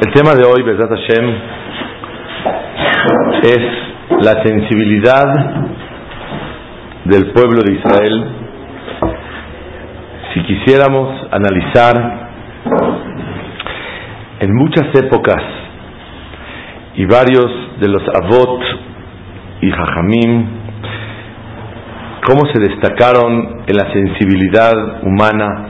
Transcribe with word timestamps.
El 0.00 0.12
tema 0.12 0.34
de 0.34 0.44
hoy, 0.44 0.62
Besat 0.64 0.90
Hashem, 0.90 1.34
es 3.44 4.24
la 4.24 4.42
sensibilidad 4.42 5.24
del 7.04 7.30
pueblo 7.30 7.62
de 7.62 7.74
Israel. 7.74 8.24
Si 10.32 10.42
quisiéramos 10.42 11.28
analizar 11.30 12.28
en 14.40 14.52
muchas 14.52 14.92
épocas 14.96 15.42
y 16.96 17.04
varios 17.04 17.46
de 17.78 17.88
los 17.88 18.02
avot 18.20 18.62
y 19.60 19.70
jajamim, 19.70 20.46
cómo 22.26 22.42
se 22.52 22.60
destacaron 22.60 23.62
en 23.68 23.76
la 23.76 23.92
sensibilidad 23.92 25.04
humana 25.04 25.68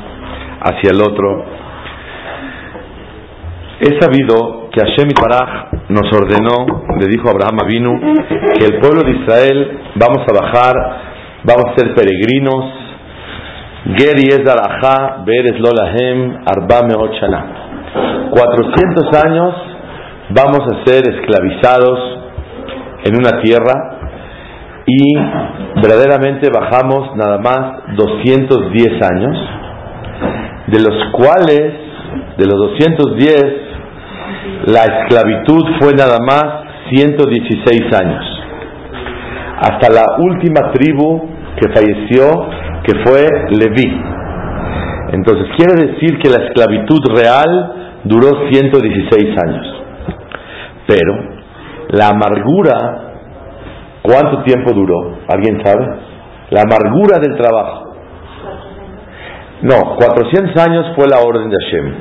hacia 0.62 0.92
el 0.92 1.02
otro, 1.02 1.63
He 3.86 4.00
sabido 4.00 4.70
que 4.72 4.80
Hashem 4.80 5.10
Paraj 5.12 5.90
nos 5.90 6.10
ordenó, 6.16 6.64
le 6.98 7.06
dijo 7.06 7.28
Abraham 7.28 7.58
Avinu, 7.64 8.00
que 8.58 8.64
el 8.64 8.80
pueblo 8.80 9.02
de 9.04 9.10
Israel 9.10 9.78
vamos 9.96 10.24
a 10.26 10.32
bajar, 10.32 10.74
vamos 11.44 11.66
a 11.68 11.78
ser 11.78 11.94
peregrinos. 11.94 12.64
Geri 13.94 14.28
es 14.30 14.40
Beres 15.26 15.60
Lolahem, 15.60 16.38
Arba 16.46 16.88
Shana. 17.20 18.30
400 18.30 19.22
años 19.22 19.54
vamos 20.30 20.60
a 20.72 20.84
ser 20.86 21.02
esclavizados 21.06 21.98
en 23.04 23.18
una 23.18 23.42
tierra 23.42 23.98
y 24.86 25.14
verdaderamente 25.82 26.48
bajamos 26.48 27.14
nada 27.16 27.36
más 27.36 27.96
210 27.96 29.02
años, 29.02 29.38
de 30.68 30.80
los 30.80 31.12
cuales, 31.12 31.74
de 32.38 32.46
los 32.46 32.58
210, 32.78 33.63
la 34.66 34.84
esclavitud 34.84 35.62
fue 35.80 35.92
nada 35.92 36.18
más 36.26 36.44
116 36.90 37.80
años. 38.00 38.24
Hasta 39.58 39.90
la 39.90 40.04
última 40.18 40.72
tribu 40.72 41.28
que 41.56 41.68
falleció, 41.68 42.48
que 42.82 42.92
fue 43.04 43.26
Leví. 43.50 44.02
Entonces 45.12 45.46
quiere 45.56 45.92
decir 45.92 46.18
que 46.18 46.30
la 46.30 46.46
esclavitud 46.46 47.00
real 47.14 48.00
duró 48.04 48.48
116 48.50 49.36
años. 49.46 49.82
Pero 50.86 51.14
la 51.90 52.08
amargura, 52.08 53.12
¿cuánto 54.02 54.42
tiempo 54.44 54.72
duró? 54.72 55.18
¿Alguien 55.28 55.62
sabe? 55.64 55.86
La 56.50 56.62
amargura 56.62 57.18
del 57.20 57.36
trabajo. 57.36 57.94
No, 59.62 59.96
400 59.96 60.56
años 60.66 60.86
fue 60.96 61.06
la 61.08 61.20
orden 61.20 61.48
de 61.48 61.56
Hashem, 61.64 61.94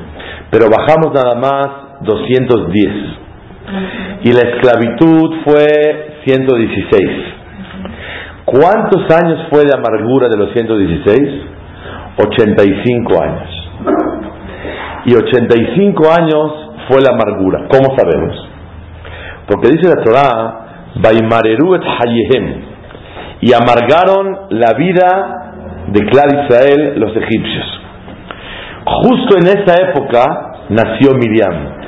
pero 0.50 0.66
bajamos 0.68 1.14
nada 1.14 1.34
más 1.36 1.83
210. 2.00 2.90
Y 4.24 4.32
la 4.32 4.40
esclavitud 4.50 5.36
fue 5.44 6.20
116. 6.24 7.00
¿Cuántos 8.44 9.10
años 9.10 9.46
fue 9.50 9.64
de 9.64 9.72
amargura 9.76 10.28
de 10.28 10.36
los 10.36 10.52
116? 10.52 11.18
85 12.16 13.22
años. 13.22 13.48
Y 15.06 15.14
85 15.14 16.12
años 16.12 16.52
fue 16.88 17.00
la 17.02 17.12
amargura. 17.12 17.66
¿Cómo 17.68 17.96
sabemos? 17.96 18.48
Porque 19.46 19.68
dice 19.68 19.88
la 19.88 20.02
Torah, 20.02 20.60
Baimareru 20.96 21.74
et 21.74 21.82
Hayehem, 21.82 22.62
y 23.40 23.52
amargaron 23.52 24.46
la 24.50 24.72
vida 24.78 25.44
de 25.88 26.00
Clar 26.06 26.26
Israel 26.44 26.94
los 26.96 27.14
egipcios. 27.16 27.80
Justo 28.86 29.36
en 29.38 29.46
esa 29.48 29.90
época 29.90 30.52
nació 30.70 31.14
Miriam. 31.14 31.83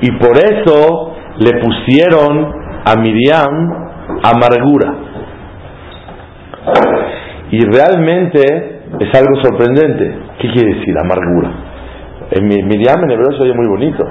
Y 0.00 0.12
por 0.12 0.36
eso 0.36 1.12
le 1.38 1.60
pusieron 1.60 2.52
a 2.84 2.94
Miriam 2.96 3.88
amargura. 4.22 4.94
Y 7.50 7.60
realmente 7.64 8.80
es 9.00 9.14
algo 9.14 9.40
sorprendente. 9.42 10.18
¿Qué 10.38 10.50
quiere 10.50 10.74
decir 10.74 10.94
amargura? 10.98 11.50
En 12.30 12.46
Miriam 12.46 13.02
en 13.04 13.10
hebreo 13.10 13.32
se 13.32 13.42
oye 13.42 13.54
muy 13.54 13.66
bonito. 13.66 14.04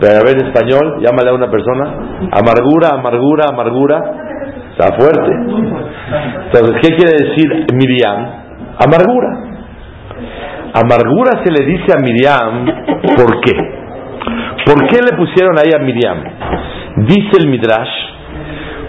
Pero 0.00 0.18
a 0.18 0.24
ver 0.24 0.40
en 0.40 0.46
español, 0.46 1.00
llámale 1.02 1.30
a 1.30 1.34
una 1.34 1.50
persona. 1.50 1.84
Amargura, 2.32 2.88
amargura, 2.94 3.44
amargura. 3.52 4.02
Está 4.72 4.96
fuerte. 4.96 5.30
Entonces, 6.46 6.76
¿qué 6.80 6.96
quiere 6.96 7.12
decir 7.12 7.66
Miriam? 7.74 8.26
Amargura. 8.78 9.52
Amargura 10.74 11.42
se 11.44 11.52
le 11.52 11.66
dice 11.66 11.92
a 11.94 12.00
Miriam, 12.00 12.64
¿por 13.16 13.40
qué? 13.42 13.81
¿Por 14.64 14.86
qué 14.88 15.00
le 15.02 15.16
pusieron 15.16 15.58
ahí 15.58 15.70
a 15.74 15.78
Miriam? 15.78 16.22
Dice 17.06 17.38
el 17.40 17.48
Midrash, 17.48 17.90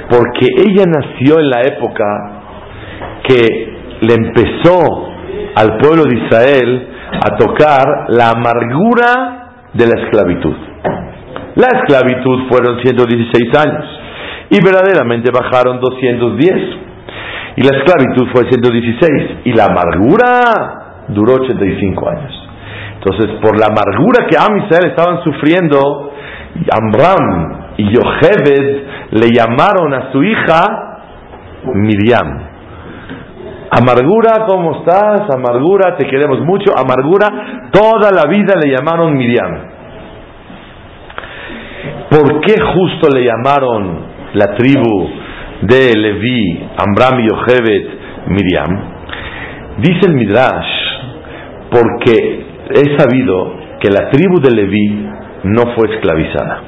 porque 0.09 0.47
ella 0.57 0.85
nació 0.85 1.39
en 1.39 1.49
la 1.49 1.61
época 1.61 2.05
que 3.27 3.73
le 4.01 4.13
empezó 4.13 5.09
al 5.55 5.77
pueblo 5.77 6.03
de 6.03 6.15
Israel 6.15 6.87
a 7.23 7.37
tocar 7.37 8.05
la 8.09 8.31
amargura 8.31 9.69
de 9.73 9.87
la 9.87 10.01
esclavitud. 10.03 10.55
La 11.55 11.67
esclavitud 11.67 12.47
fueron 12.49 12.79
116 12.81 13.55
años 13.57 13.85
y 14.49 14.63
verdaderamente 14.63 15.31
bajaron 15.31 15.79
210. 15.79 16.53
Y 17.55 17.61
la 17.61 17.77
esclavitud 17.77 18.27
fue 18.33 18.49
116 18.49 19.11
y 19.45 19.53
la 19.53 19.65
amargura 19.65 21.05
duró 21.09 21.35
85 21.35 22.09
años. 22.09 22.42
Entonces, 23.03 23.35
por 23.41 23.59
la 23.59 23.65
amargura 23.65 24.25
que 24.29 24.37
Am 24.37 24.57
Israel 24.59 24.91
estaban 24.91 25.23
sufriendo, 25.23 26.13
Amram 26.71 27.73
y 27.75 27.91
Yocheved 27.91 28.83
le 29.11 29.27
llamaron 29.35 29.93
a 29.93 30.11
su 30.11 30.23
hija 30.23 30.61
Miriam. 31.73 32.53
Amargura, 33.71 34.45
¿cómo 34.47 34.77
estás? 34.77 35.29
Amargura, 35.35 35.97
te 35.97 36.05
queremos 36.05 36.39
mucho. 36.41 36.71
Amargura, 36.77 37.69
toda 37.71 38.11
la 38.11 38.29
vida 38.29 38.53
le 38.63 38.71
llamaron 38.71 39.17
Miriam. 39.17 39.51
¿Por 42.09 42.39
qué 42.41 42.55
justo 42.61 43.09
le 43.13 43.25
llamaron 43.25 43.99
la 44.35 44.55
tribu 44.55 45.09
de 45.63 45.93
Leví, 45.97 46.69
Amram 46.77 47.19
y 47.19 47.27
Yocheved, 47.27 47.87
Miriam? 48.27 48.79
Dice 49.79 50.07
el 50.07 50.13
Midrash, 50.13 50.67
porque 51.71 52.52
he 52.69 52.97
sabido 52.97 53.53
que 53.79 53.89
la 53.89 54.09
tribu 54.09 54.39
de 54.39 54.51
Leví 54.51 55.09
no 55.43 55.63
fue 55.75 55.93
esclavizada. 55.95 56.61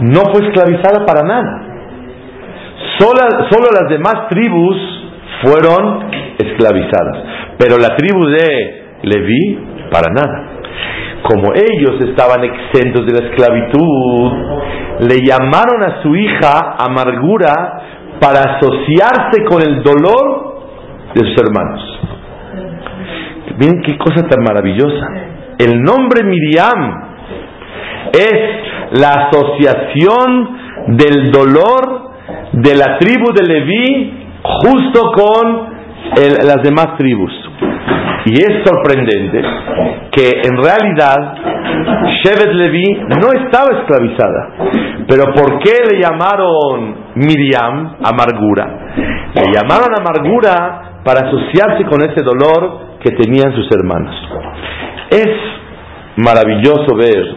No 0.00 0.20
fue 0.32 0.46
esclavizada 0.46 1.04
para 1.06 1.22
nada. 1.22 1.74
Solo, 2.98 3.66
las 3.72 3.90
demás 3.90 4.28
tribus 4.28 4.76
fueron 5.42 6.10
esclavizadas. 6.38 7.16
Pero 7.58 7.76
la 7.78 7.96
tribu 7.96 8.26
de 8.26 8.98
Leví, 9.02 9.58
para 9.90 10.12
nada. 10.12 10.50
Como 11.22 11.52
ellos 11.54 12.08
estaban 12.08 12.44
exentos 12.44 13.06
de 13.06 13.12
la 13.12 13.28
esclavitud, 13.28 14.32
le 15.08 15.26
llamaron 15.26 15.82
a 15.82 16.02
su 16.02 16.14
hija 16.14 16.76
amargura 16.78 17.52
para 18.20 18.56
asociarse 18.56 19.44
con 19.48 19.62
el 19.62 19.82
dolor 19.82 20.54
de 21.14 21.20
sus 21.20 21.36
hermanos. 21.42 22.03
Miren 23.58 23.82
qué 23.82 23.96
cosa 23.98 24.26
tan 24.26 24.42
maravillosa. 24.42 25.06
El 25.58 25.82
nombre 25.82 26.24
Miriam 26.24 27.14
es 28.12 29.00
la 29.00 29.28
asociación 29.28 30.58
del 30.88 31.30
dolor 31.30 32.10
de 32.52 32.74
la 32.76 32.98
tribu 32.98 33.32
de 33.32 33.46
Leví 33.46 34.12
justo 34.42 35.12
con 35.12 35.74
las 36.16 36.62
demás 36.62 36.96
tribus. 36.98 37.32
Y 38.26 38.32
es 38.32 38.64
sorprendente 38.64 39.42
que 40.10 40.30
en 40.42 40.56
realidad 40.56 41.34
Shevet 42.22 42.54
Levi 42.54 43.00
no 43.20 43.28
estaba 43.44 43.78
esclavizada. 43.80 44.54
Pero 45.06 45.24
¿por 45.34 45.58
qué 45.58 45.72
le 45.90 46.00
llamaron 46.00 46.96
Miriam 47.16 47.96
amargura? 48.02 48.66
Le 49.34 49.52
llamaron 49.52 49.88
amargura 49.98 50.93
para 51.04 51.28
asociarse 51.28 51.84
con 51.84 52.02
ese 52.02 52.22
dolor 52.22 52.98
que 53.00 53.10
tenían 53.10 53.54
sus 53.54 53.68
hermanos. 53.76 54.14
Es 55.10 55.28
maravilloso 56.16 56.96
ver 56.96 57.36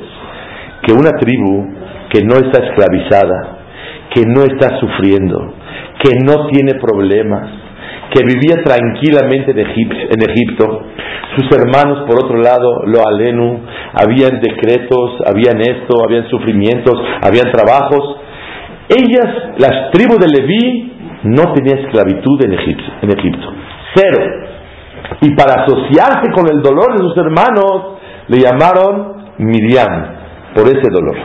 que 0.83 0.93
una 0.93 1.11
tribu 1.19 1.67
que 2.09 2.23
no 2.23 2.35
está 2.35 2.63
esclavizada, 2.65 3.57
que 4.13 4.23
no 4.25 4.43
está 4.43 4.79
sufriendo, 4.79 5.53
que 6.01 6.11
no 6.23 6.47
tiene 6.47 6.75
problemas, 6.79 7.49
que 8.13 8.23
vivía 8.23 8.63
tranquilamente 8.63 9.51
en 9.51 10.29
Egipto, 10.29 10.83
sus 11.35 11.57
hermanos 11.57 12.05
por 12.07 12.23
otro 12.23 12.37
lado, 12.37 12.83
lo 12.85 13.05
alenu, 13.05 13.59
habían 13.93 14.39
decretos, 14.39 15.21
habían 15.29 15.59
esto, 15.59 16.03
habían 16.07 16.27
sufrimientos, 16.29 16.93
habían 17.21 17.51
trabajos. 17.51 18.17
Ellas, 18.89 19.59
las 19.59 19.91
tribus 19.91 20.17
de 20.19 20.27
Leví, 20.29 20.96
no 21.23 21.53
tenían 21.53 21.79
esclavitud 21.79 22.43
en 22.43 22.53
Egipto, 22.53 22.83
en 23.01 23.09
Egipto. 23.09 23.47
Cero. 23.95 24.23
Y 25.21 25.35
para 25.35 25.63
asociarse 25.63 26.31
con 26.35 26.47
el 26.49 26.61
dolor 26.61 26.93
de 26.93 26.99
sus 26.99 27.17
hermanos, 27.17 27.97
le 28.27 28.39
llamaron 28.39 29.17
Miriam, 29.37 30.05
por 30.53 30.67
ese 30.67 30.89
dolor. 30.91 31.15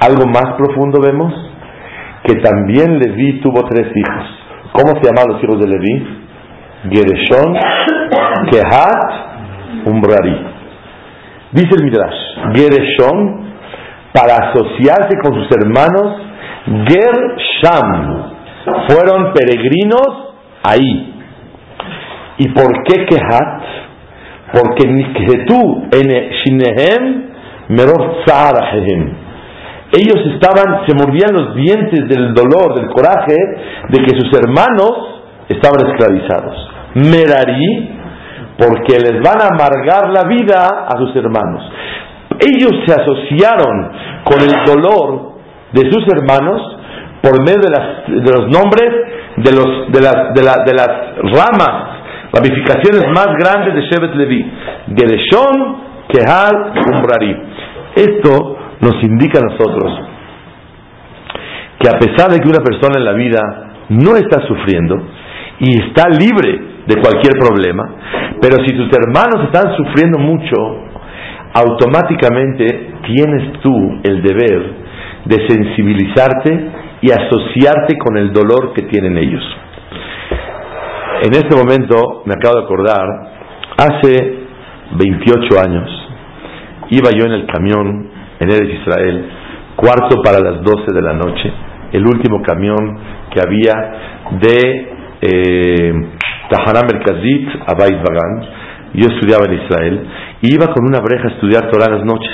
Algo 0.00 0.26
más 0.26 0.56
profundo 0.56 1.00
vemos, 1.00 1.32
que 2.24 2.34
también 2.36 2.98
Leví 2.98 3.40
tuvo 3.40 3.62
tres 3.68 3.88
hijos. 3.94 4.24
¿Cómo 4.72 5.00
se 5.00 5.08
llaman 5.08 5.32
los 5.32 5.42
hijos 5.42 5.60
de 5.60 5.68
Leví? 5.68 6.22
Gereshon, 6.90 7.54
Kehat, 8.50 9.86
Umbrari. 9.86 10.46
Dice 11.52 11.68
el 11.78 11.84
Midrash, 11.84 12.54
Gereshon, 12.54 13.52
para 14.12 14.50
asociarse 14.50 15.16
con 15.22 15.34
sus 15.34 15.48
hermanos, 15.56 16.16
Gersham, 16.88 18.32
fueron 18.88 19.32
peregrinos 19.32 20.34
ahí. 20.62 21.14
¿Y 22.38 22.48
por 22.48 22.72
qué 22.84 23.04
Kehat? 23.06 23.62
Porque 24.52 25.44
tú 25.46 25.84
en 25.92 26.08
Shinehem 26.44 27.32
Meror 27.68 28.22
ellos 29.94 30.24
estaban, 30.32 30.86
se 30.86 30.94
mordían 30.94 31.34
los 31.34 31.54
dientes 31.54 32.08
del 32.08 32.32
dolor, 32.32 32.74
del 32.76 32.88
coraje 32.90 33.36
de 33.90 33.98
que 33.98 34.18
sus 34.18 34.32
hermanos 34.38 35.20
estaban 35.48 35.86
esclavizados. 35.86 36.70
Merari, 36.94 37.90
porque 38.56 38.98
les 38.98 39.20
van 39.22 39.42
a 39.42 39.48
amargar 39.52 40.08
la 40.08 40.24
vida 40.24 40.86
a 40.88 40.96
sus 40.96 41.14
hermanos. 41.16 41.62
Ellos 42.40 42.72
se 42.86 42.92
asociaron 42.94 43.92
con 44.24 44.40
el 44.40 44.64
dolor 44.64 45.32
de 45.72 45.90
sus 45.90 46.06
hermanos 46.08 46.60
por 47.22 47.40
medio 47.44 47.60
de, 47.60 47.70
las, 47.70 48.06
de 48.08 48.30
los 48.30 48.50
nombres 48.50 48.90
de, 49.36 49.52
los, 49.52 49.92
de, 49.92 50.00
las, 50.00 50.34
de, 50.34 50.42
la, 50.42 50.64
de 50.64 50.74
las 50.74 50.88
ramas, 51.32 52.02
ramificaciones 52.32 53.04
más 53.14 53.28
grandes 53.38 53.74
de 53.74 53.82
Shevet 53.82 54.14
Levi. 54.14 54.52
Gereshon, 54.94 55.76
Kehal, 56.08 56.72
Umbrari. 56.92 57.36
Esto 57.94 58.58
nos 58.80 59.02
indica 59.04 59.38
a 59.38 59.42
nosotros 59.42 60.00
que 61.78 61.88
a 61.88 61.98
pesar 61.98 62.30
de 62.30 62.40
que 62.40 62.48
una 62.48 62.62
persona 62.62 62.98
en 62.98 63.04
la 63.04 63.12
vida 63.12 63.40
no 63.88 64.16
está 64.16 64.46
sufriendo 64.46 65.02
y 65.58 65.80
está 65.82 66.08
libre 66.08 66.72
de 66.86 67.00
cualquier 67.00 67.34
problema, 67.38 67.84
pero 68.40 68.56
si 68.64 68.74
tus 68.74 68.88
hermanos 68.92 69.44
están 69.44 69.76
sufriendo 69.76 70.18
mucho, 70.18 70.56
automáticamente 71.54 72.94
tienes 73.04 73.60
tú 73.60 74.00
el 74.02 74.22
deber 74.22 74.82
de 75.24 75.48
sensibilizarte 75.48 76.81
y 77.02 77.10
asociarte 77.10 77.98
con 77.98 78.16
el 78.16 78.32
dolor 78.32 78.72
que 78.72 78.82
tienen 78.82 79.18
ellos. 79.18 79.42
En 81.22 81.34
este 81.34 81.54
momento 81.56 82.22
me 82.24 82.34
acabo 82.34 82.58
de 82.58 82.64
acordar, 82.64 83.06
hace 83.76 84.42
28 84.92 85.60
años, 85.64 85.90
iba 86.90 87.10
yo 87.10 87.26
en 87.26 87.32
el 87.32 87.46
camión 87.46 88.08
en 88.38 88.50
Eres 88.50 88.80
Israel, 88.80 89.30
cuarto 89.76 90.22
para 90.22 90.38
las 90.40 90.62
doce 90.62 90.94
de 90.94 91.02
la 91.02 91.12
noche, 91.12 91.52
el 91.92 92.06
último 92.06 92.40
camión 92.42 92.98
que 93.30 93.40
había 93.40 93.72
de 94.40 94.92
eh, 95.22 95.92
Tahara 96.50 96.82
Merkazit 96.82 97.48
a 97.66 97.74
Bait 97.78 97.96
Bagan. 97.96 98.62
Yo 98.94 99.08
estudiaba 99.08 99.46
en 99.46 99.54
Israel 99.54 100.06
y 100.42 100.54
iba 100.54 100.66
con 100.66 100.84
una 100.84 101.00
breja 101.00 101.28
a 101.28 101.30
estudiar 101.32 101.70
todas 101.70 101.88
las 101.88 102.04
noches. 102.04 102.32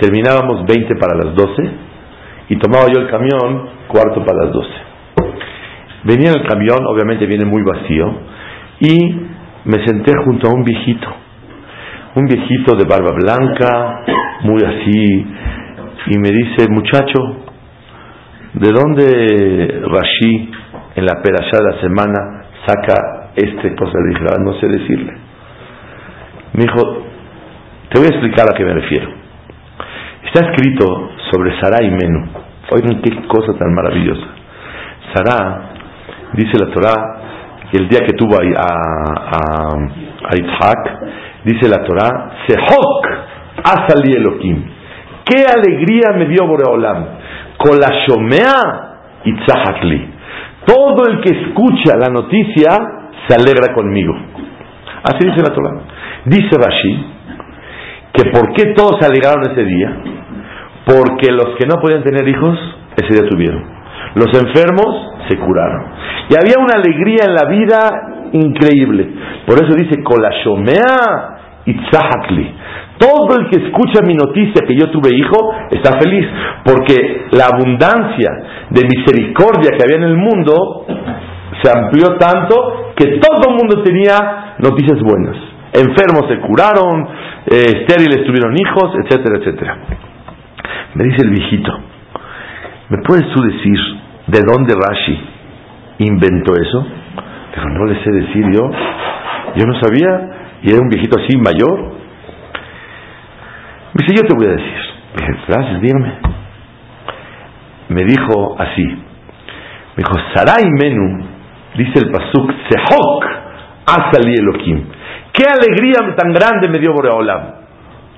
Terminábamos 0.00 0.64
20 0.66 0.94
para 0.96 1.16
las 1.16 1.34
12 1.34 1.85
y 2.48 2.56
tomaba 2.56 2.86
yo 2.92 3.00
el 3.00 3.08
camión 3.08 3.68
cuarto 3.88 4.24
para 4.24 4.44
las 4.44 4.52
12. 4.52 4.68
Venía 6.04 6.30
en 6.30 6.40
el 6.40 6.46
camión, 6.46 6.78
obviamente 6.86 7.26
viene 7.26 7.44
muy 7.44 7.62
vacío, 7.62 8.14
y 8.80 8.96
me 9.64 9.84
senté 9.84 10.12
junto 10.24 10.48
a 10.48 10.54
un 10.54 10.62
viejito, 10.62 11.08
un 12.14 12.26
viejito 12.26 12.76
de 12.76 12.84
barba 12.84 13.12
blanca, 13.12 14.04
muy 14.42 14.62
así, 14.62 15.26
y 16.08 16.18
me 16.18 16.30
dice, 16.30 16.68
muchacho, 16.70 17.18
¿de 18.54 18.70
dónde 18.70 19.82
Rashi 19.82 20.50
en 20.94 21.04
la 21.04 21.20
perashá 21.20 21.80
semana 21.80 22.44
saca 22.64 23.30
este 23.34 23.74
cosa? 23.74 23.92
Le 23.98 24.08
dije, 24.10 24.24
no 24.44 24.52
sé 24.60 24.68
decirle. 24.68 25.12
Me 26.52 26.62
dijo, 26.62 27.02
te 27.90 27.98
voy 27.98 28.06
a 28.06 28.10
explicar 28.10 28.46
a 28.50 28.56
qué 28.56 28.64
me 28.64 28.74
refiero. 28.74 29.08
Está 30.24 30.48
escrito 30.48 31.10
sobre 31.36 31.60
Sarah 31.60 31.84
y 31.84 31.90
Menú. 31.90 32.26
Oigan 32.70 33.02
qué 33.02 33.10
cosa 33.28 33.52
tan 33.58 33.74
maravillosa. 33.74 34.26
Sarah, 35.14 35.60
dice 36.32 36.58
la 36.58 36.72
que 37.70 37.78
el 37.78 37.88
día 37.88 38.00
que 38.06 38.14
tuvo 38.14 38.36
a, 38.36 38.40
a, 38.40 39.68
a 40.28 40.36
Isaac, 40.36 40.98
dice 41.44 41.68
la 41.68 41.84
Torah, 41.84 42.30
Sehok 42.46 43.08
Asali 43.62 44.12
Elohim. 44.16 44.64
Qué 45.24 45.44
alegría 45.44 46.16
me 46.16 46.26
dio 46.26 46.46
Boreolam. 46.46 47.04
Con 47.58 47.78
la 47.78 47.88
Shomea 48.06 49.22
y 49.24 49.34
Tzahakli. 49.44 50.10
Todo 50.66 51.06
el 51.10 51.20
que 51.20 51.34
escucha 51.34 51.96
la 51.98 52.08
noticia 52.08 52.70
se 53.26 53.34
alegra 53.34 53.74
conmigo. 53.74 54.14
Así 55.02 55.26
dice 55.28 55.42
la 55.42 55.54
Torah. 55.54 55.80
Dice 56.24 56.50
Rashi 56.56 57.16
que 58.12 58.30
por 58.30 58.52
qué 58.54 58.72
todos 58.74 58.98
se 59.00 59.06
alegraron 59.06 59.42
ese 59.50 59.62
día. 59.62 59.96
Porque 60.86 61.32
los 61.32 61.56
que 61.58 61.66
no 61.66 61.80
podían 61.82 62.04
tener 62.04 62.28
hijos, 62.28 62.56
ese 62.96 63.12
día 63.12 63.28
tuvieron. 63.28 63.62
Los 64.14 64.28
enfermos 64.32 65.14
se 65.28 65.36
curaron. 65.36 65.84
Y 66.30 66.34
había 66.34 66.62
una 66.62 66.74
alegría 66.78 67.26
en 67.26 67.34
la 67.34 67.48
vida 67.50 68.30
increíble. 68.32 69.10
Por 69.46 69.62
eso 69.62 69.74
dice, 69.74 70.02
Kolashomea 70.02 71.64
y 71.66 71.74
Tzahakli. 71.74 72.54
Todo 72.98 73.36
el 73.38 73.50
que 73.50 73.66
escucha 73.66 74.00
mi 74.06 74.14
noticia 74.14 74.64
que 74.66 74.74
yo 74.74 74.90
tuve 74.90 75.10
hijo 75.14 75.52
está 75.70 75.98
feliz, 75.98 76.26
porque 76.64 77.26
la 77.32 77.48
abundancia 77.52 78.30
de 78.70 78.82
misericordia 78.86 79.72
que 79.76 79.82
había 79.84 80.06
en 80.06 80.10
el 80.12 80.16
mundo 80.16 80.86
se 81.62 81.70
amplió 81.70 82.16
tanto 82.16 82.92
que 82.96 83.18
todo 83.18 83.50
el 83.50 83.56
mundo 83.56 83.82
tenía 83.82 84.54
noticias 84.58 84.98
buenas. 85.02 85.36
Enfermos 85.74 86.30
se 86.30 86.38
curaron, 86.40 87.06
eh, 87.50 87.80
estériles 87.80 88.24
tuvieron 88.24 88.54
hijos, 88.56 88.94
etcétera, 89.04 89.38
etcétera. 89.38 89.76
Me 90.96 91.04
dice 91.04 91.26
el 91.26 91.30
viejito, 91.30 91.72
¿me 92.88 92.98
puedes 93.06 93.28
tú 93.34 93.42
decir 93.42 93.78
de 94.28 94.40
dónde 94.46 94.74
Rashi 94.74 95.20
inventó 95.98 96.54
eso? 96.54 96.86
Pero 97.54 97.68
no 97.68 97.84
le 97.84 98.02
sé 98.02 98.10
decir 98.10 98.46
yo, 98.50 98.62
yo 99.56 99.66
no 99.66 99.78
sabía, 99.78 100.58
y 100.62 100.70
era 100.70 100.80
un 100.80 100.88
viejito 100.88 101.18
así 101.20 101.36
mayor, 101.36 101.96
me 103.92 104.06
dice, 104.06 104.14
yo 104.16 104.26
te 104.26 104.34
voy 104.34 104.46
a 104.46 104.50
decir. 104.56 104.80
dije, 105.16 105.32
gracias, 105.48 105.80
dígame. 105.82 106.12
Me 107.88 108.04
dijo 108.04 108.56
así. 108.58 108.84
Me 108.84 110.02
dijo, 110.02 110.14
Sarai 110.34 110.64
Menu, 110.80 111.26
dice 111.76 112.04
el 112.04 112.10
Pasuk, 112.10 112.52
Sehok, 112.70 113.24
Asali 113.86 114.34
Elohim. 114.34 114.86
Qué 115.32 115.44
alegría 115.44 116.14
tan 116.16 116.32
grande 116.32 116.70
me 116.70 116.78
dio 116.78 116.94
Boreolam. 116.94 117.40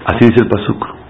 Así 0.06 0.28
dice 0.28 0.42
el 0.42 0.48
Pasuk. 0.48 1.07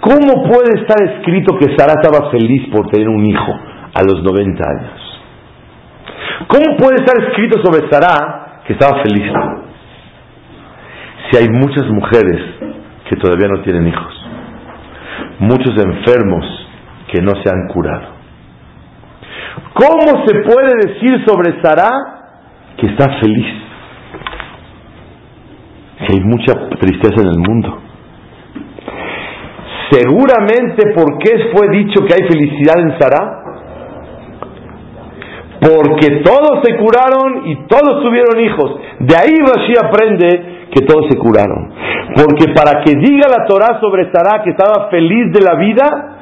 ¿Cómo 0.00 0.48
puede 0.48 0.80
estar 0.80 0.96
escrito 1.02 1.56
que 1.58 1.76
Sara 1.76 1.94
estaba 2.00 2.30
feliz 2.30 2.68
por 2.70 2.86
tener 2.88 3.08
un 3.08 3.24
hijo 3.26 3.52
a 3.94 4.02
los 4.04 4.22
90 4.22 4.64
años? 4.64 5.22
¿Cómo 6.46 6.76
puede 6.76 6.96
estar 6.96 7.22
escrito 7.24 7.58
sobre 7.64 7.90
Sara 7.90 8.62
que 8.66 8.74
estaba 8.74 9.02
feliz? 9.02 9.32
Si 11.30 11.36
hay 11.36 11.48
muchas 11.50 11.86
mujeres 11.90 12.40
que 13.08 13.16
todavía 13.16 13.48
no 13.48 13.62
tienen 13.62 13.88
hijos, 13.88 14.26
muchos 15.40 15.74
enfermos 15.76 16.44
que 17.12 17.20
no 17.20 17.32
se 17.42 17.50
han 17.50 17.66
curado. 17.68 18.18
¿Cómo 19.74 20.26
se 20.26 20.34
puede 20.40 20.74
decir 20.86 21.24
sobre 21.26 21.60
Sara 21.60 21.90
que 22.76 22.86
está 22.86 23.18
feliz? 23.20 23.68
hay 26.08 26.20
mucha 26.20 26.54
tristeza 26.80 27.20
en 27.20 27.28
el 27.28 27.38
mundo. 27.38 27.87
Seguramente, 29.90 30.92
¿por 30.94 31.18
qué 31.18 31.50
fue 31.52 31.68
dicho 31.70 32.04
que 32.04 32.14
hay 32.14 32.28
felicidad 32.28 32.78
en 32.78 32.98
Sarah? 32.98 33.44
Porque 35.60 36.22
todos 36.22 36.60
se 36.62 36.76
curaron 36.76 37.46
y 37.46 37.66
todos 37.66 38.02
tuvieron 38.02 38.38
hijos. 38.38 38.80
De 39.00 39.14
ahí 39.16 39.34
Rashi 39.38 39.74
aprende 39.82 40.68
que 40.72 40.84
todos 40.86 41.06
se 41.10 41.18
curaron. 41.18 41.72
Porque 42.14 42.52
para 42.54 42.82
que 42.84 42.94
diga 42.94 43.28
la 43.28 43.46
Torah 43.46 43.80
sobre 43.80 44.10
Sarah 44.12 44.42
que 44.42 44.50
estaba 44.50 44.88
feliz 44.90 45.32
de 45.32 45.40
la 45.40 45.58
vida, 45.58 46.18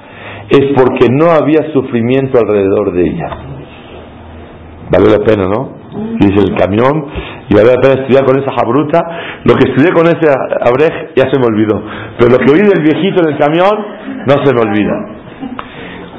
es 0.49 0.73
porque 0.77 1.09
no 1.11 1.31
había 1.31 1.73
sufrimiento 1.73 2.39
alrededor 2.39 2.93
de 2.93 3.03
ella. 3.03 3.29
Vale 4.91 5.11
la 5.11 5.25
pena, 5.25 5.49
¿no? 5.49 5.86
Dice 6.19 6.45
el 6.45 6.55
camión, 6.57 7.07
y 7.49 7.55
vale 7.55 7.75
la 7.75 7.81
pena 7.81 8.03
estudiar 8.03 8.25
con 8.25 8.39
esa 8.39 8.53
jabruta. 8.53 9.01
Lo 9.45 9.55
que 9.55 9.71
estudié 9.71 9.93
con 9.93 10.07
ese 10.07 10.27
abrej 10.61 11.15
ya 11.15 11.31
se 11.31 11.39
me 11.39 11.47
olvidó. 11.47 11.83
Pero 12.19 12.33
lo 12.33 12.39
que 12.39 12.53
oí 12.53 12.61
del 12.61 12.83
viejito 12.83 13.23
en 13.23 13.33
el 13.33 13.39
camión 13.39 13.71
no 14.27 14.35
se 14.45 14.55
me 14.55 14.61
olvida. 14.61 14.93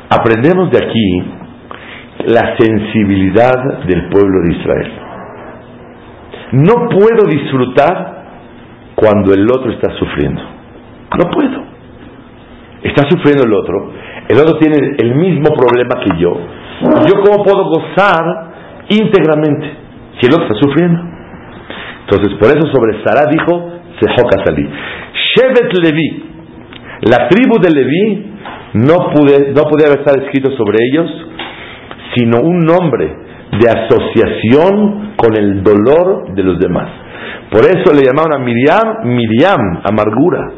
Aprendemos 0.10 0.72
de 0.72 0.78
aquí 0.78 1.24
la 2.28 2.56
sensibilidad 2.58 3.84
del 3.86 4.10
pueblo 4.10 4.42
de 4.44 4.58
Israel. 4.58 4.92
No 6.54 6.90
puedo 6.90 7.28
disfrutar 7.28 8.18
cuando 8.96 9.34
el 9.34 9.46
otro 9.52 9.72
está 9.72 9.92
sufriendo. 9.98 10.42
No 11.18 11.30
puedo. 11.30 11.64
Está 12.84 13.10
sufriendo 13.10 13.44
el 13.44 13.54
otro. 13.54 13.92
El 14.30 14.40
otro 14.40 14.58
tiene 14.58 14.96
el 14.98 15.16
mismo 15.16 15.54
problema 15.56 16.02
que 16.04 16.18
yo. 16.20 16.38
¿Yo 17.06 17.22
cómo 17.24 17.44
puedo 17.44 17.66
gozar 17.66 18.57
íntegramente 18.90 19.72
si 20.20 20.28
el 20.28 20.34
otro 20.34 20.48
está 20.48 20.60
sufriendo? 20.60 21.00
Entonces, 22.02 22.38
por 22.40 22.50
eso 22.50 22.68
sobre 22.74 23.04
Sarah 23.04 23.30
dijo, 23.30 23.72
Sejoka 24.00 24.46
Salí. 24.46 24.64
Shevet 25.36 25.74
Levi, 25.84 26.24
la 27.10 27.28
tribu 27.28 27.60
de 27.60 27.70
Levi, 27.70 28.32
no, 28.74 29.12
pude, 29.14 29.54
no 29.54 29.64
podía 29.64 29.88
estar 29.94 30.18
escrito 30.24 30.52
sobre 30.52 30.78
ellos, 30.90 31.10
sino 32.16 32.42
un 32.42 32.66
nombre 32.66 33.06
de 33.52 33.70
asociación 33.70 35.14
con 35.16 35.36
el 35.36 35.64
dolor 35.64 36.34
de 36.34 36.44
los 36.44 36.60
demás. 36.60 36.90
Por 37.52 37.62
eso 37.66 37.94
le 37.94 38.04
llamaban 38.04 38.34
a 38.34 38.44
Miriam, 38.44 39.04
Miriam, 39.06 39.82
amargura. 39.84 40.52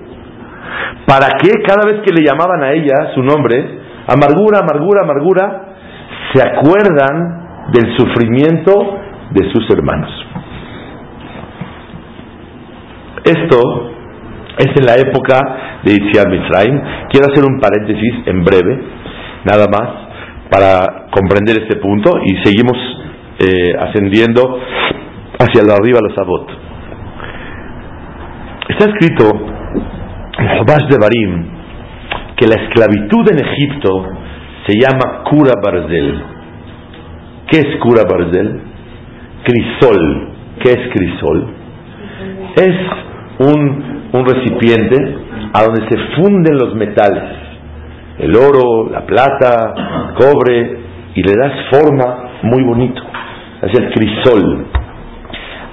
¿Para 1.05 1.27
qué 1.41 1.51
cada 1.65 1.89
vez 1.89 2.01
que 2.05 2.13
le 2.13 2.25
llamaban 2.25 2.63
a 2.63 2.71
ella 2.73 3.13
su 3.15 3.21
nombre, 3.21 3.79
amargura, 4.07 4.59
amargura, 4.59 5.01
amargura, 5.03 5.61
se 6.33 6.41
acuerdan 6.41 7.48
del 7.71 7.97
sufrimiento 7.97 8.97
de 9.31 9.51
sus 9.51 9.69
hermanos? 9.69 10.09
Esto 13.23 13.91
es 14.57 14.67
en 14.77 14.85
la 14.85 14.95
época 14.95 15.79
de 15.83 15.93
Itziar 15.93 16.29
Mitzrayim. 16.29 16.81
Quiero 17.09 17.27
hacer 17.31 17.43
un 17.45 17.59
paréntesis 17.59 18.13
en 18.25 18.43
breve, 18.43 18.81
nada 19.45 19.65
más, 19.71 19.89
para 20.49 21.07
comprender 21.11 21.61
este 21.61 21.77
punto 21.77 22.11
y 22.25 22.37
seguimos 22.43 22.77
eh, 23.39 23.73
ascendiendo 23.79 24.59
hacia 25.39 25.63
la 25.63 25.75
arriba 25.75 25.99
los 26.01 26.17
Abot. 26.17 26.49
Está 28.69 28.89
escrito 28.91 29.25
en 30.39 30.65
de 30.87 30.97
Barim 30.99 31.45
que 32.35 32.47
la 32.47 32.55
esclavitud 32.63 33.27
en 33.31 33.45
Egipto 33.45 33.89
se 34.65 34.75
llama 34.79 35.23
Kura 35.29 35.53
Barzel. 35.63 36.38
¿Qué 37.51 37.59
es 37.59 37.77
Kura 37.81 38.03
Barzel? 38.03 38.61
Crisol. 39.43 40.29
¿Qué 40.61 40.69
es 40.71 40.93
crisol? 40.93 41.47
Es 42.55 42.75
un, 43.39 44.09
un 44.11 44.25
recipiente 44.25 45.17
a 45.53 45.63
donde 45.63 45.87
se 45.89 45.97
funden 46.15 46.57
los 46.57 46.75
metales, 46.75 47.23
el 48.19 48.35
oro, 48.35 48.89
la 48.91 49.05
plata, 49.05 49.73
el 50.09 50.15
cobre, 50.15 50.79
y 51.15 51.23
le 51.23 51.33
das 51.41 51.53
forma 51.71 52.29
muy 52.43 52.63
bonito. 52.63 53.01
Es 53.61 53.79
el 53.79 53.89
crisol. 53.93 54.67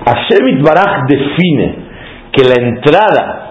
Hashem 0.07 0.63
Baraj 0.63 1.07
define 1.09 1.75
que 2.33 2.45
la 2.45 2.69
entrada 2.69 3.43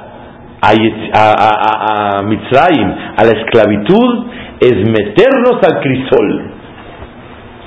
a, 0.62 0.72
a, 1.14 2.20
a, 2.20 2.24
Mitzrayim, 2.24 2.92
a 3.18 3.24
la 3.24 3.32
esclavitud, 3.40 4.26
es 4.62 4.76
meternos 4.90 5.60
al 5.62 5.80
crisol. 5.82 6.55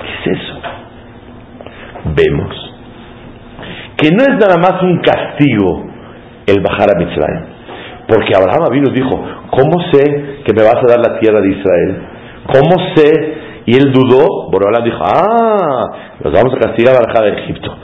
¿Qué 0.01 0.31
es 0.31 0.39
eso? 0.39 0.61
Vemos 2.15 2.69
que 3.99 4.09
no 4.15 4.23
es 4.23 4.39
nada 4.39 4.55
más 4.57 4.81
un 4.81 4.99
castigo 4.99 5.83
el 6.47 6.61
bajar 6.61 6.87
a 6.95 6.97
Mitzrayim. 6.97 7.59
Porque 8.07 8.33
Abraham 8.33 8.71
vino 8.71 8.91
dijo, 8.91 9.21
¿cómo 9.51 9.91
sé 9.91 10.41
que 10.45 10.53
me 10.53 10.63
vas 10.63 10.77
a 10.77 10.87
dar 10.87 10.99
la 10.99 11.19
tierra 11.19 11.41
de 11.41 11.49
Israel? 11.49 12.01
¿Cómo 12.47 12.95
sé? 12.95 13.11
Y 13.65 13.75
él 13.75 13.91
dudó, 13.91 14.49
Borobalán 14.49 14.83
dijo, 14.83 15.03
ah, 15.03 15.91
los 16.23 16.33
vamos 16.33 16.53
a 16.55 16.59
castigar 16.59 16.95
a 16.95 17.05
bajar 17.05 17.25
de 17.25 17.41
Egipto. 17.43 17.75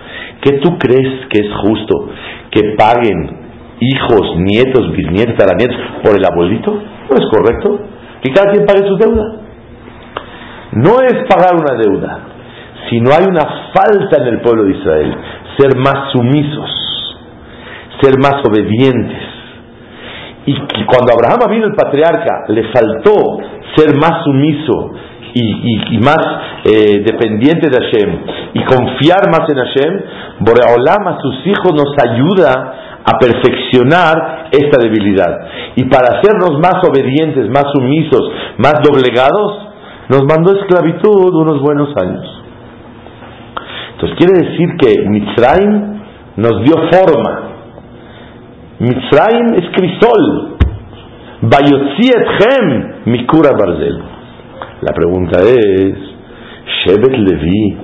¿Qué 0.41 0.53
tú 0.59 0.77
crees 0.79 1.27
que 1.29 1.41
es 1.41 1.53
justo? 1.61 2.09
¿Que 2.49 2.75
paguen 2.77 3.45
hijos, 3.79 4.37
nietos, 4.37 4.91
bisnietos, 4.93 5.35
taranietos 5.35 5.77
por 6.01 6.17
el 6.17 6.25
abuelito? 6.25 6.71
No 6.71 7.15
es 7.17 7.25
correcto. 7.29 7.79
Que 8.23 8.31
cada 8.31 8.51
quien 8.51 8.65
pague 8.65 8.87
su 8.87 8.95
deuda. 8.97 9.44
No 10.73 11.01
es 11.01 11.13
pagar 11.29 11.55
una 11.55 11.77
deuda, 11.77 12.19
sino 12.89 13.11
hay 13.13 13.25
una 13.25 13.71
falta 13.73 14.21
en 14.21 14.27
el 14.27 14.41
pueblo 14.41 14.65
de 14.65 14.71
Israel, 14.71 15.15
ser 15.57 15.77
más 15.77 16.11
sumisos, 16.11 17.17
ser 18.01 18.13
más 18.21 18.41
obedientes. 18.45 19.21
Y 20.47 20.55
cuando 20.85 21.13
Abraham 21.13 21.49
vino 21.49 21.65
el 21.65 21.73
patriarca, 21.73 22.45
le 22.49 22.71
faltó 22.71 23.39
ser 23.75 23.95
más 23.95 24.23
sumiso 24.23 24.93
y, 25.35 25.97
más 25.99 26.17
eh, 26.63 27.03
dependiente 27.03 27.69
de 27.69 27.75
Hashem 27.75 28.19
y 28.53 28.63
confiar 28.63 29.29
más 29.29 29.49
en 29.49 29.57
Hashem, 29.57 30.01
Boreolam 30.39 31.07
a 31.07 31.19
sus 31.21 31.45
hijos 31.45 31.73
nos 31.73 31.93
ayuda 32.07 33.01
a 33.03 33.19
perfeccionar 33.19 34.47
esta 34.51 34.81
debilidad. 34.81 35.47
Y 35.75 35.85
para 35.85 36.17
hacernos 36.17 36.57
más 36.59 36.81
obedientes, 36.87 37.49
más 37.49 37.65
sumisos, 37.73 38.31
más 38.57 38.75
doblegados, 38.81 39.64
nos 40.09 40.23
mandó 40.23 40.53
esclavitud 40.53 41.33
unos 41.33 41.61
buenos 41.61 41.89
años. 41.97 42.43
Entonces 43.93 44.17
quiere 44.17 44.49
decir 44.49 44.69
que 44.77 45.09
Mitzrayim 45.09 46.01
nos 46.37 46.63
dio 46.63 46.75
forma. 46.91 47.49
Mitzrayim 48.79 49.53
es 49.55 49.69
crisol. 49.75 50.57
Bayotzi 51.41 52.11
mikura 53.05 53.51
barzel. 53.57 54.03
La 54.81 54.93
pregunta 54.93 55.39
es, 55.41 55.95
Shevet 56.85 57.17
Levi 57.17 57.77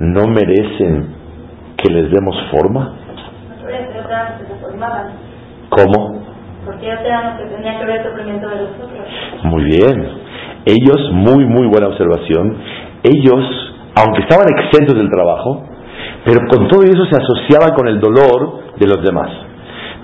no 0.00 0.26
merecen 0.28 1.14
que 1.76 1.92
les 1.92 2.10
demos 2.10 2.36
forma? 2.50 2.94
¿Cómo? 5.70 6.22
Porque 6.64 6.86
ellos 6.86 7.00
eran 7.04 7.38
los 7.38 7.40
que 7.40 7.56
tenían 7.56 7.78
que 7.78 7.86
ver 7.86 8.00
el 8.00 8.10
sufrimiento 8.10 8.48
de 8.48 8.56
los 8.56 8.70
otros. 8.70 9.44
Muy 9.44 9.64
bien. 9.64 10.27
Ellos, 10.68 11.10
muy, 11.12 11.46
muy 11.46 11.66
buena 11.66 11.88
observación, 11.88 12.56
ellos, 13.02 13.44
aunque 13.96 14.20
estaban 14.20 14.46
exentos 14.54 14.96
del 14.96 15.08
trabajo, 15.08 15.64
pero 16.24 16.40
con 16.50 16.68
todo 16.68 16.82
eso 16.82 17.06
se 17.06 17.16
asociaban 17.16 17.74
con 17.74 17.88
el 17.88 17.98
dolor 18.00 18.76
de 18.78 18.86
los 18.86 19.02
demás. 19.02 19.30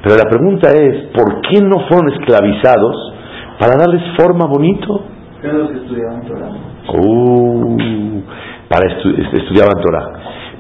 Pero 0.03 0.17
la 0.17 0.29
pregunta 0.29 0.71
es, 0.73 1.11
¿por 1.15 1.43
qué 1.43 1.61
no 1.61 1.81
fueron 1.89 2.13
esclavizados 2.13 3.13
para 3.59 3.77
darles 3.77 4.03
forma 4.17 4.47
bonito? 4.47 5.05
los 5.43 5.71
que 5.71 5.77
estudiaban 5.77 6.23
Torah. 6.23 6.51
Uh, 6.89 8.23
para 8.69 8.91
estudiaban 8.91 9.83
Torah. 9.83 10.13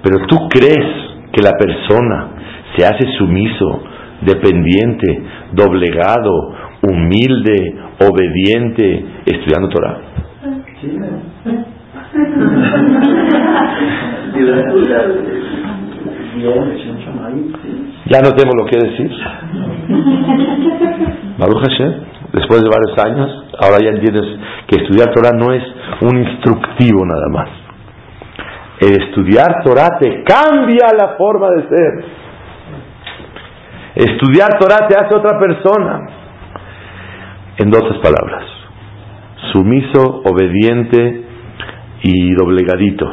Pero 0.02 0.26
tú 0.26 0.37
crees 0.49 0.87
que 1.32 1.42
la 1.42 1.52
persona 1.52 2.28
se 2.76 2.84
hace 2.84 3.06
sumiso, 3.16 3.82
dependiente, 4.20 5.25
doblegado, 5.52 6.52
humilde, 6.88 7.74
obediente, 8.00 9.04
estudiando 9.26 9.68
Torah. 9.68 9.98
Ya 18.06 18.20
no 18.20 18.32
tengo 18.32 18.52
lo 18.56 18.66
que 18.66 18.78
decir. 18.78 19.10
Baruch 21.38 21.62
Hashem, 21.68 21.92
después 22.32 22.62
de 22.62 22.68
varios 22.68 22.98
años, 23.04 23.44
ahora 23.60 23.78
ya 23.82 23.90
entiendes 23.90 24.24
que 24.66 24.82
estudiar 24.82 25.12
Torah 25.14 25.32
no 25.36 25.52
es 25.52 25.62
un 26.02 26.18
instructivo 26.18 27.04
nada 27.06 27.28
más. 27.30 27.48
El 28.80 29.02
estudiar 29.02 29.62
Torah 29.64 29.98
te 30.00 30.24
cambia 30.24 30.88
la 30.98 31.16
forma 31.16 31.48
de 31.50 31.68
ser. 31.68 32.04
Estudiar 33.94 34.58
Torah 34.58 34.86
te 34.88 34.96
hace 34.96 35.14
otra 35.16 35.38
persona. 35.38 36.24
En 37.56 37.68
otras 37.68 37.99
palabras, 38.02 38.44
sumiso, 39.52 40.23
obediente 40.25 41.25
y 42.02 42.34
doblegadito 42.34 43.06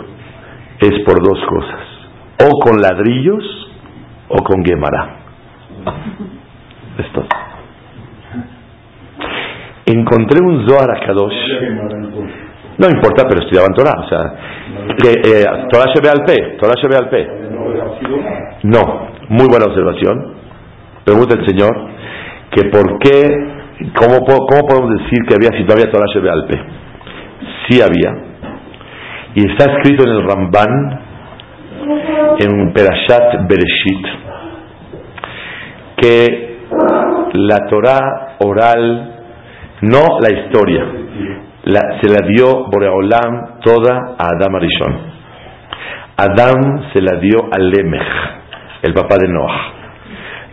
es 0.80 1.04
por 1.06 1.24
dos 1.24 1.40
cosas. 1.48 1.82
O 2.44 2.60
con 2.60 2.82
ladrillos 2.82 3.44
o 4.30 4.44
con 4.44 4.66
Gemara. 4.66 5.18
Es 6.98 7.12
todo. 7.14 7.28
Encontré 9.86 10.44
un 10.44 10.68
Zohar 10.68 10.90
a 10.90 11.06
Kadosh. 11.06 11.34
No 12.78 12.88
importa, 12.90 13.26
pero 13.28 13.42
estudiaban 13.42 13.74
Torah. 13.74 14.00
O 14.00 14.10
sea, 14.10 14.22
eh, 15.06 15.44
Torah 15.70 15.94
se 15.94 16.02
ve 16.02 16.10
al 16.10 16.24
P. 16.26 16.58
Torah 16.60 16.74
se 16.82 16.88
ve 16.88 16.96
al 16.98 17.10
P. 17.10 17.28
No, 18.64 19.08
muy 19.30 19.48
buena 19.48 19.66
observación. 19.66 20.36
Pregunta 21.04 21.36
el 21.36 21.46
Señor 21.46 21.92
que 22.52 22.70
por 22.70 23.00
qué, 23.00 23.61
cómo, 23.96 24.26
podemos 24.26 25.00
decir 25.00 25.20
que 25.28 25.36
había 25.36 25.58
si 25.58 25.66
todavía 25.66 25.92
Torah 25.92 26.06
se 26.14 26.20
ve 26.20 26.30
al 26.30 26.46
P. 26.46 26.60
Sí 27.68 27.82
había. 27.82 28.14
Y 29.36 29.50
está 29.50 29.72
escrito 29.72 30.04
en 30.04 30.10
el 30.10 30.24
Ramban, 30.24 31.00
en 32.40 32.74
Perashat 32.74 33.48
Bereshit, 33.48 34.06
que 35.98 36.60
la 37.34 37.58
Torah 37.70 38.38
oral, 38.40 39.16
no 39.82 40.20
la 40.20 40.38
historia, 40.38 40.86
se 42.02 42.10
la 42.10 42.28
dio 42.28 42.66
Boreolam 42.66 43.60
toda 43.62 44.16
a 44.18 44.28
Adam 44.36 44.56
Arishon. 44.56 45.12
Adam 46.18 46.92
se 46.94 47.02
la 47.02 47.20
dio 47.20 47.50
a 47.52 47.58
Lemech, 47.58 48.08
el 48.84 48.94
papá 48.94 49.16
de 49.18 49.28
Noah. 49.28 49.74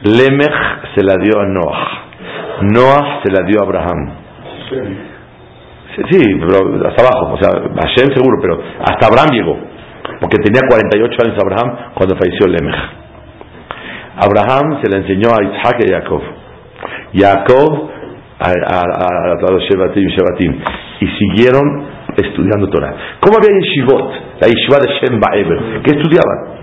Lemech 0.02 0.94
se 0.94 1.02
la 1.04 1.16
dio 1.16 1.40
a 1.40 1.46
Noah. 1.46 2.07
Noah 2.62 3.20
se 3.22 3.32
la 3.32 3.46
dio 3.46 3.60
a 3.60 3.64
Abraham. 3.64 4.10
Sí, 6.10 6.20
pero 6.38 6.88
hasta 6.88 7.02
abajo, 7.02 7.34
o 7.34 7.38
sea, 7.42 7.50
Hashem 7.50 8.14
seguro, 8.14 8.38
pero 8.40 8.60
hasta 8.80 9.08
Abraham 9.08 9.30
llegó, 9.32 9.58
porque 10.20 10.36
tenía 10.44 10.60
48 10.68 11.16
años 11.24 11.36
Abraham 11.42 11.92
cuando 11.94 12.16
falleció 12.16 12.46
Lemech. 12.46 12.76
Abraham 14.20 14.80
se 14.82 14.90
le 14.90 14.98
enseñó 14.98 15.30
a 15.30 15.42
Isaac 15.42 15.76
y 15.80 15.92
a 15.92 16.00
Jacob. 16.00 16.22
Jacob 17.14 17.90
a, 18.40 18.50
a, 18.50 19.52
los 19.52 19.62
Shevatim, 19.64 20.08
Shevatim. 20.08 20.60
Y 21.00 21.06
siguieron 21.18 21.86
estudiando 22.16 22.68
Torah. 22.68 22.94
¿Cómo 23.20 23.38
había 23.38 23.58
yeshivot? 23.60 24.12
La 24.40 24.48
yeshiva 24.48 24.78
de 24.80 24.88
Shem 25.00 25.20
Ba'eber. 25.20 25.82
¿Qué 25.82 25.96
estudiaban? 25.96 26.57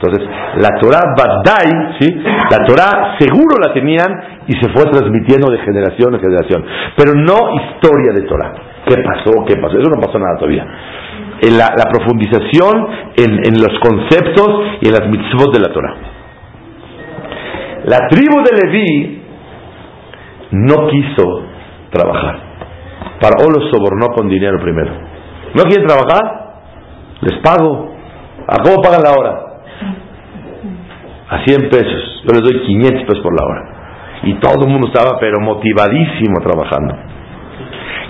Entonces, 0.00 0.26
la 0.56 0.80
Torah 0.80 1.12
Badai, 1.14 1.98
¿sí? 2.00 2.08
La 2.50 2.64
Torah 2.64 3.16
seguro 3.18 3.56
la 3.62 3.74
tenían 3.74 4.08
y 4.46 4.52
se 4.54 4.72
fue 4.72 4.90
transmitiendo 4.90 5.50
de 5.50 5.58
generación 5.58 6.14
en 6.14 6.20
generación. 6.20 6.64
Pero 6.96 7.12
no 7.14 7.36
historia 7.60 8.12
de 8.14 8.22
Torah. 8.22 8.52
¿Qué 8.86 8.96
pasó? 9.02 9.44
¿Qué 9.46 9.56
pasó? 9.56 9.78
Eso 9.78 9.90
no 9.90 10.00
pasó 10.00 10.18
nada 10.18 10.36
todavía. 10.38 10.66
En 11.42 11.58
la, 11.58 11.68
profundización 11.92 12.88
en, 13.14 13.30
en, 13.44 13.60
los 13.60 13.78
conceptos 13.80 14.48
y 14.80 14.88
en 14.88 14.92
las 14.92 15.06
mitzvot 15.06 15.52
de 15.52 15.60
la 15.60 15.72
Torah. 15.72 15.94
La 17.84 18.08
tribu 18.08 18.42
de 18.42 18.66
Leví 18.66 19.22
no 20.52 20.88
quiso 20.88 21.42
trabajar. 21.90 22.38
Para 23.20 23.36
los 23.36 23.70
sobornó 23.70 24.06
con 24.16 24.30
dinero 24.30 24.58
primero. 24.62 24.92
¿No 25.54 25.62
quieren 25.64 25.86
trabajar? 25.86 26.54
Les 27.20 27.38
pago. 27.40 27.90
¿A 28.48 28.62
cómo 28.62 28.82
pagan 28.82 29.02
la 29.02 29.12
hora? 29.12 29.49
A 31.30 31.44
100 31.44 31.68
pesos. 31.70 32.22
Yo 32.24 32.30
les 32.32 32.42
doy 32.42 32.60
500 32.66 33.02
pesos 33.04 33.22
por 33.22 33.34
la 33.38 33.46
hora. 33.46 33.80
Y 34.24 34.34
todo 34.34 34.66
el 34.66 34.70
mundo 34.70 34.88
estaba 34.88 35.18
pero 35.18 35.40
motivadísimo 35.40 36.40
trabajando. 36.42 36.94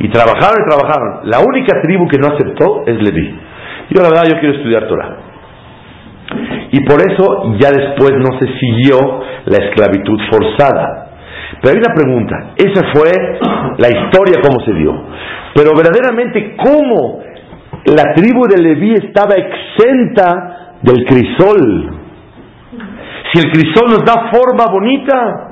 Y 0.01 0.09
trabajaron 0.09 0.57
y 0.65 0.69
trabajaron. 0.69 1.31
La 1.31 1.41
única 1.41 1.81
tribu 1.83 2.09
que 2.09 2.19
no 2.19 2.29
aceptó 2.29 2.85
es 2.87 2.97
Leví. 3.03 3.39
Yo 3.91 4.03
la 4.03 4.09
verdad 4.09 4.25
yo 4.33 4.41
quiero 4.41 4.55
estudiar 4.57 4.89
Torah. 4.89 5.17
Y 6.73 6.81
por 6.85 7.01
eso 7.01 7.57
ya 7.59 7.71
después 7.71 8.13
no 8.17 8.39
se 8.39 8.47
siguió 8.59 8.99
la 9.47 9.65
esclavitud 9.67 10.19
forzada. 10.31 11.11
Pero 11.61 11.75
hay 11.75 11.83
una 11.85 11.95
pregunta, 11.95 12.37
esa 12.57 12.87
fue 12.93 13.11
la 13.79 13.89
historia 13.89 14.41
cómo 14.41 14.65
se 14.65 14.73
dio. 14.73 14.93
Pero 15.55 15.73
verdaderamente 15.77 16.57
cómo 16.57 17.21
la 17.87 18.15
tribu 18.15 18.47
de 18.47 18.63
Leví 18.63 18.95
estaba 18.95 19.35
exenta 19.35 20.77
del 20.83 21.05
crisol. 21.05 22.00
Si 23.33 23.39
el 23.39 23.51
crisol 23.53 23.91
nos 23.91 24.05
da 24.05 24.31
forma 24.33 24.67
bonita, 24.71 25.51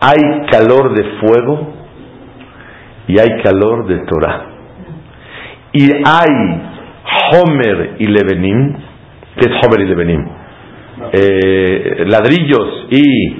hay 0.00 0.46
calor 0.50 0.94
de 0.94 1.04
fuego 1.20 1.74
y 3.06 3.18
hay 3.18 3.42
calor 3.42 3.86
de 3.86 3.98
Torah. 4.06 4.46
Y 5.72 5.90
hay 5.92 6.62
Homer 7.32 7.96
y 7.98 8.06
Levenim, 8.06 8.76
¿qué 9.36 9.50
es 9.50 9.66
Homer 9.66 9.80
y 9.80 9.88
Levenim? 9.88 10.24
Eh, 11.12 12.04
ladrillos 12.06 12.86
y 12.90 13.36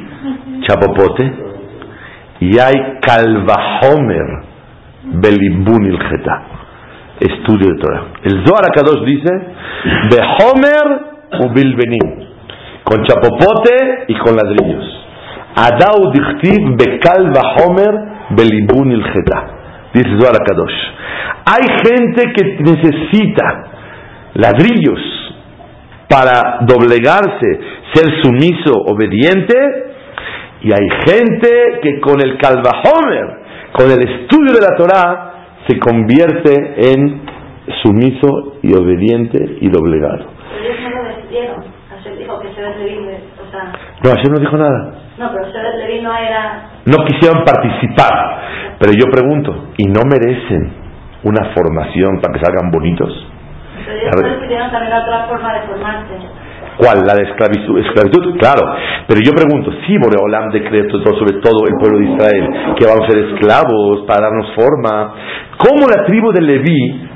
chapopote, 0.66 1.32
y 2.40 2.58
hay 2.58 2.74
Homer 3.82 4.26
Belibun 5.04 5.98
estudio 7.20 7.74
de 7.74 7.80
Torah. 7.80 8.04
El 8.22 8.44
Zohar 8.46 8.64
Akadosh 8.64 9.04
dice, 9.04 9.30
Homer 10.40 11.14
u 11.40 11.52
Bilbenim, 11.52 12.23
con 12.84 13.02
chapopote 13.04 14.04
y 14.08 14.14
con 14.18 14.36
ladrillos. 14.36 14.84
Adau 15.56 16.12
dichtiv 16.12 16.76
bekal 16.76 17.32
Homer 17.58 17.94
belibun 18.30 18.92
il 18.92 19.04
Dice 19.92 20.18
Zohar 20.18 20.42
Kadosh. 20.44 20.72
Hay 21.46 21.64
gente 21.84 22.32
que 22.32 22.62
necesita 22.62 23.64
ladrillos 24.34 24.98
para 26.08 26.58
doblegarse, 26.66 27.60
ser 27.94 28.22
sumiso, 28.22 28.72
obediente, 28.86 29.54
y 30.62 30.72
hay 30.72 30.88
gente 31.06 31.80
que 31.82 32.00
con 32.00 32.20
el 32.20 32.32
Homer, 32.32 33.26
con 33.72 33.90
el 33.90 34.00
estudio 34.08 34.52
de 34.52 34.60
la 34.60 34.76
Torah, 34.76 35.34
se 35.68 35.78
convierte 35.78 36.92
en 36.92 37.22
sumiso 37.82 38.56
y 38.62 38.74
obediente 38.74 39.58
y 39.60 39.68
doblegado. 39.68 40.26
Dijo 42.10 42.38
que 42.40 42.48
se 42.54 42.62
o 42.62 43.50
sea... 43.50 43.72
No, 44.02 44.10
Hashem 44.10 44.32
no 44.32 44.40
dijo 44.40 44.56
nada. 44.56 44.94
No, 45.18 45.30
pero 45.32 45.76
Levi 45.78 46.00
no 46.02 46.16
era... 46.16 46.70
No 46.86 47.04
quisieron 47.04 47.44
participar. 47.44 48.76
Pero 48.78 48.92
yo 48.92 49.10
pregunto, 49.10 49.70
¿y 49.76 49.86
no 49.86 50.02
merecen 50.04 50.72
una 51.22 51.54
formación 51.54 52.20
para 52.20 52.34
que 52.34 52.44
salgan 52.44 52.70
bonitos? 52.70 53.10
Pero 53.86 54.26
ellos 54.26 54.42
quisieron 54.42 54.70
también 54.70 54.92
otra 54.92 55.26
forma 55.28 55.54
de 55.54 55.60
formarse. 55.66 56.14
¿Cuál? 56.76 57.06
La 57.06 57.14
de 57.14 57.30
esclavitud, 57.30 57.78
esclavitud, 57.78 58.36
claro. 58.38 58.74
Pero 59.06 59.20
yo 59.24 59.32
pregunto, 59.32 59.70
sí, 59.86 59.96
Boreolam 59.96 60.50
decretó 60.50 60.98
sobre 60.98 61.38
todo 61.38 61.66
el 61.68 61.74
pueblo 61.78 61.98
de 61.98 62.04
Israel, 62.12 62.74
que 62.76 62.86
vamos 62.86 63.06
a 63.06 63.12
ser 63.12 63.24
esclavos 63.30 64.04
para 64.06 64.22
darnos 64.26 64.52
forma. 64.54 65.14
¿Cómo 65.58 65.86
la 65.86 66.04
tribu 66.04 66.32
de 66.32 66.42
Leví 66.42 67.08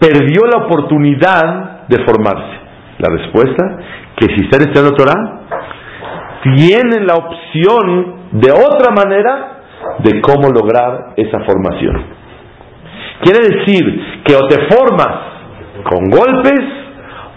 perdió 0.00 0.42
la 0.50 0.64
oportunidad 0.64 1.86
de 1.86 2.04
formarse? 2.04 2.63
La 2.98 3.10
respuesta, 3.10 3.78
que 4.16 4.26
si 4.34 4.44
están 4.44 4.60
estudiando 4.60 4.94
Torah, 4.96 5.40
tienen 6.44 7.06
la 7.06 7.14
opción 7.14 8.14
de 8.32 8.50
otra 8.52 8.92
manera 8.94 9.54
de 9.98 10.20
cómo 10.20 10.48
lograr 10.48 11.14
esa 11.16 11.40
formación. 11.40 12.04
Quiere 13.22 13.40
decir 13.40 14.22
que 14.24 14.34
o 14.34 14.46
te 14.48 14.74
formas 14.74 15.34
con 15.84 16.10
golpes 16.10 16.60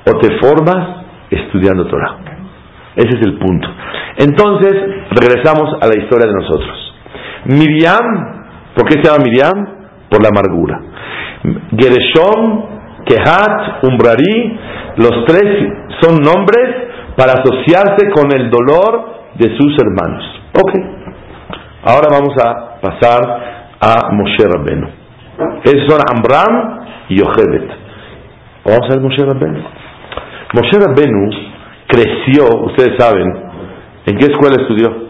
o 0.06 0.20
te 0.20 0.38
formas 0.40 1.06
estudiando 1.30 1.86
Torah. 1.88 2.18
Ese 2.96 3.20
es 3.20 3.26
el 3.26 3.38
punto. 3.38 3.68
Entonces, 4.18 4.74
regresamos 5.12 5.70
a 5.82 5.88
la 5.88 6.02
historia 6.02 6.28
de 6.28 6.34
nosotros. 6.34 6.94
Miriam, 7.46 8.46
¿por 8.76 8.88
qué 8.88 9.02
se 9.02 9.04
llama 9.04 9.24
Miriam? 9.24 9.78
Por 10.10 10.22
la 10.24 10.30
amargura. 10.30 10.82
Gereshom, 11.78 12.66
Kehat, 13.06 13.84
Umbrari, 13.84 14.60
los 14.98 15.26
tres 15.26 15.44
son 16.02 16.22
nombres 16.22 16.88
para 17.16 17.34
asociarse 17.34 18.10
con 18.14 18.32
el 18.32 18.50
dolor 18.50 19.18
de 19.36 19.56
sus 19.58 19.76
hermanos. 19.80 20.24
Ok. 20.54 20.72
Ahora 21.84 22.08
vamos 22.12 22.34
a 22.44 22.80
pasar 22.82 23.22
a 23.80 24.12
Moshe 24.12 24.44
Rabbenu. 24.44 24.88
Esos 25.64 25.88
son 25.88 26.02
Amram 26.10 26.80
y 27.10 27.18
Yochebet. 27.18 27.70
Vamos 28.66 28.90
a 28.90 28.94
ver 28.94 29.02
Moshe 29.02 29.24
Rabbenu. 29.24 29.60
Moshe 30.54 30.80
Rabbenu 30.80 31.30
creció, 31.88 32.46
ustedes 32.66 32.98
saben, 32.98 33.28
¿en 34.06 34.18
qué 34.18 34.26
escuela 34.26 34.56
estudió? 34.60 35.08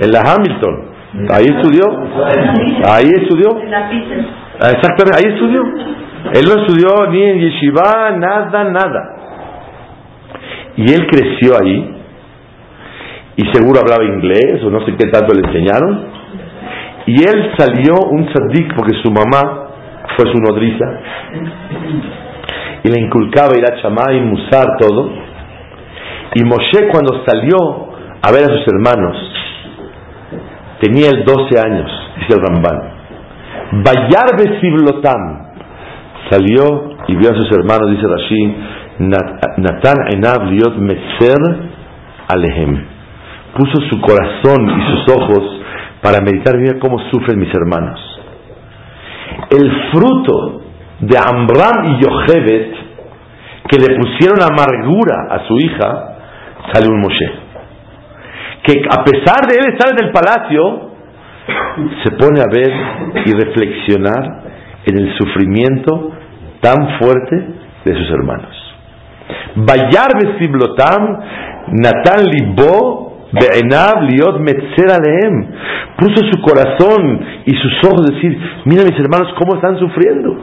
En 0.00 0.12
la 0.12 0.20
Hamilton. 0.20 0.88
Ahí 1.30 1.46
estudió. 1.46 1.84
Ahí 2.90 3.10
estudió. 3.22 3.58
Exactamente, 4.60 5.16
ahí 5.16 5.32
estudió. 5.32 5.62
Él 6.34 6.44
no 6.46 6.62
estudió 6.62 7.10
ni 7.10 7.22
en 7.22 7.38
yeshiva, 7.38 8.10
nada, 8.18 8.64
nada. 8.64 9.16
Y 10.76 10.92
él 10.92 11.06
creció 11.10 11.58
ahí 11.60 11.94
y 13.36 13.42
seguro 13.52 13.80
hablaba 13.80 14.04
inglés 14.04 14.62
o 14.64 14.70
no 14.70 14.84
sé 14.84 14.94
qué 14.96 15.08
tanto 15.08 15.32
le 15.32 15.46
enseñaron. 15.46 16.06
Y 17.06 17.22
él 17.22 17.52
salió 17.56 17.94
un 18.10 18.26
tzadik 18.26 18.74
porque 18.74 18.96
su 19.02 19.10
mamá 19.10 19.68
fue 20.16 20.30
su 20.32 20.38
nodriza. 20.38 20.84
y 22.84 22.88
le 22.88 23.00
inculcaba 23.00 23.56
ir 23.56 23.64
a 23.64 24.12
y 24.12 24.20
Musar, 24.20 24.76
todo. 24.78 25.10
Y 26.34 26.44
Moshe 26.44 26.88
cuando 26.90 27.24
salió 27.26 27.56
a 28.22 28.32
ver 28.32 28.42
a 28.42 28.54
sus 28.54 28.66
hermanos, 28.68 29.16
tenía 30.80 31.10
el 31.10 31.24
12 31.24 31.58
años, 31.58 31.90
dice 32.18 32.34
el 32.34 32.46
Ramban. 32.46 32.78
Bayar 33.84 34.36
Besiblotam 34.36 35.47
salió 36.30 36.96
y 37.08 37.16
vio 37.16 37.30
a 37.30 37.34
sus 37.34 37.50
hermanos, 37.52 37.90
dice 37.90 38.06
Rashi, 38.06 38.56
Natan 38.98 39.96
Enav 40.14 40.50
Liot 40.50 40.76
Meser 40.76 41.38
Alehem. 42.28 42.84
Puso 43.56 43.80
su 43.88 44.00
corazón 44.00 44.68
y 44.68 44.90
sus 44.90 45.16
ojos 45.16 45.60
para 46.02 46.20
meditar, 46.20 46.56
mira 46.58 46.78
cómo 46.78 46.98
sufren 47.10 47.38
mis 47.38 47.52
hermanos. 47.54 47.98
El 49.50 49.70
fruto 49.92 50.62
de 51.00 51.16
Amram 51.16 51.86
y 51.86 52.02
Yochebet, 52.02 52.74
que 53.68 53.78
le 53.78 53.96
pusieron 53.96 54.42
amargura 54.42 55.28
a 55.30 55.46
su 55.46 55.56
hija, 55.58 56.16
sale 56.72 56.88
un 56.88 57.00
Moshe. 57.00 57.32
Que 58.62 58.74
a 58.90 59.02
pesar 59.04 59.46
de 59.48 59.58
él 59.58 59.72
estar 59.72 59.90
en 59.92 60.06
el 60.06 60.12
palacio, 60.12 60.88
se 62.02 62.10
pone 62.12 62.40
a 62.40 62.46
ver 62.52 62.72
y 63.24 63.32
reflexionar 63.32 64.48
en 64.88 64.98
el 64.98 65.16
sufrimiento 65.18 66.12
tan 66.60 66.98
fuerte 66.98 67.36
de 67.84 67.94
sus 67.94 68.10
hermanos. 68.10 68.54
Bayar 69.56 70.10
Besiblotam, 70.20 71.18
Natan 71.72 72.24
Libo, 72.24 73.08
Be'enav 73.32 74.02
liot 74.08 74.40
metzer 74.40 74.90
aleem. 74.90 75.46
Puso 75.98 76.24
su 76.30 76.40
corazón 76.40 77.20
y 77.44 77.52
sus 77.56 77.84
ojos 77.84 78.06
decir, 78.14 78.38
mira 78.64 78.84
mis 78.84 78.98
hermanos 78.98 79.34
cómo 79.38 79.56
están 79.56 79.78
sufriendo. 79.78 80.36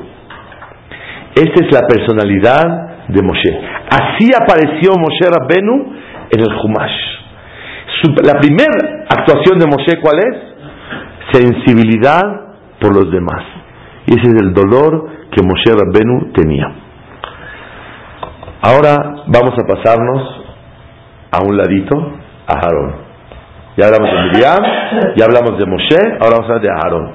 Esta 1.34 1.66
es 1.66 1.74
la 1.74 1.88
personalidad 1.88 3.08
de 3.08 3.22
Moshe. 3.22 3.60
Así 3.90 4.30
apareció 4.40 4.92
Moshe 5.00 5.26
Rabbenu 5.30 5.94
en 6.32 6.40
el 6.40 6.54
Humash. 6.64 7.16
la 8.24 8.40
primera 8.40 9.06
actuación 9.10 9.60
de 9.60 9.66
Moshe, 9.66 10.00
¿cuál 10.02 10.20
es? 10.20 11.40
Sensibilidad 11.40 12.22
por 12.80 12.96
los 12.96 13.12
demás. 13.12 13.44
Y 14.08 14.12
ese 14.12 14.28
es 14.30 14.42
el 14.42 14.54
dolor 14.54 15.10
que 15.32 15.42
Moshe 15.42 15.72
Rabbenu 15.72 16.32
tenía. 16.34 16.72
Ahora 18.62 19.24
vamos 19.28 19.54
a 19.60 19.68
pasarnos 19.68 20.42
a 21.32 21.44
un 21.46 21.58
ladito 21.58 21.96
a 22.48 22.54
Aarón. 22.54 22.96
Ya 23.78 23.88
hablamos 23.88 24.10
de 24.10 24.22
Miriam, 24.24 25.16
ya 25.18 25.26
hablamos 25.26 25.60
de 25.60 25.66
Moshe, 25.66 25.98
ahora 26.22 26.38
vamos 26.38 26.50
a 26.50 26.54
hablar 26.54 26.62
de 26.62 26.70
Aarón. 26.70 27.12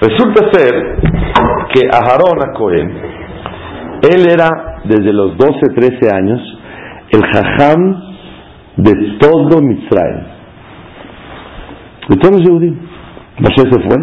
Resulta 0.00 0.50
ser 0.52 0.74
que 1.72 1.88
Aarón 1.92 2.38
a 2.42 2.52
él 4.02 4.26
era 4.30 4.80
desde 4.84 5.12
los 5.12 5.36
12, 5.38 5.60
13 5.74 6.14
años 6.14 6.40
el 7.10 7.22
jajam 7.24 8.02
de 8.76 8.92
todo 9.18 9.62
Mitzrayim. 9.62 10.24
De 12.08 12.16
todos 12.16 12.40
los 12.40 12.48
judíos. 12.48 12.76
Moshe 13.38 13.62
se 13.62 13.80
fue 13.80 13.96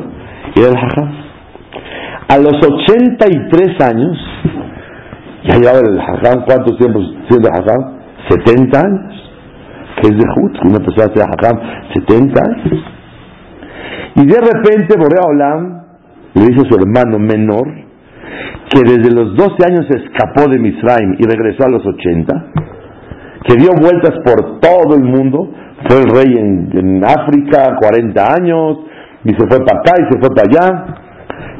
y 0.56 0.60
era 0.60 0.70
el 0.70 0.78
jajam. 0.78 1.20
A 2.32 2.38
los 2.38 2.54
83 2.63 3.82
años, 3.84 4.17
ya 5.44 5.56
llevaba 5.58 5.80
el 5.80 6.00
hajam, 6.00 6.46
¿cuántos 6.46 6.78
tiempos 6.78 7.04
siendo 7.28 7.50
hajam? 7.50 8.00
70 8.30 8.80
años. 8.80 9.15
Que 10.00 10.08
es 10.08 10.13
de 10.13 10.24
Jud, 10.36 10.52
una 10.63 10.80
persona 10.80 11.13
sea 11.13 11.26
hajam 11.26 11.60
70 11.94 12.41
años. 12.41 12.86
Y 14.15 14.26
de 14.26 14.39
repente 14.39 14.96
Borea 14.98 15.28
Olam 15.28 15.82
le 16.36 16.41
dice 16.46 16.62
su 16.70 16.76
hermano 16.80 17.20
menor 17.20 17.67
que 18.70 18.80
desde 18.80 19.12
los 19.13 19.36
12 19.36 19.65
años 19.67 19.86
escapó 19.89 20.50
de 20.50 20.58
Misraim 20.58 21.17
y 21.20 21.26
regresó 21.26 21.65
a 21.65 21.70
los 21.70 21.86
80, 21.86 22.46
que 23.44 23.56
dio 23.58 23.72
vueltas 23.78 24.15
por 24.24 24.62
todo 24.62 24.96
el 24.96 25.04
mundo, 25.04 25.52
fue 25.86 25.98
el 25.98 26.10
rey 26.10 26.38
en, 26.38 26.70
en 26.78 27.04
África 27.04 27.76
40 27.82 28.24
años, 28.39 28.78
y 29.26 29.32
se 29.32 29.48
fue 29.50 29.60
para 29.65 29.80
acá 29.80 29.91
y 30.00 30.13
se 30.13 30.20
fue 30.20 30.30
para 30.34 30.48
allá, 30.48 31.01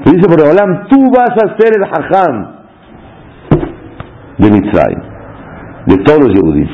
y 0.06 0.15
dice 0.15 0.28
Boreolam, 0.28 0.88
tú 0.88 1.12
vas 1.12 1.32
a 1.32 1.56
ser 1.58 1.74
el 1.76 1.84
hajam 1.84 2.62
de 4.38 4.52
Mitzrayim, 4.52 5.00
de 5.86 5.98
todos 6.04 6.28
los 6.28 6.39
judíos. 6.39 6.70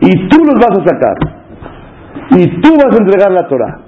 Y 0.00 0.28
tú 0.28 0.44
los 0.44 0.54
vas 0.54 0.78
a 0.78 0.84
sacar. 0.84 1.14
Y 2.30 2.60
tú 2.60 2.74
vas 2.76 2.98
a 2.98 3.02
entregar 3.02 3.30
la 3.30 3.46
Torah. 3.48 3.78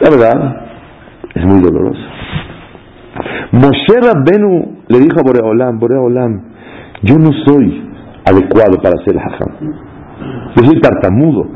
La 0.00 0.10
verdad, 0.10 0.56
es 1.34 1.44
muy 1.46 1.60
doloroso. 1.60 2.00
Moshe 3.52 4.00
Rabbenu 4.00 4.82
le 4.88 4.98
dijo 4.98 5.18
a 5.18 5.22
Boreolam, 5.22 5.78
Boreolam, 5.78 6.42
yo 7.02 7.16
no 7.16 7.30
soy 7.46 7.90
adecuado 8.24 8.76
para 8.82 9.02
ser 9.04 9.16
hajam. 9.18 9.72
Yo 10.56 10.64
soy 10.64 10.80
tartamudo. 10.80 11.46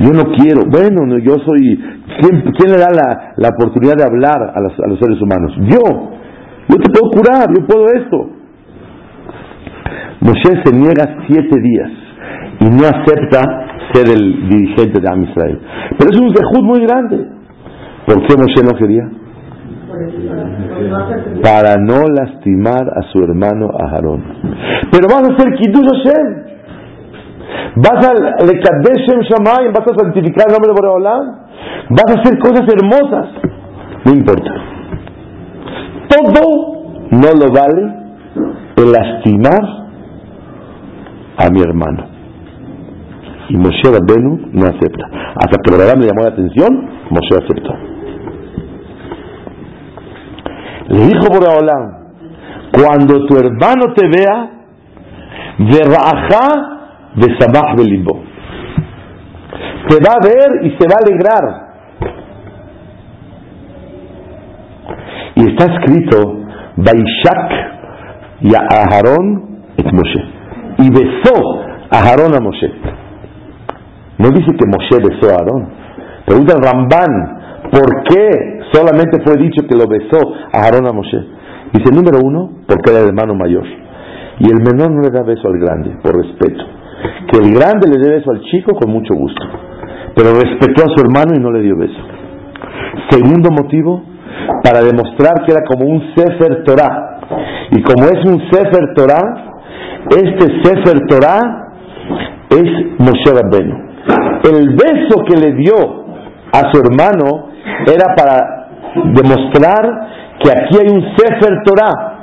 Yo 0.00 0.10
no 0.10 0.24
quiero. 0.36 0.62
Bueno, 0.70 1.18
yo 1.18 1.34
soy. 1.44 1.78
¿Quién, 2.20 2.70
le 2.70 2.78
da 2.78 2.90
la, 3.36 3.48
oportunidad 3.48 3.94
de 3.96 4.04
hablar 4.04 4.52
a 4.54 4.60
los, 4.60 4.72
a 4.72 4.88
los, 4.88 4.98
seres 4.98 5.20
humanos? 5.20 5.52
Yo. 5.62 6.12
Yo 6.68 6.76
te 6.76 6.90
puedo 6.92 7.10
curar, 7.10 7.48
yo 7.48 7.66
puedo 7.66 7.86
esto. 7.86 8.30
Moshe 10.20 10.62
se 10.64 10.74
niega 10.74 11.24
siete 11.26 11.60
días 11.60 11.90
y 12.60 12.64
no 12.64 12.84
acepta 12.86 13.40
ser 13.92 14.08
el 14.08 14.48
dirigente 14.48 15.00
de 15.00 15.08
Am 15.08 15.22
Israel. 15.22 15.60
Pero 15.98 16.10
es 16.10 16.20
un 16.20 16.28
zehut 16.34 16.62
muy 16.62 16.80
grande. 16.86 17.26
¿Por 18.06 18.26
qué 18.26 18.34
Moshe 18.36 18.62
no 18.64 18.78
quería? 18.78 19.08
Para 21.42 21.76
no 21.76 22.06
lastimar 22.08 22.88
a 22.88 23.02
su 23.10 23.18
hermano 23.20 23.70
Aharón. 23.80 24.22
Pero 24.90 25.06
vas 25.08 25.28
a 25.28 25.34
hacer 25.34 25.54
Kiddush 25.54 25.86
Hashem. 25.86 26.57
Vas 27.76 28.06
a 28.06 28.12
Lekadeshem 28.44 29.20
Shamayim, 29.22 29.72
vas 29.72 29.86
a 29.86 29.98
santificar 29.98 30.46
el 30.48 30.52
nombre 30.52 30.68
de 30.68 30.80
Boreolam, 30.80 31.24
vas 31.90 32.16
a 32.16 32.20
hacer 32.20 32.38
cosas 32.38 32.66
hermosas. 32.68 33.28
No 34.04 34.12
importa. 34.12 34.50
Todo 36.08 36.42
no 37.10 37.28
lo 37.40 37.52
vale 37.52 37.94
el 38.76 38.92
lastimar 38.92 39.60
a 41.38 41.50
mi 41.50 41.60
hermano. 41.60 42.04
Y 43.48 43.56
Moshe 43.56 43.84
Rabbenu 43.84 44.50
no 44.52 44.66
acepta. 44.66 45.06
Hasta 45.36 45.56
que 45.62 45.70
Boreolam 45.70 46.00
le 46.00 46.06
llamó 46.08 46.22
la 46.22 46.28
atención, 46.28 46.90
Moshe 47.10 47.34
aceptó. 47.34 47.74
Le 50.88 51.00
dijo 51.06 51.26
Boreolam, 51.30 51.98
cuando 52.72 53.24
tu 53.26 53.36
hermano 53.36 53.94
te 53.94 54.06
vea, 54.08 54.50
verajá 55.58 56.77
de 57.18 57.36
Sabah 57.38 57.74
Belimbo. 57.76 58.22
Se 59.88 59.98
va 60.00 60.14
a 60.14 60.26
ver 60.26 60.66
y 60.66 60.70
se 60.78 60.86
va 60.86 60.96
a 60.96 61.04
alegrar. 61.04 61.68
Y 65.34 65.50
está 65.50 65.72
escrito, 65.72 66.16
Baishak 66.76 67.50
y 68.40 68.54
a 68.54 68.60
Aharón 68.70 69.62
et 69.76 69.92
Moshe. 69.92 70.24
Y 70.78 70.90
besó 70.90 71.34
a 71.90 71.98
Aharón 71.98 72.34
a 72.34 72.40
Moshe. 72.40 72.70
No 74.18 74.30
dice 74.30 74.52
que 74.52 74.66
Moshe 74.66 74.98
besó 74.98 75.32
a 75.32 75.38
Aarón. 75.38 75.68
Pregunta 76.26 76.54
Ramban, 76.60 77.70
¿por 77.70 78.04
qué 78.04 78.60
solamente 78.72 79.22
fue 79.24 79.36
dicho 79.42 79.66
que 79.66 79.76
lo 79.76 79.86
besó 79.88 80.18
a 80.52 80.64
Aarón 80.64 80.86
a 80.86 80.92
Moshe? 80.92 81.18
Dice, 81.72 81.94
número 81.94 82.18
uno, 82.22 82.62
porque 82.66 82.90
era 82.90 83.00
el 83.00 83.08
hermano 83.08 83.34
mayor. 83.34 83.64
Y 84.40 84.50
el 84.50 84.58
menor 84.58 84.90
no 84.90 85.02
le 85.02 85.10
da 85.10 85.22
beso 85.22 85.48
al 85.48 85.58
grande, 85.58 85.96
por 86.02 86.16
respeto 86.16 86.77
que 87.30 87.38
el 87.38 87.54
grande 87.54 87.88
le 87.88 87.98
dé 87.98 88.16
beso 88.16 88.30
al 88.30 88.40
chico 88.42 88.74
con 88.74 88.90
mucho 88.90 89.14
gusto, 89.14 89.46
pero 90.14 90.32
respetó 90.34 90.84
a 90.84 90.94
su 90.94 91.04
hermano 91.04 91.34
y 91.36 91.40
no 91.40 91.50
le 91.50 91.62
dio 91.62 91.76
beso. 91.76 92.00
Segundo 93.10 93.50
motivo, 93.50 94.02
para 94.62 94.80
demostrar 94.82 95.44
que 95.44 95.52
era 95.52 95.62
como 95.64 95.86
un 95.86 96.02
Sefer 96.14 96.64
Torah. 96.64 97.20
Y 97.70 97.82
como 97.82 98.04
es 98.04 98.24
un 98.24 98.40
Sefer 98.50 98.94
Torah, 98.94 99.62
este 100.10 100.62
Sefer 100.62 101.06
Torah 101.06 101.68
es 102.50 102.98
Moshe 102.98 103.30
Rabbenu. 103.34 103.88
El 104.44 104.70
beso 104.70 105.24
que 105.26 105.36
le 105.36 105.52
dio 105.54 105.74
a 106.52 106.72
su 106.72 106.80
hermano 106.80 107.50
era 107.86 108.14
para 108.16 108.68
demostrar 109.12 109.82
que 110.40 110.50
aquí 110.50 110.78
hay 110.80 110.94
un 110.94 111.02
Sefer 111.16 111.62
Torah, 111.64 112.16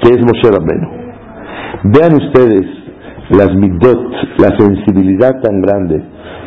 que 0.00 0.10
es 0.10 0.20
Moshe 0.20 0.50
Rabbenu. 0.50 0.88
Vean 1.84 2.14
ustedes 2.14 2.81
las 3.32 3.54
midot, 3.56 4.12
la 4.38 4.56
sensibilidad 4.58 5.40
tan 5.40 5.60
grande 5.60 6.02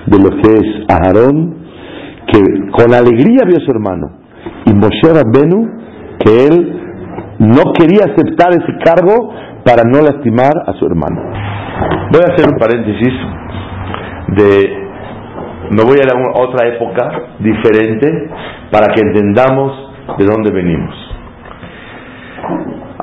de 0.05 0.19
lo 0.19 0.29
que 0.29 0.53
es 0.53 0.85
Aarón, 0.89 1.65
que 2.31 2.41
con 2.71 2.93
alegría 2.93 3.41
vio 3.45 3.57
a 3.57 3.65
su 3.65 3.71
hermano, 3.71 4.07
y 4.65 4.73
Moshe 4.73 5.13
Rabbenu, 5.13 5.67
que 6.19 6.47
él 6.47 6.81
no 7.39 7.73
quería 7.73 8.05
aceptar 8.05 8.51
ese 8.51 8.77
cargo 8.83 9.33
para 9.65 9.83
no 9.83 10.01
lastimar 10.01 10.53
a 10.67 10.73
su 10.73 10.85
hermano. 10.85 11.21
Voy 12.11 12.21
a 12.21 12.33
hacer 12.33 12.45
un 12.47 12.57
paréntesis 12.57 13.13
de 14.37 14.85
me 15.71 15.83
voy 15.83 15.97
a 15.97 16.03
ir 16.03 16.11
a 16.11 16.39
otra 16.39 16.67
época 16.67 17.09
diferente 17.39 18.07
para 18.71 18.93
que 18.93 19.01
entendamos 19.01 19.73
de 20.17 20.25
dónde 20.25 20.51
venimos. 20.51 20.93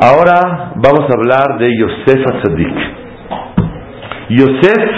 Ahora 0.01 0.73
vamos 0.77 1.11
a 1.11 1.15
hablar 1.17 1.59
de 1.59 1.69
Yosef 1.77 2.27
Atzadik. 2.27 3.02
Yosef 4.37 4.91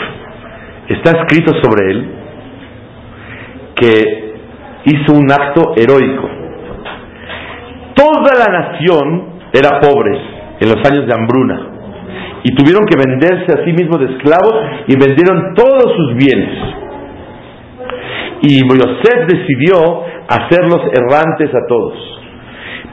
está 0.89 1.21
escrito 1.21 1.53
sobre 1.63 1.91
él 1.91 2.11
que 3.75 4.35
hizo 4.85 5.13
un 5.13 5.31
acto 5.31 5.75
heroico. 5.77 6.29
Toda 7.95 8.35
la 8.39 8.61
nación 8.61 9.35
era 9.53 9.81
pobre 9.81 10.19
en 10.61 10.69
los 10.69 10.91
años 10.91 11.07
de 11.07 11.15
hambruna 11.15 11.75
y 12.45 12.55
tuvieron 12.55 12.85
que 12.87 12.97
venderse 12.97 13.53
a 13.55 13.65
sí 13.65 13.73
mismos 13.73 14.01
de 14.01 14.17
esclavos 14.17 14.55
y 14.87 14.99
vendieron 14.99 15.55
todos 15.55 15.97
sus 15.97 16.15
bienes. 16.17 16.59
Y 18.43 18.61
Yosef 18.61 19.27
decidió 19.27 20.03
hacerlos 20.29 20.83
errantes 20.93 21.49
a 21.55 21.67
todos, 21.67 21.95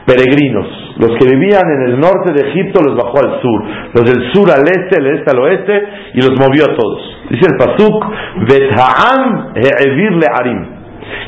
peregrinos. 0.06 0.66
Los 0.98 1.18
que 1.18 1.28
vivían 1.28 1.62
en 1.64 1.82
el 1.90 2.00
norte 2.00 2.32
de 2.32 2.50
Egipto 2.50 2.80
los 2.82 2.96
bajó 2.96 3.18
al 3.18 3.40
sur, 3.40 3.62
los 3.94 4.04
del 4.04 4.32
sur 4.32 4.50
al 4.50 4.62
este, 4.62 4.98
el 4.98 5.06
este 5.18 5.30
al 5.30 5.38
oeste, 5.38 5.82
y 6.14 6.20
los 6.20 6.32
movió 6.38 6.64
a 6.64 6.76
todos. 6.76 7.18
Dice 7.30 7.46
el 7.50 7.56
Pasuk, 7.56 8.04
le 8.48 10.26
Arim. 10.32 10.66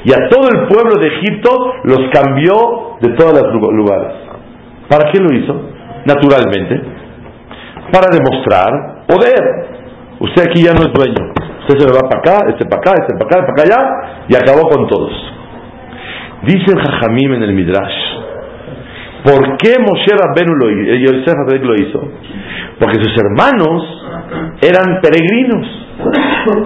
Y 0.04 0.12
a 0.12 0.28
todo 0.28 0.48
el 0.48 0.68
pueblo 0.68 1.00
de 1.00 1.08
Egipto 1.08 1.50
los 1.84 2.00
cambió 2.12 2.98
de 3.00 3.10
todos 3.16 3.32
los 3.34 3.72
lugares. 3.72 4.12
¿Para 4.88 5.10
qué 5.10 5.18
lo 5.18 5.32
hizo? 5.34 5.54
Naturalmente, 6.04 6.80
para 7.90 8.08
demostrar 8.12 9.06
poder. 9.06 9.74
Usted 10.20 10.42
aquí 10.48 10.62
ya 10.62 10.72
no 10.72 10.80
es 10.80 10.92
dueño. 10.92 11.32
Usted 11.66 11.78
se 11.78 11.92
va 11.92 12.08
para 12.08 12.20
acá, 12.20 12.46
este 12.50 12.66
para 12.66 12.80
acá, 12.80 12.92
este 13.00 13.14
para 13.16 13.40
acá, 13.40 13.54
para 13.56 13.62
allá, 13.62 14.24
y 14.28 14.36
acabó 14.36 14.68
con 14.68 14.86
todos. 14.86 15.12
Dice 16.42 16.72
el 16.72 16.78
Jajamim 16.78 17.32
en 17.34 17.42
el 17.42 17.54
Midrash, 17.54 18.13
¿por 19.24 19.56
qué 19.56 19.76
Moshe 19.80 20.12
Rabbenu 20.14 20.54
lo, 20.54 20.66
lo 20.68 21.74
hizo? 21.74 22.12
Porque 22.78 23.02
sus 23.02 23.16
hermanos 23.16 23.82
eran 24.60 25.00
peregrinos, 25.00 25.66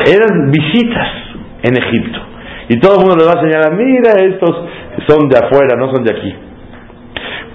eran 0.07 0.51
visitas 0.51 1.09
en 1.63 1.77
Egipto. 1.77 2.19
Y 2.69 2.81
todo 2.81 3.01
el 3.01 3.07
mundo 3.07 3.17
le 3.17 3.25
va 3.25 3.41
a 3.41 3.43
señalar, 3.43 3.75
mira, 3.75 4.13
estos 4.21 4.51
son 5.07 5.29
de 5.29 5.39
afuera, 5.39 5.77
no 5.79 5.95
son 5.95 6.05
de 6.05 6.13
aquí. 6.13 6.35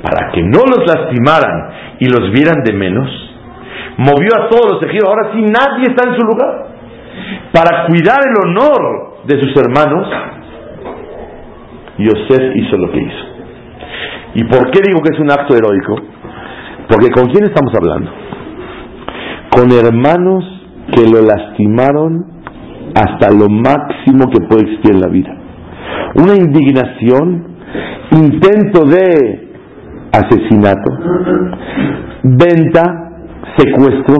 Para 0.02 0.32
que 0.32 0.42
no 0.42 0.62
los 0.66 0.86
lastimaran 0.88 1.98
y 2.00 2.08
los 2.08 2.32
vieran 2.32 2.64
de 2.64 2.74
menos, 2.74 3.10
movió 3.98 4.30
a 4.36 4.50
todos 4.50 4.74
los 4.74 4.84
egipcios, 4.84 5.08
ahora 5.08 5.32
sí 5.34 5.42
nadie 5.42 5.86
está 5.90 6.10
en 6.10 6.16
su 6.16 6.26
lugar. 6.26 6.68
Para 7.54 7.86
cuidar 7.88 8.20
el 8.26 8.50
honor 8.50 9.18
de 9.26 9.40
sus 9.40 9.56
hermanos, 9.58 10.08
Yosef 11.98 12.56
hizo 12.56 12.78
lo 12.78 12.92
que 12.92 13.00
hizo. 13.00 13.33
¿Y 14.36 14.44
por 14.46 14.72
qué 14.72 14.80
digo 14.86 15.02
que 15.02 15.14
es 15.14 15.20
un 15.20 15.32
acto 15.32 15.56
heroico? 15.56 15.96
Porque 16.90 17.12
¿con 17.12 17.30
quién 17.30 17.46
estamos 17.46 17.72
hablando? 17.76 18.12
Con 19.52 19.72
hermanos 19.72 20.44
que 20.94 21.08
lo 21.08 21.22
lastimaron 21.22 22.34
hasta 22.96 23.32
lo 23.32 23.48
máximo 23.50 24.30
que 24.32 24.46
puede 24.48 24.64
existir 24.64 24.96
en 24.96 25.02
la 25.02 25.08
vida. 25.08 25.36
Una 26.16 26.36
indignación, 26.36 27.58
intento 28.12 28.86
de 28.86 29.50
asesinato, 30.12 30.92
venta, 32.24 32.84
secuestro. 33.58 34.16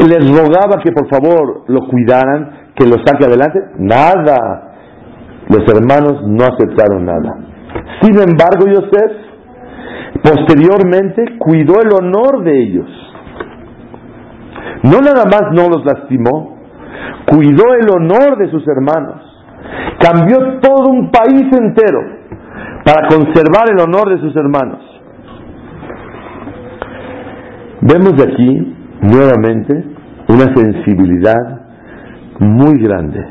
Les 0.00 0.30
rogaba 0.30 0.80
que 0.82 0.92
por 0.92 1.08
favor 1.10 1.64
lo 1.68 1.80
cuidaran, 1.88 2.70
que 2.74 2.86
lo 2.86 2.96
saque 3.04 3.24
adelante. 3.26 3.58
Nada. 3.78 4.64
Los 5.48 5.66
hermanos 5.68 6.22
no 6.26 6.44
aceptaron 6.44 7.04
nada. 7.04 7.48
Sin 8.02 8.18
embargo, 8.18 8.66
Yosef 8.66 9.28
posteriormente 10.22 11.38
cuidó 11.38 11.80
el 11.82 11.92
honor 11.92 12.44
de 12.44 12.62
ellos. 12.62 12.86
No 14.84 15.00
nada 15.00 15.24
más 15.24 15.52
no 15.52 15.68
los 15.68 15.84
lastimó, 15.84 16.58
cuidó 17.26 17.74
el 17.74 17.88
honor 17.90 18.38
de 18.38 18.50
sus 18.50 18.66
hermanos. 18.68 19.22
Cambió 20.00 20.60
todo 20.60 20.90
un 20.90 21.10
país 21.10 21.44
entero 21.52 22.00
para 22.84 23.08
conservar 23.08 23.68
el 23.70 23.80
honor 23.80 24.10
de 24.10 24.20
sus 24.20 24.36
hermanos. 24.36 24.80
Vemos 27.80 28.14
aquí 28.22 28.74
nuevamente 29.02 29.84
una 30.28 30.54
sensibilidad 30.54 31.60
muy 32.38 32.78
grande 32.80 33.24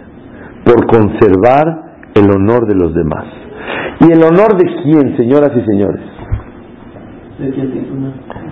por 0.65 0.85
conservar 0.87 1.86
el 2.19 2.29
honor 2.29 2.67
de 2.67 2.75
los 2.75 2.93
demás. 2.93 3.25
¿Y 4.01 4.11
el 4.11 4.23
honor 4.23 4.57
de 4.57 4.65
quién, 4.83 5.17
señoras 5.17 5.51
y 5.55 5.61
señores? 5.61 6.01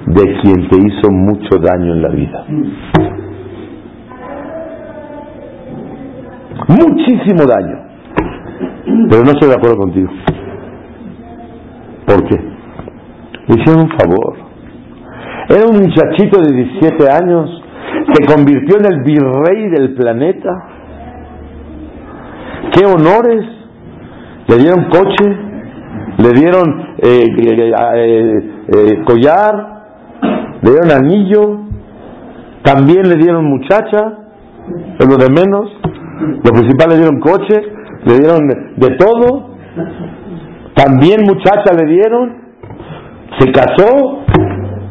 De 0.08 0.24
quien 0.42 0.70
te 0.70 0.78
hizo 0.78 1.12
mucho 1.12 1.58
daño 1.60 1.94
en 1.94 2.02
la 2.02 2.10
vida. 2.10 2.46
Muchísimo 6.68 7.46
daño. 7.46 7.86
Pero 9.10 9.24
no 9.24 9.32
estoy 9.32 9.50
de 9.50 9.56
acuerdo 9.56 9.78
contigo. 9.78 10.10
¿Por 12.06 12.24
qué? 12.28 12.36
Le 13.48 13.62
hicieron 13.62 13.84
un 13.84 13.90
favor. 13.90 14.36
Era 15.50 15.68
un 15.68 15.78
muchachito 15.80 16.42
de 16.42 16.56
17 16.56 17.06
años, 17.12 17.62
se 18.14 18.36
convirtió 18.36 18.78
en 18.80 18.86
el 18.86 19.04
virrey 19.04 19.70
del 19.70 19.94
planeta. 19.94 20.50
¿Qué 22.74 22.86
honores? 22.86 23.46
Le 24.48 24.58
dieron 24.58 24.86
coche, 24.90 25.26
le 26.18 26.30
dieron 26.34 26.96
eh, 27.00 27.26
eh, 27.38 27.74
eh, 28.68 29.04
collar, 29.06 29.84
le 30.62 30.72
dieron 30.72 30.92
anillo, 30.92 31.60
también 32.64 33.10
le 33.10 33.16
dieron 33.16 33.46
muchacha, 33.46 34.20
es 35.00 35.08
lo 35.08 35.18
de 35.18 35.30
menos. 35.30 35.72
Lo 36.44 36.52
principal 36.52 36.90
le 36.90 36.98
dieron 36.98 37.20
coche, 37.20 37.62
le 38.06 38.18
dieron 38.18 38.48
de 38.78 38.90
todo. 38.98 39.56
También 40.76 41.22
muchacha 41.24 41.74
le 41.74 41.88
dieron, 41.88 42.38
se 43.40 43.52
casó, 43.52 44.24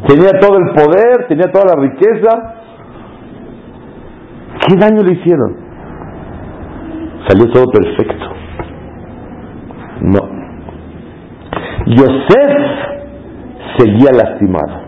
tenía 0.07 0.31
todo 0.41 0.59
el 0.59 0.71
poder, 0.75 1.27
tenía 1.29 1.51
toda 1.53 1.75
la 1.75 1.83
riqueza. 1.83 2.55
¿Qué 4.67 4.77
daño 4.77 5.03
le 5.03 5.13
hicieron? 5.13 5.64
Salió 7.27 7.51
todo 7.53 7.65
perfecto. 7.67 8.27
No. 10.01 10.21
Yosef 11.87 12.85
seguía 13.79 14.11
lastimado. 14.13 14.85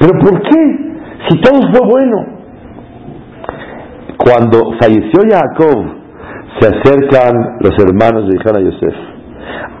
¿Pero 0.00 0.18
por 0.20 0.42
qué? 0.42 0.88
Si 1.28 1.40
todo 1.40 1.60
fue 1.72 1.88
bueno. 1.88 2.38
Cuando 4.16 4.58
falleció 4.80 5.22
Jacob, 5.28 5.98
se 6.60 6.68
acercan 6.68 7.58
los 7.60 7.72
hermanos 7.78 8.28
de 8.28 8.36
a 8.36 8.60
Yosef. 8.60 8.94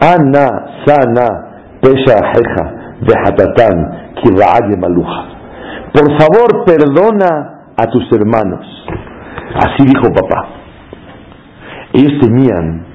Ana, 0.00 0.48
sana, 0.86 1.26
pesha 1.80 2.16
jeja, 2.34 2.94
de 3.00 3.14
hatatán, 3.24 4.14
maluja. 4.80 5.26
Por 5.92 6.08
favor, 6.18 6.64
perdona 6.64 7.72
a 7.76 7.86
tus 7.86 8.04
hermanos. 8.12 8.66
Así 9.54 9.84
dijo 9.86 10.12
papá. 10.12 10.48
Ellos 11.92 12.20
temían 12.20 12.86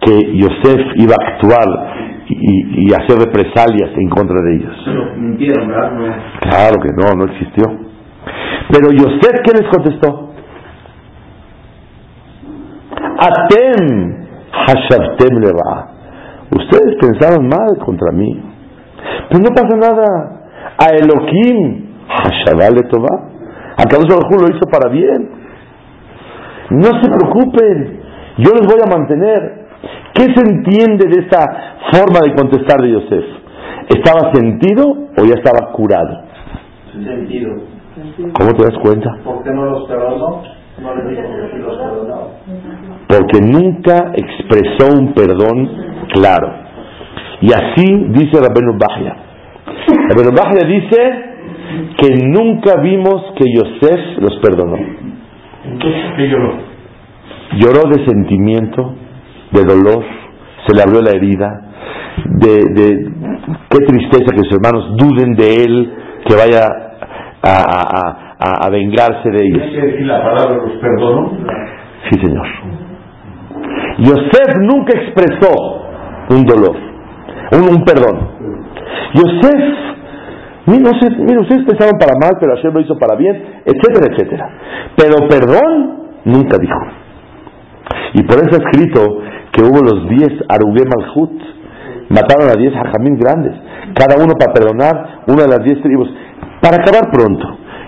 que 0.00 0.38
Yosef 0.38 0.80
iba 0.96 1.14
a 1.18 1.32
actuar 1.32 1.96
y, 2.28 2.92
hacer 2.92 3.18
represalias 3.18 3.90
en 3.96 4.08
contra 4.08 4.36
de 4.42 4.56
ellos. 4.56 4.74
Claro 6.40 6.76
que 6.82 6.90
no, 6.92 7.14
no 7.16 7.32
existió. 7.32 7.64
Pero 8.70 8.90
Yosef, 8.90 9.40
¿qué 9.44 9.52
les 9.52 9.68
contestó? 9.70 10.30
Atem 13.18 14.26
hashavtem 14.52 15.38
leva. 15.38 15.92
Ustedes 16.50 16.96
pensaron 17.00 17.48
mal 17.48 17.78
contra 17.84 18.12
mí. 18.12 18.42
Pues 19.30 19.42
no 19.42 19.54
pasa 19.54 19.76
nada. 19.76 20.50
A 20.78 20.86
Elohim 20.94 21.86
hashavale 22.08 22.82
tova. 22.90 23.30
A 23.78 23.84
Kadosh 23.84 24.08
lo 24.08 24.56
hizo 24.56 24.66
para 24.70 24.90
bien. 24.90 25.45
No 26.70 26.88
se 27.00 27.10
preocupen. 27.10 28.00
Yo 28.38 28.50
los 28.52 28.66
voy 28.66 28.80
a 28.84 28.90
mantener. 28.90 29.66
¿Qué 30.14 30.24
se 30.24 30.40
entiende 30.40 31.06
de 31.08 31.22
esta 31.22 31.40
forma 31.92 32.20
de 32.24 32.34
contestar 32.34 32.80
de 32.80 32.90
Yosef? 32.90 33.24
¿Estaba 33.88 34.32
sentido 34.32 34.84
o 35.16 35.24
ya 35.24 35.34
estaba 35.34 35.72
curado? 35.72 36.24
Sentido. 36.92 37.54
¿Cómo 38.32 38.52
te 38.54 38.64
das 38.64 38.78
cuenta? 38.82 39.10
¿Por 39.24 39.42
qué 39.42 39.50
no 39.50 39.64
los 39.66 39.88
perdonó? 39.88 40.42
No 40.82 40.94
le 40.94 41.10
dijo 41.10 41.22
que 41.52 41.58
los 41.58 41.76
perdonó. 41.76 42.30
Porque 43.08 43.40
nunca 43.40 44.12
expresó 44.14 44.98
un 44.98 45.12
perdón 45.14 45.70
claro. 46.12 46.52
Y 47.40 47.52
así 47.52 48.06
dice 48.08 48.40
Rabenu 48.40 48.78
Bajia. 48.78 49.16
Rabenu 50.08 50.36
Bajia 50.36 50.66
dice 50.66 51.36
que 51.98 52.26
nunca 52.26 52.80
vimos 52.80 53.32
que 53.36 53.44
Yosef 53.54 54.18
los 54.18 54.38
perdonó. 54.40 55.05
Entonces, 55.72 56.02
¿qué 56.16 56.28
lloró? 56.28 56.54
Lloró 57.58 57.88
de 57.90 58.04
sentimiento, 58.06 58.94
de 59.52 59.64
dolor, 59.64 60.04
se 60.66 60.74
le 60.74 60.82
abrió 60.82 61.00
la 61.00 61.10
herida. 61.10 61.62
de, 62.24 62.54
de 62.74 63.12
qué 63.70 63.78
tristeza 63.86 64.32
que 64.34 64.42
sus 64.48 64.52
hermanos 64.52 64.96
duden 64.96 65.34
de 65.34 65.54
él, 65.64 65.92
que 66.26 66.34
vaya 66.34 66.66
a, 67.42 67.54
a, 67.62 68.36
a, 68.38 68.66
a 68.66 68.70
vengarse 68.70 69.30
de 69.30 69.44
ellos. 69.46 69.62
¿Hay 69.62 69.72
que 69.72 69.86
decir 69.86 70.06
la 70.06 70.22
palabra 70.22 70.56
los 70.56 70.72
perdonó? 70.80 71.32
Sí, 72.10 72.20
Señor. 72.20 72.46
Yosef 73.98 74.56
nunca 74.62 74.92
expresó 74.98 75.52
un 76.30 76.44
dolor, 76.44 76.76
un, 77.52 77.76
un 77.76 77.84
perdón. 77.84 78.28
Yosef, 79.14 79.74
mira, 80.66 81.40
ustedes 81.40 81.64
pensaron 81.64 81.98
para 81.98 82.14
mal, 82.20 82.32
pero 82.40 82.56
Hashem 82.56 82.72
lo 82.74 82.80
hizo 82.80 82.98
para 82.98 83.16
bien, 83.16 83.62
etcétera, 83.64 84.12
etcétera. 84.12 84.50
Pero 84.96 85.28
perdón 85.28 86.06
nunca 86.24 86.58
dijo. 86.58 86.80
Y 88.14 88.22
por 88.24 88.38
eso 88.38 88.56
ha 88.56 88.64
escrito 88.64 89.18
que 89.52 89.62
hubo 89.62 89.80
los 89.80 90.08
diez 90.08 90.32
Arugem 90.48 90.88
Malhut, 90.88 91.40
mataron 92.08 92.50
a 92.50 92.58
diez 92.58 92.74
hajamín 92.74 93.16
grandes, 93.16 93.54
cada 93.94 94.16
uno 94.22 94.34
para 94.38 94.52
perdonar 94.52 95.22
una 95.28 95.44
de 95.44 95.48
las 95.48 95.64
diez 95.64 95.80
tribus. 95.82 96.08
Para 96.60 96.76
acabar 96.76 97.10
pronto, 97.12 97.46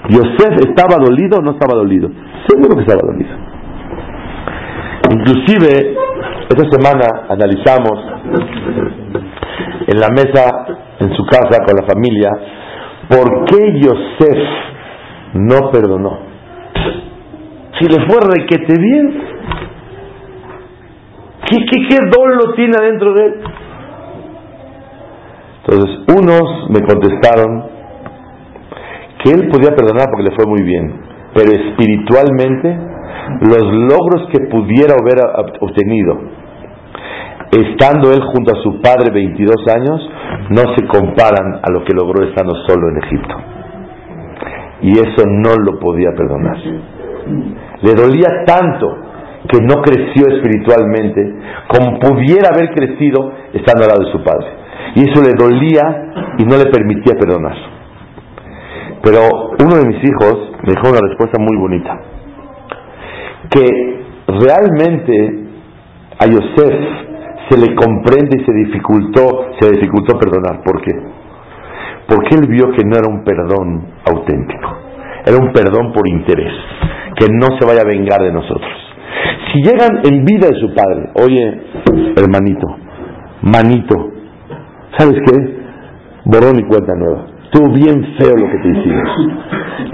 Yosef 0.08 0.54
estaba 0.68 1.02
dolido 1.02 1.38
o 1.38 1.42
no 1.42 1.52
estaba 1.52 1.74
dolido. 1.74 2.10
Seguro 2.46 2.76
que 2.76 2.82
estaba 2.82 3.00
dolido. 3.04 3.34
Inclusive, 5.10 5.96
esta 6.48 6.64
semana 6.70 7.26
analizamos 7.28 7.98
en 9.86 9.98
la 9.98 10.08
mesa, 10.08 10.66
en 11.00 11.14
su 11.14 11.24
casa, 11.24 11.64
con 11.64 11.76
la 11.76 11.86
familia, 11.86 12.30
por 13.08 13.44
qué 13.46 13.80
Yosef 13.80 14.38
no 15.34 15.70
perdonó. 15.70 16.18
Si 17.78 17.86
le 17.86 18.06
fue 18.06 18.18
requete 18.20 18.74
bien, 18.78 19.22
¿qué, 21.48 21.56
qué, 21.70 21.88
qué 21.88 21.96
tiene 22.56 22.74
adentro 22.78 23.14
de 23.14 23.24
él? 23.24 23.34
Entonces, 25.64 25.98
unos 26.08 26.70
me 26.70 26.80
contestaron 26.80 27.64
que 29.22 29.30
él 29.30 29.48
podía 29.48 29.74
perdonar 29.74 30.08
porque 30.10 30.30
le 30.30 30.36
fue 30.36 30.46
muy 30.46 30.62
bien, 30.62 31.00
pero 31.34 31.50
espiritualmente 31.52 32.76
los 33.42 33.62
logros 33.72 34.28
que 34.32 34.46
pudiera 34.46 34.94
haber 34.98 35.18
obtenido 35.60 36.18
estando 37.50 38.12
él 38.12 38.20
junto 38.32 38.52
a 38.54 38.62
su 38.62 38.80
padre 38.80 39.10
22 39.12 39.56
años 39.74 40.10
no 40.50 40.74
se 40.76 40.86
comparan 40.86 41.60
a 41.62 41.70
lo 41.72 41.84
que 41.84 41.94
logró 41.94 42.26
estando 42.26 42.54
solo 42.66 42.88
en 42.90 43.04
Egipto. 43.04 43.36
Y 44.82 44.92
eso 44.92 45.24
no 45.26 45.56
lo 45.56 45.78
podía 45.78 46.10
perdonar. 46.16 46.56
Le 47.82 47.94
dolía 47.94 48.44
tanto 48.46 48.86
que 49.48 49.58
no 49.62 49.82
creció 49.82 50.26
espiritualmente 50.28 51.34
como 51.68 51.98
pudiera 51.98 52.50
haber 52.54 52.70
crecido 52.74 53.32
estando 53.52 53.84
al 53.84 53.88
lado 53.88 54.04
de 54.04 54.12
su 54.12 54.22
padre. 54.22 54.46
Y 54.94 55.10
eso 55.10 55.22
le 55.22 55.34
dolía 55.36 56.36
y 56.38 56.44
no 56.44 56.56
le 56.56 56.70
permitía 56.70 57.14
perdonar. 57.18 57.56
Pero 59.02 59.20
uno 59.60 59.76
de 59.76 59.86
mis 59.86 60.02
hijos 60.04 60.52
me 60.62 60.74
dejó 60.74 60.90
una 60.90 61.00
respuesta 61.08 61.38
muy 61.40 61.56
bonita. 61.56 61.98
Que 63.50 64.04
realmente 64.26 65.48
a 66.20 66.26
Yosef 66.26 67.07
se 67.48 67.58
le 67.58 67.74
comprende 67.74 68.40
y 68.40 68.44
se 68.44 68.52
dificultó, 68.52 69.52
se 69.58 69.70
dificultó 69.70 70.18
perdonar. 70.18 70.62
¿Por 70.62 70.80
qué? 70.82 70.92
Porque 72.06 72.36
él 72.36 72.48
vio 72.48 72.70
que 72.72 72.84
no 72.84 72.96
era 72.96 73.08
un 73.08 73.24
perdón 73.24 73.86
auténtico, 74.10 74.76
era 75.26 75.36
un 75.36 75.52
perdón 75.52 75.92
por 75.92 76.08
interés, 76.08 76.52
que 77.16 77.26
no 77.30 77.58
se 77.58 77.66
vaya 77.66 77.82
a 77.82 77.88
vengar 77.88 78.20
de 78.20 78.32
nosotros. 78.32 78.72
Si 79.52 79.62
llegan 79.62 80.00
en 80.04 80.24
vida 80.24 80.48
de 80.48 80.58
su 80.60 80.74
padre, 80.74 81.10
oye, 81.14 81.60
hermanito, 82.16 82.66
manito, 83.42 84.12
¿sabes 84.96 85.16
qué? 85.26 85.58
Borrón 86.24 86.58
y 86.58 86.64
cuenta 86.64 86.94
nueva. 86.94 87.26
Estuvo 87.44 87.72
bien 87.72 88.04
feo 88.18 88.36
lo 88.36 88.50
que 88.50 88.58
te 88.58 88.68
hicimos. 88.68 89.08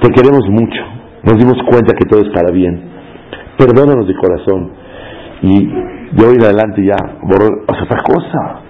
Te 0.03 0.11
queremos 0.11 0.49
mucho. 0.51 0.81
Nos 1.23 1.39
dimos 1.39 1.57
cuenta 1.71 1.95
que 1.95 2.05
todo 2.05 2.21
es 2.21 2.29
para 2.35 2.51
bien. 2.51 2.83
Perdónanos 3.57 4.09
de 4.09 4.15
corazón. 4.17 4.73
Y 5.43 5.67
de 5.67 6.27
hoy 6.27 6.37
en 6.37 6.45
adelante 6.45 6.85
ya 6.85 6.97
borró 7.23 7.65
es 7.69 7.83
otra 7.83 7.99
cosa. 8.03 8.61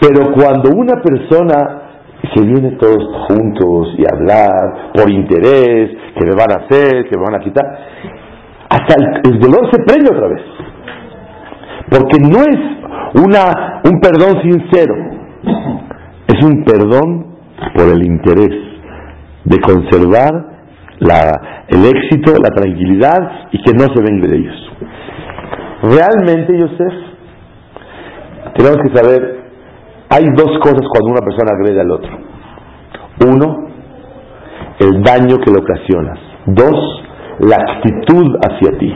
Pero 0.00 0.32
cuando 0.32 0.70
una 0.70 1.00
persona 1.00 1.82
se 2.34 2.40
viene 2.40 2.72
todos 2.72 3.04
juntos 3.28 3.94
y 3.98 4.04
hablar 4.10 4.92
por 4.94 5.10
interés, 5.10 5.90
que 6.16 6.26
me 6.26 6.34
van 6.34 6.52
a 6.52 6.64
hacer, 6.64 7.08
que 7.08 7.16
me 7.16 7.22
van 7.22 7.34
a 7.36 7.44
quitar, 7.44 7.64
hasta 8.70 8.94
el, 8.98 9.32
el 9.32 9.40
dolor 9.40 9.68
se 9.70 9.82
prende 9.82 10.10
otra 10.10 10.28
vez. 10.28 10.42
Porque 11.90 12.18
no 12.20 12.38
es 12.40 12.72
una, 13.22 13.82
un 13.84 14.00
perdón 14.00 14.40
sincero, 14.42 14.94
es 16.26 16.44
un 16.44 16.64
perdón 16.64 17.26
por 17.74 17.88
el 17.88 18.04
interés 18.04 18.72
de 19.44 19.60
conservar 19.60 20.51
la, 21.02 21.64
el 21.68 21.84
éxito, 21.84 22.32
la 22.40 22.50
tranquilidad 22.50 23.48
y 23.50 23.62
que 23.62 23.72
no 23.72 23.92
se 23.94 24.02
venga 24.02 24.28
de 24.28 24.36
ellos. 24.36 24.72
Realmente, 25.82 26.56
Yosef, 26.56 26.94
tenemos 28.54 28.78
que 28.82 28.96
saber, 28.96 29.42
hay 30.10 30.24
dos 30.36 30.58
cosas 30.60 30.82
cuando 30.92 31.10
una 31.10 31.20
persona 31.20 31.52
agrede 31.54 31.80
al 31.80 31.90
otro. 31.90 32.10
Uno, 33.26 33.68
el 34.78 35.02
daño 35.02 35.38
que 35.38 35.50
le 35.50 35.58
ocasionas. 35.58 36.18
Dos, 36.46 37.02
la 37.40 37.56
actitud 37.56 38.36
hacia 38.46 38.78
ti. 38.78 38.94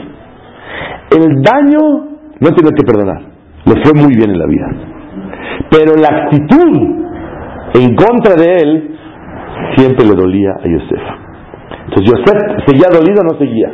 El 1.11 1.41
daño 1.41 1.79
no 2.39 2.49
tiene 2.51 2.71
que 2.75 2.83
perdonar, 2.85 3.21
le 3.65 3.83
fue 3.83 3.93
muy 4.01 4.15
bien 4.15 4.31
en 4.31 4.39
la 4.39 4.45
vida. 4.45 4.67
Pero 5.71 5.95
la 5.95 6.07
actitud 6.23 7.07
en 7.73 7.95
contra 7.95 8.35
de 8.35 8.55
él 8.57 8.97
siempre 9.75 10.05
le 10.05 10.15
dolía 10.15 10.51
a 10.51 10.67
Yosef. 10.67 11.26
Entonces 11.85 12.05
Yosef 12.05 12.65
seguía 12.65 12.87
dolido 12.91 13.21
o 13.21 13.33
no 13.33 13.39
seguía. 13.39 13.71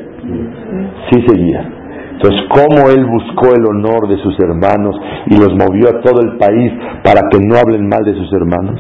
Sí 1.10 1.24
seguía. 1.28 1.84
Entonces, 2.14 2.42
cómo 2.50 2.90
él 2.90 3.06
buscó 3.06 3.54
el 3.56 3.66
honor 3.66 4.08
de 4.08 4.18
sus 4.18 4.40
hermanos 4.40 4.96
y 5.26 5.36
los 5.36 5.50
movió 5.56 5.90
a 5.90 6.02
todo 6.02 6.22
el 6.22 6.38
país 6.38 6.72
para 7.04 7.28
que 7.30 7.40
no 7.40 7.56
hablen 7.58 7.88
mal 7.88 8.04
de 8.06 8.14
sus 8.14 8.32
hermanos. 8.34 8.80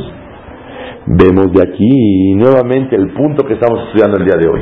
Vemos 1.06 1.52
de 1.52 1.62
aquí 1.62 2.36
nuevamente 2.36 2.95
el 2.95 3.12
punto 3.13 3.45
que 3.45 3.56
estamos 3.56 3.88
estudiando 3.88 4.17
el 4.17 4.26
día 4.26 4.38
de 4.38 4.47
hoy. 4.47 4.62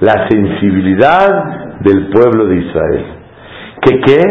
La 0.00 0.28
sensibilidad 0.28 1.80
del 1.80 2.10
pueblo 2.10 2.46
de 2.46 2.56
Israel. 2.56 3.04
Que 3.82 4.00
qué? 4.00 4.22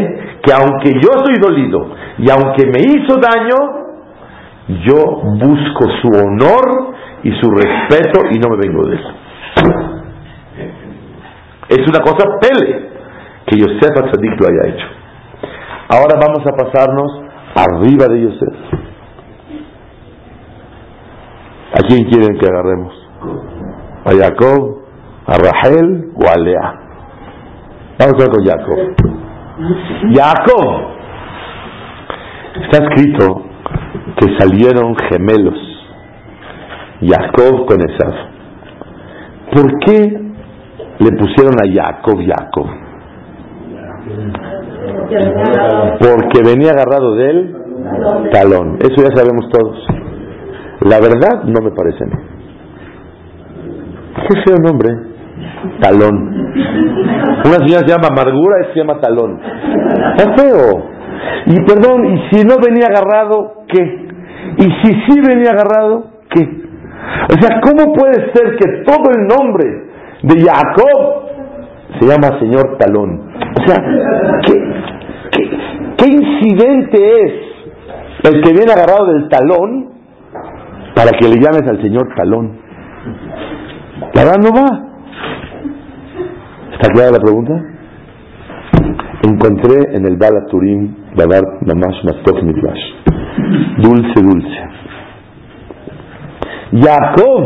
Que 0.42 0.54
aunque 0.54 0.94
yo 0.94 1.10
soy 1.26 1.36
dolido 1.42 1.90
y 2.20 2.30
aunque 2.30 2.66
me 2.66 2.80
hizo 2.80 3.18
daño, 3.20 3.80
yo 4.86 5.22
busco 5.38 5.86
su 6.02 6.08
honor 6.24 6.89
y 7.24 7.32
su 7.40 7.50
respeto 7.52 8.22
y 8.32 8.40
no 8.40 8.50
me 8.50 8.58
vengo 8.58 8.86
de 8.88 8.96
eso. 8.96 9.10
Es 11.70 11.88
una 11.88 12.00
cosa 12.00 12.26
pele 12.42 12.90
que 13.46 13.58
Yosef 13.58 13.98
Atzadik 13.98 14.40
lo 14.40 14.48
haya 14.48 14.74
hecho. 14.74 14.88
Ahora 15.90 16.20
vamos 16.20 16.46
a 16.46 16.56
pasarnos 16.56 17.22
arriba 17.56 18.08
de 18.08 18.22
Yosef. 18.22 18.56
¿A 21.74 21.88
quién 21.88 22.06
quieren 22.10 22.38
que 22.40 22.48
agarremos? 22.48 22.94
¿A 24.06 24.12
Jacob? 24.12 24.80
¿A 25.28 25.36
Rahel 25.38 26.12
o 26.16 26.28
a 26.28 26.40
Lea? 26.40 26.74
Vamos 28.00 28.16
a 28.16 28.18
ver 28.18 28.30
con 28.30 28.46
Jacob. 28.46 28.78
Jacob. 30.16 31.00
Está 32.64 32.84
escrito 32.84 33.44
que 34.18 34.38
salieron 34.40 34.96
gemelos. 35.10 35.79
Jacob 37.02 37.66
con 37.66 37.82
Esaf. 37.82 38.16
¿Por 39.54 39.80
qué 39.80 40.22
le 41.00 41.12
pusieron 41.18 41.54
a 41.56 41.68
Jacob 41.74 42.20
Jacob? 42.26 42.68
Porque 46.00 46.40
venía 46.46 46.72
agarrado 46.72 47.16
de 47.16 47.30
él 47.30 47.56
talón. 48.32 48.78
Eso 48.80 48.96
ya 48.98 49.16
sabemos 49.16 49.50
todos. 49.50 49.78
La 50.82 51.00
verdad 51.00 51.44
no 51.44 51.62
me 51.62 51.72
parece. 51.72 52.06
Qué 54.28 54.42
feo 54.46 54.58
nombre. 54.62 54.90
Talón. 55.82 56.40
Una 57.46 57.66
señora 57.66 57.86
se 57.86 57.88
llama 57.88 58.08
amargura 58.12 58.68
se 58.74 58.80
llama 58.80 59.00
talón. 59.00 59.40
Está 60.18 60.36
feo. 60.36 61.00
Y 61.48 61.56
perdón, 61.66 62.06
y 62.06 62.30
si 62.30 62.46
no 62.46 62.56
venía 62.64 62.88
agarrado, 62.88 63.64
¿qué? 63.68 64.08
Y 64.58 64.64
si 64.64 64.94
sí 65.08 65.22
venía 65.22 65.52
agarrado. 65.52 66.19
O 67.30 67.42
sea, 67.42 67.60
¿cómo 67.62 67.94
puede 67.94 68.32
ser 68.34 68.56
que 68.58 68.84
todo 68.86 69.12
el 69.16 69.28
nombre 69.28 69.66
de 70.24 70.42
Jacob 70.42 71.30
se 72.00 72.06
llama 72.06 72.40
señor 72.40 72.78
talón? 72.78 73.22
O 73.60 73.68
sea, 73.68 73.76
¿qué, 74.46 76.06
incidente 76.08 76.98
es 76.98 77.34
el 78.24 78.42
que 78.42 78.54
viene 78.54 78.72
agarrado 78.72 79.14
del 79.14 79.30
talón 79.30 79.90
para 80.96 81.12
que 81.12 81.28
le 81.28 81.36
llames 81.36 81.68
al 81.68 81.82
señor 81.82 82.14
talón? 82.16 82.58
La 84.14 84.24
verdad 84.24 84.38
no 84.42 84.50
va. 84.50 84.90
¿Está 86.74 86.92
clara 86.94 87.12
la 87.12 87.20
pregunta? 87.20 87.54
encontré 89.22 89.96
en 89.96 90.06
el 90.06 90.18
Bala 90.18 90.46
Turim, 90.50 90.96
Babar 91.16 91.44
Mamash 91.66 92.04
Matok 92.06 92.40
dulce, 93.82 94.22
dulce. 94.22 94.79
Jacob, 96.72 97.44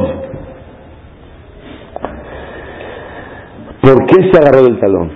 ¿por 3.82 4.06
qué 4.08 4.32
se 4.32 4.38
agarró 4.38 4.64
del 4.64 4.80
talón? 4.80 5.12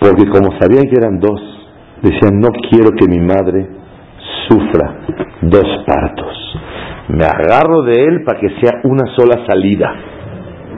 Porque 0.00 0.26
como 0.28 0.58
sabían 0.58 0.84
que 0.84 0.96
eran 0.96 1.20
dos, 1.20 1.40
decían, 2.00 2.40
no 2.40 2.48
quiero 2.70 2.90
que 2.98 3.06
mi 3.06 3.20
madre 3.20 3.68
sufra 4.48 4.96
dos 5.42 5.84
partos. 5.86 6.34
Me 7.08 7.24
agarro 7.24 7.82
de 7.82 8.02
él 8.02 8.24
para 8.24 8.40
que 8.40 8.48
sea 8.60 8.80
una 8.84 9.14
sola 9.14 9.44
salida 9.46 9.94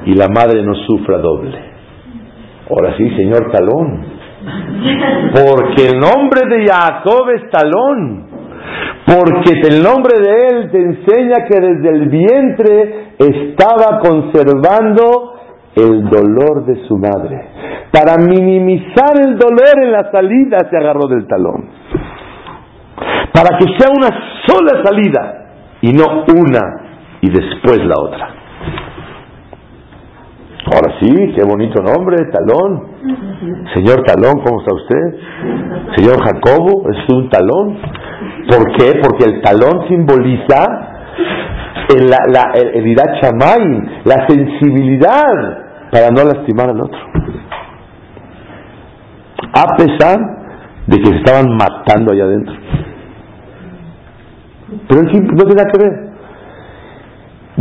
y 0.06 0.14
la 0.14 0.26
madre 0.28 0.62
no 0.64 0.74
sufra 0.86 1.18
doble. 1.18 1.56
Ahora 2.68 2.96
sí, 2.96 3.08
señor 3.16 3.50
Talón. 3.52 4.04
Porque 5.34 5.88
el 5.88 6.00
nombre 6.00 6.42
de 6.48 6.66
Jacob 6.66 7.28
es 7.30 7.50
Talón. 7.50 8.35
Porque 9.06 9.60
el 9.68 9.82
nombre 9.82 10.18
de 10.18 10.48
él 10.48 10.70
te 10.70 10.78
enseña 10.78 11.46
que 11.48 11.60
desde 11.60 11.88
el 11.88 12.08
vientre 12.08 13.14
estaba 13.18 14.00
conservando 14.00 15.34
el 15.76 16.08
dolor 16.08 16.64
de 16.66 16.86
su 16.88 16.96
madre. 16.96 17.48
Para 17.92 18.16
minimizar 18.16 19.18
el 19.24 19.38
dolor 19.38 19.82
en 19.82 19.92
la 19.92 20.10
salida 20.10 20.58
se 20.70 20.76
agarró 20.76 21.06
del 21.08 21.26
talón. 21.26 21.70
Para 23.32 23.58
que 23.58 23.66
sea 23.78 23.92
una 23.94 24.08
sola 24.46 24.82
salida 24.82 25.46
y 25.82 25.92
no 25.92 26.24
una 26.34 26.86
y 27.20 27.30
después 27.30 27.78
la 27.84 27.94
otra. 28.02 28.28
Ahora 30.66 30.98
sí, 31.00 31.08
qué 31.36 31.44
bonito 31.44 31.80
nombre, 31.80 32.16
Talón. 32.32 32.96
Señor 33.72 34.02
Talón, 34.02 34.42
¿cómo 34.44 34.60
está 34.60 34.74
usted? 34.74 35.96
Señor 35.96 36.20
Jacobo, 36.24 36.90
es 36.90 37.14
un 37.14 37.28
talón. 37.30 37.78
¿Por 38.48 38.76
qué? 38.76 39.00
Porque 39.02 39.24
el 39.24 39.42
talón 39.42 39.88
simboliza 39.88 40.64
el, 41.94 42.08
la, 42.08 42.52
el, 42.54 42.94
la 44.04 44.26
sensibilidad 44.28 45.66
para 45.90 46.10
no 46.10 46.24
lastimar 46.24 46.70
al 46.70 46.80
otro. 46.80 46.98
A 49.52 49.76
pesar 49.76 50.18
de 50.86 50.98
que 50.98 51.06
se 51.06 51.16
estaban 51.16 51.56
matando 51.56 52.12
allá 52.12 52.24
adentro. 52.24 52.54
Pero 54.88 55.02
no 55.02 55.08
tiene 55.10 55.54
nada 55.54 55.70
que 55.72 55.82
ver. 55.82 56.06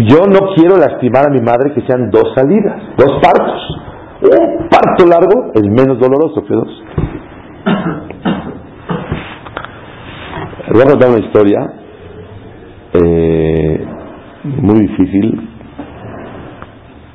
Yo 0.07 0.25
no 0.27 0.53
quiero 0.55 0.75
lastimar 0.75 1.27
a 1.27 1.33
mi 1.33 1.39
madre 1.39 1.73
que 1.73 1.81
sean 1.87 2.11
dos 2.11 2.33
salidas, 2.35 2.75
dos 2.97 3.21
partos. 3.21 3.61
Un 4.21 4.67
parto 4.69 5.05
largo 5.05 5.51
es 5.53 5.61
menos 5.63 5.99
doloroso 5.99 6.43
que 6.45 6.53
dos. 6.53 6.83
Voy 10.75 10.83
a 10.83 10.87
contar 10.87 11.09
una 11.09 11.25
historia 11.25 11.59
eh, 12.91 13.85
muy 14.43 14.81
difícil 14.81 15.49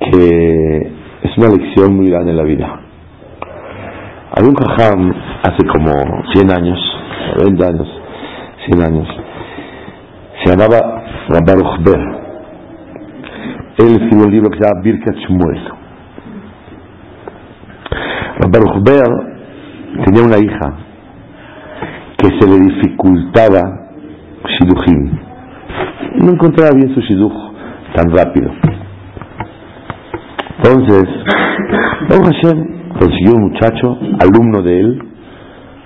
que 0.00 0.78
es 1.24 1.36
una 1.36 1.48
lección 1.48 1.94
muy 1.94 2.08
grande 2.08 2.30
en 2.30 2.38
la 2.38 2.44
vida. 2.44 2.80
Había 4.32 4.48
un 4.48 4.56
jajam 4.56 5.14
hace 5.42 5.66
como 5.66 5.92
100 6.32 6.50
años, 6.50 6.78
90 7.36 7.66
años, 7.66 7.88
100 8.66 8.82
años, 8.82 9.08
se 10.42 10.56
llamaba 10.56 11.04
Baruch 11.46 11.84
Ber 11.84 12.00
él 13.76 13.88
escribió 13.92 14.24
un 14.24 14.32
libro 14.32 14.48
que 14.48 14.58
se 14.58 14.64
llama 14.64 14.80
Birkat 14.82 15.16
Shmuel. 15.16 15.68
Baruch 18.50 18.82
Ber 18.84 20.04
tenía 20.06 20.22
una 20.22 20.38
hija 20.38 20.89
que 22.20 22.28
se 22.38 22.46
le 22.46 22.58
dificultaba 22.60 23.60
Shidujim. 24.44 25.18
No 26.20 26.32
encontraba 26.32 26.70
bien 26.74 26.94
su 26.94 27.00
Shiduj 27.00 27.32
tan 27.94 28.10
rápido. 28.12 28.50
Entonces, 30.58 31.08
Baruch 32.08 32.26
Hashem 32.26 32.80
consiguió 32.98 33.34
un 33.36 33.42
muchacho, 33.50 33.98
alumno 34.20 34.62
de 34.62 34.80
él, 34.80 35.02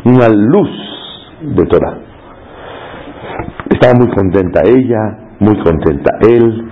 una 0.05 0.29
luz 0.29 0.71
de 1.43 1.65
Torah. 1.67 1.99
Estaba 3.71 3.95
muy 3.95 4.09
contenta 4.09 4.63
ella, 4.67 5.19
muy 5.39 5.57
contenta 5.63 6.19
él, 6.29 6.69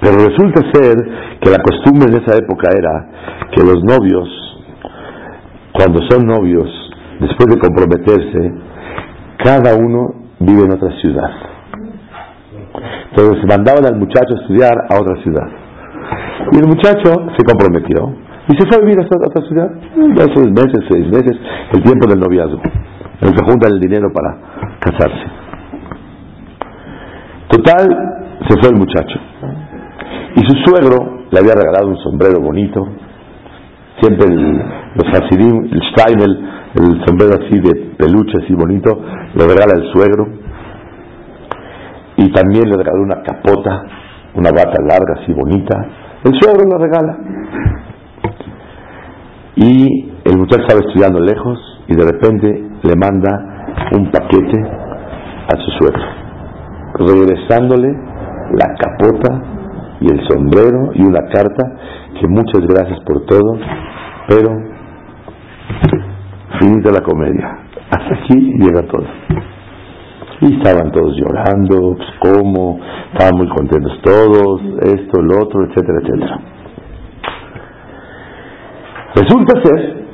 pero 0.00 0.16
resulta 0.16 0.62
ser 0.72 0.96
que 1.40 1.50
la 1.50 1.58
costumbre 1.58 2.08
en 2.10 2.22
esa 2.22 2.38
época 2.38 2.70
era 2.76 3.50
que 3.50 3.62
los 3.62 3.82
novios, 3.84 4.28
cuando 5.72 6.00
son 6.08 6.26
novios, 6.26 6.81
después 7.22 7.48
de 7.48 7.58
comprometerse, 7.58 8.52
cada 9.38 9.74
uno 9.76 10.14
vive 10.40 10.64
en 10.64 10.72
otra 10.72 10.90
ciudad. 11.00 11.30
Entonces 13.10 13.44
mandaban 13.48 13.86
al 13.86 13.98
muchacho 13.98 14.34
a 14.34 14.40
estudiar 14.40 14.72
a 14.90 15.00
otra 15.00 15.22
ciudad. 15.22 15.48
Y 16.52 16.58
el 16.58 16.66
muchacho 16.66 17.12
se 17.36 17.44
comprometió 17.44 18.14
y 18.48 18.56
se 18.56 18.66
fue 18.66 18.78
a 18.78 18.84
vivir 18.84 18.98
a 18.98 19.06
otra 19.06 19.42
ciudad. 19.46 19.70
Dos 20.14 20.36
meses, 20.50 20.80
seis 20.90 21.06
meses, 21.06 21.36
el 21.72 21.82
tiempo 21.82 22.08
del 22.08 22.18
noviazgo, 22.18 22.60
en 23.20 23.32
que 23.32 23.44
juntan 23.44 23.72
el 23.72 23.80
dinero 23.80 24.08
para 24.12 24.36
casarse. 24.80 25.26
Total, 27.48 27.86
se 28.48 28.58
fue 28.60 28.70
el 28.70 28.76
muchacho. 28.76 29.18
Y 30.34 30.40
su 30.40 30.56
suegro 30.64 31.26
le 31.30 31.38
había 31.38 31.54
regalado 31.54 31.88
un 31.88 31.98
sombrero 31.98 32.40
bonito. 32.40 32.82
Siempre 34.02 34.26
el, 34.26 34.58
los 34.96 35.06
Hasidim, 35.14 35.64
el 35.70 35.80
Steimel, 35.92 36.48
el 36.74 37.06
sombrero 37.06 37.34
así 37.38 37.56
de 37.60 37.94
peluche, 37.96 38.36
así 38.42 38.52
bonito, 38.52 39.00
le 39.32 39.46
regala 39.46 39.74
el 39.76 39.92
suegro. 39.92 40.26
Y 42.16 42.32
también 42.32 42.68
le 42.68 42.76
regaló 42.76 43.00
una 43.00 43.22
capota, 43.22 43.84
una 44.34 44.50
bata 44.50 44.82
larga, 44.82 45.22
así 45.22 45.32
bonita. 45.32 45.86
El 46.24 46.32
suegro 46.40 46.68
lo 46.68 46.78
regala. 46.78 47.16
Y 49.54 50.10
el 50.24 50.36
muchacho 50.36 50.62
estaba 50.62 50.80
estudiando 50.80 51.20
lejos 51.20 51.58
y 51.86 51.94
de 51.94 52.04
repente 52.04 52.70
le 52.82 52.96
manda 52.96 53.62
un 53.92 54.10
paquete 54.10 54.58
a 55.46 55.56
su 55.60 55.70
suegro, 55.78 56.02
regresándole 56.98 57.88
la 58.52 58.74
capota 58.78 59.42
y 60.00 60.06
el 60.10 60.26
sombrero 60.28 60.90
y 60.94 61.02
una 61.02 61.28
carta 61.28 61.62
que 62.20 62.26
muchas 62.28 62.66
gracias 62.66 62.98
por 63.06 63.24
todo, 63.26 63.58
pero 64.28 64.50
finita 66.60 66.90
la 66.90 67.02
comedia. 67.02 67.58
Hasta 67.90 68.14
aquí 68.24 68.54
llega 68.58 68.82
todo. 68.82 69.06
Y 70.40 70.56
estaban 70.56 70.90
todos 70.90 71.14
llorando, 71.16 71.96
pues 71.96 72.08
cómo, 72.18 72.80
estaban 73.12 73.36
muy 73.36 73.48
contentos 73.48 74.00
todos, 74.02 74.60
esto, 74.82 75.22
lo 75.22 75.44
otro, 75.44 75.64
etcétera, 75.64 75.98
etcétera. 76.02 76.40
Resulta 79.14 79.62
ser 79.62 80.04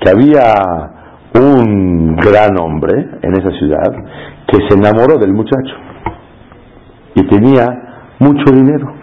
que 0.00 0.10
había 0.10 0.54
un 1.34 2.16
gran 2.16 2.58
hombre 2.58 2.94
en 3.22 3.32
esa 3.32 3.50
ciudad 3.58 3.92
que 4.46 4.58
se 4.68 4.78
enamoró 4.78 5.18
del 5.18 5.32
muchacho 5.32 5.74
y 7.14 7.26
tenía 7.26 7.66
mucho 8.18 8.52
dinero. 8.52 8.99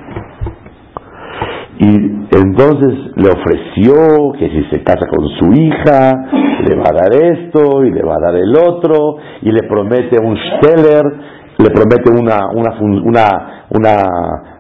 Y 1.80 1.90
entonces 2.36 3.12
le 3.16 3.30
ofreció 3.30 4.34
que 4.40 4.50
si 4.50 4.64
se 4.72 4.84
casa 4.84 5.06
con 5.08 5.28
su 5.38 5.62
hija, 5.62 6.12
le 6.68 6.76
va 6.76 6.86
a 6.90 6.94
dar 6.94 7.14
esto 7.14 7.84
y 7.86 7.92
le 7.92 8.02
va 8.02 8.16
a 8.16 8.32
dar 8.32 8.36
el 8.36 8.56
otro, 8.56 9.18
y 9.42 9.52
le 9.52 9.62
promete 9.68 10.18
un 10.20 10.36
Steller, 10.36 11.04
le 11.60 11.70
promete 11.70 12.10
una, 12.12 12.50
una, 12.54 12.74
una, 13.70 14.12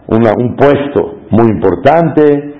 una, 0.09 0.31
un 0.37 0.55
puesto 0.55 1.21
muy 1.31 1.47
importante. 1.49 2.53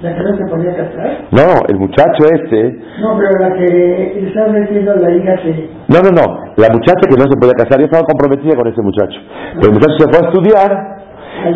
¿La 0.00 0.16
que 0.16 0.22
no 0.22 0.36
se 0.36 0.44
podía 0.46 0.74
casar? 0.74 1.28
No, 1.30 1.62
el 1.68 1.78
muchacho 1.78 2.24
este. 2.32 2.80
No, 2.98 3.16
pero 3.18 3.38
la 3.38 3.54
que 3.54 4.26
está 4.26 4.48
metiendo 4.48 4.96
la 4.96 5.10
hija 5.14 5.36
se. 5.42 5.70
No, 5.88 6.00
no, 6.00 6.10
no. 6.10 6.40
La 6.56 6.68
muchacha 6.72 7.06
que 7.08 7.16
no 7.16 7.24
se 7.30 7.38
podía 7.38 7.52
casar, 7.52 7.78
yo 7.78 7.84
estaba 7.84 8.04
comprometida 8.04 8.56
con 8.56 8.66
ese 8.66 8.82
muchacho. 8.82 9.20
Pero 9.54 9.68
el 9.68 9.74
muchacho 9.74 9.96
se 9.98 10.08
fue 10.08 10.18
a 10.18 10.30
estudiar, 10.30 10.96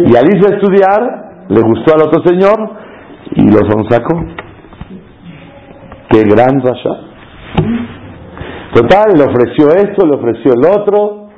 y 0.05 0.17
al 0.17 0.27
irse 0.27 0.53
a 0.53 0.55
estudiar, 0.55 1.26
le 1.49 1.61
gustó 1.61 1.95
al 1.95 2.03
otro 2.03 2.23
señor 2.25 2.71
y 3.35 3.43
lo 3.51 3.59
sacó. 3.89 4.21
Qué 6.11 6.23
gran 6.23 6.61
rasha. 6.61 6.91
Total, 8.75 9.17
le 9.17 9.25
ofreció 9.25 9.69
esto, 9.71 10.07
le 10.07 10.17
ofreció 10.17 10.53
el 10.55 10.81
otro. 10.81 11.29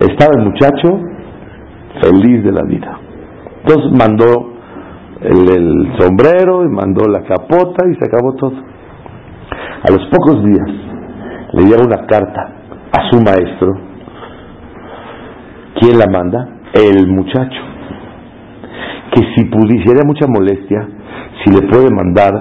Estaba 0.00 0.38
el 0.38 0.44
muchacho 0.44 1.00
feliz 2.00 2.44
de 2.44 2.52
la 2.52 2.62
vida. 2.62 2.98
Entonces 3.64 3.92
mandó 3.92 4.52
el, 5.22 5.92
sombrero 5.98 6.64
y 6.64 6.68
mandó 6.68 7.06
la 7.06 7.22
capota 7.22 7.86
y 7.88 7.94
se 7.94 8.04
acabó 8.06 8.34
todo. 8.34 8.52
A 8.52 9.90
los 9.90 10.06
pocos 10.08 10.44
días 10.44 10.68
le 11.52 11.62
llega 11.64 11.84
una 11.84 12.06
carta 12.06 12.52
a 12.92 13.10
su 13.10 13.20
maestro. 13.20 13.72
¿Quién 15.80 15.98
la 15.98 16.06
manda? 16.06 16.48
El 16.74 17.08
muchacho 17.08 17.70
que 19.12 19.22
si 19.34 19.44
pudiera 19.46 20.04
mucha 20.04 20.26
molestia, 20.26 20.88
si 21.42 21.50
le 21.52 21.68
puede 21.68 21.90
mandar 21.90 22.32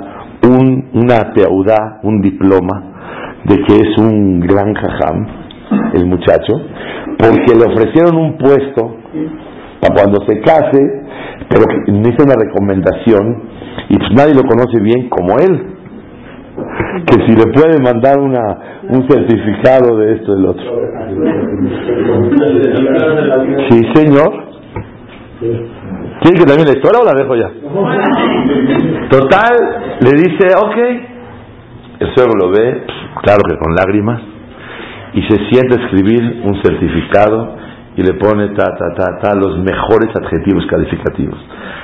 un, 0.44 0.90
una 0.94 1.34
teudá, 1.34 2.00
un 2.04 2.22
diploma 2.22 2.84
de 3.46 3.56
que 3.64 3.76
es 3.76 3.98
un 3.98 4.40
gran 4.40 4.74
jajam, 4.74 5.26
el 5.94 6.06
muchacho, 6.06 6.54
porque 7.18 7.54
le 7.56 7.66
ofrecieron 7.66 8.16
un 8.16 8.38
puesto 8.38 8.96
para 9.82 9.94
cuando 9.96 10.26
se 10.28 10.40
case, 10.42 10.80
pero 11.50 11.66
necesita 11.88 12.24
una 12.24 12.36
recomendación 12.36 13.44
y 13.90 13.98
pues 13.98 14.12
nadie 14.16 14.34
lo 14.34 14.44
conoce 14.44 14.80
bien 14.82 15.10
como 15.10 15.38
él. 15.40 15.76
Que 17.06 17.26
si 17.26 17.36
le 17.36 17.52
puede 17.54 17.82
mandar 17.82 18.20
una, 18.20 18.42
un 18.90 19.10
certificado 19.10 19.98
de 19.98 20.14
esto 20.16 20.36
del 20.36 20.46
otro. 20.46 20.64
Sí, 23.70 23.82
señor. 23.96 24.50
¿Quiere 26.22 26.40
que 26.40 26.46
también 26.46 26.68
la 26.68 26.78
historia 26.78 27.00
o 27.00 27.06
la 27.06 27.14
dejo 27.14 27.36
ya? 27.36 27.50
Total, 29.10 29.56
le 30.02 30.12
dice, 30.12 30.56
ok. 30.56 30.78
El 32.00 32.14
suegro 32.16 32.34
lo 32.40 32.52
ve, 32.52 32.84
claro 33.24 33.42
que 33.48 33.58
con 33.58 33.76
lágrimas, 33.76 34.22
y 35.14 35.22
se 35.24 35.38
siente 35.50 35.80
a 35.80 35.86
escribir 35.86 36.42
un 36.44 36.62
certificado 36.62 37.58
y 37.96 38.04
le 38.04 38.14
pone 38.14 38.50
ta, 38.50 38.66
ta, 38.78 38.94
ta, 38.96 39.20
ta, 39.20 39.36
los 39.36 39.60
mejores 39.60 40.10
adjetivos 40.16 40.66
calificativos. 40.68 41.38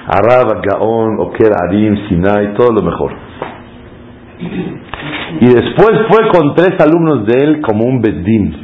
Arab, 0.07 0.61
Gaon, 0.63 1.19
Oker, 1.19 1.51
Arim, 1.67 2.07
Sinai, 2.07 2.53
todo 2.53 2.71
lo 2.71 2.81
mejor. 2.81 3.11
Y 5.41 5.45
después 5.45 5.99
fue 6.09 6.27
con 6.29 6.55
tres 6.55 6.79
alumnos 6.79 7.25
de 7.25 7.43
él 7.43 7.61
como 7.61 7.83
un 7.86 8.01
bedín 8.01 8.55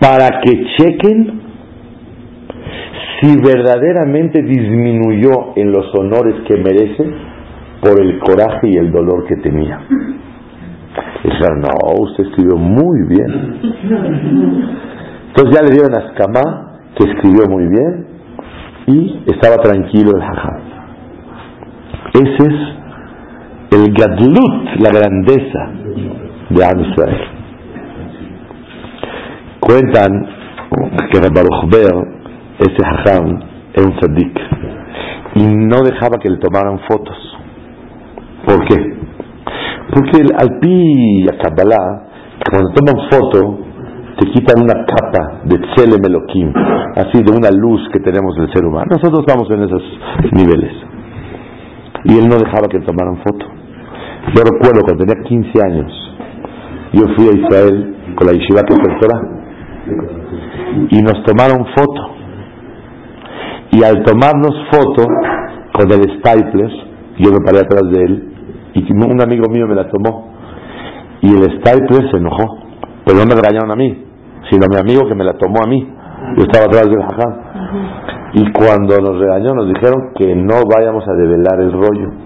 para 0.00 0.40
que 0.40 0.66
chequen 0.76 1.43
si 3.24 3.40
verdaderamente 3.40 4.42
disminuyó 4.42 5.54
en 5.56 5.72
los 5.72 5.86
honores 5.94 6.34
que 6.46 6.58
merece 6.58 7.10
por 7.80 7.98
el 7.98 8.18
coraje 8.18 8.68
y 8.68 8.76
el 8.76 8.92
dolor 8.92 9.24
que 9.26 9.36
tenía. 9.36 9.80
Dijeron, 11.22 11.60
no, 11.60 12.02
usted 12.02 12.24
escribió 12.24 12.56
muy 12.56 13.08
bien. 13.08 13.60
Entonces 15.28 15.54
ya 15.54 15.62
le 15.62 15.70
dieron 15.70 15.94
a 15.94 16.06
Escamá, 16.06 16.80
que 16.96 17.04
escribió 17.10 17.46
muy 17.48 17.66
bien, 17.66 18.06
y 18.88 19.24
estaba 19.32 19.56
tranquilo 19.56 20.10
el 20.14 20.22
jajá. 20.22 20.60
Ese 22.12 22.46
es 22.46 22.54
el 23.72 23.92
gadlut, 23.94 24.80
la 24.80 24.90
grandeza 24.90 25.70
de 26.50 26.64
Am 26.64 26.94
Cuentan 29.60 30.26
que 31.10 31.20
Ber 31.20 32.13
ese 32.58 32.82
hajam 32.84 33.40
era 33.74 33.86
un 33.86 33.96
tzadik 33.98 34.38
y 35.34 35.42
no 35.42 35.82
dejaba 35.82 36.18
que 36.22 36.30
le 36.30 36.38
tomaran 36.38 36.78
fotos. 36.88 37.16
¿Por 38.46 38.64
qué? 38.66 38.76
Porque 39.92 40.22
el 40.22 40.30
alpi 40.36 41.26
a 41.28 41.38
Kabbalah, 41.38 42.06
cuando 42.50 42.72
toman 42.72 43.08
foto, 43.10 43.58
te 44.18 44.30
quitan 44.30 44.62
una 44.62 44.84
capa 44.86 45.40
de 45.44 45.56
Elohim, 45.56 46.52
así 46.94 47.22
de 47.22 47.32
una 47.32 47.50
luz 47.50 47.80
que 47.92 47.98
tenemos 48.00 48.36
del 48.36 48.52
ser 48.52 48.64
humano. 48.64 48.86
Nosotros 48.90 49.24
estamos 49.26 49.50
en 49.50 49.64
esos 49.64 49.82
niveles. 50.32 50.72
Y 52.04 52.18
él 52.18 52.28
no 52.28 52.36
dejaba 52.36 52.68
que 52.70 52.78
le 52.78 52.84
tomaran 52.84 53.16
foto. 53.16 53.46
Yo 54.36 54.42
recuerdo 54.42 54.82
cuando 54.84 55.04
tenía 55.04 55.22
15 55.24 55.50
años, 55.64 55.92
yo 56.92 57.06
fui 57.16 57.28
a 57.28 57.32
Israel 57.32 57.96
con 58.14 58.26
la 58.26 58.32
Yeshiva 58.34 58.62
y 60.90 61.02
nos 61.02 61.22
tomaron 61.24 61.66
foto 61.76 62.13
y 63.74 63.82
al 63.82 64.02
tomarnos 64.04 64.54
foto 64.70 65.06
con 65.72 65.90
el 65.90 66.18
stapler, 66.18 66.70
yo 67.18 67.30
me 67.32 67.44
paré 67.44 67.58
atrás 67.60 67.82
de 67.90 68.04
él 68.04 68.32
y 68.74 68.92
un 68.92 69.20
amigo 69.20 69.48
mío 69.50 69.66
me 69.66 69.74
la 69.74 69.88
tomó 69.88 70.32
y 71.20 71.28
el 71.28 71.58
stapler 71.58 72.10
se 72.10 72.18
enojó, 72.18 72.58
pero 73.04 73.18
no 73.18 73.26
me 73.26 73.34
regañaron 73.34 73.70
a 73.70 73.76
mí, 73.76 74.04
sino 74.50 74.66
a 74.66 74.68
mi 74.68 74.76
amigo 74.76 75.08
que 75.08 75.14
me 75.14 75.24
la 75.24 75.34
tomó 75.34 75.62
a 75.64 75.68
mí. 75.68 75.88
Yo 76.36 76.44
estaba 76.44 76.66
atrás 76.66 76.88
del 76.88 77.02
jajam. 77.02 77.34
Y 78.34 78.52
cuando 78.52 78.98
nos 78.98 79.18
regañó 79.18 79.54
nos 79.54 79.68
dijeron 79.68 80.12
que 80.16 80.34
no 80.34 80.62
vayamos 80.70 81.04
a 81.08 81.12
develar 81.14 81.60
el 81.60 81.72
rollo 81.72 82.24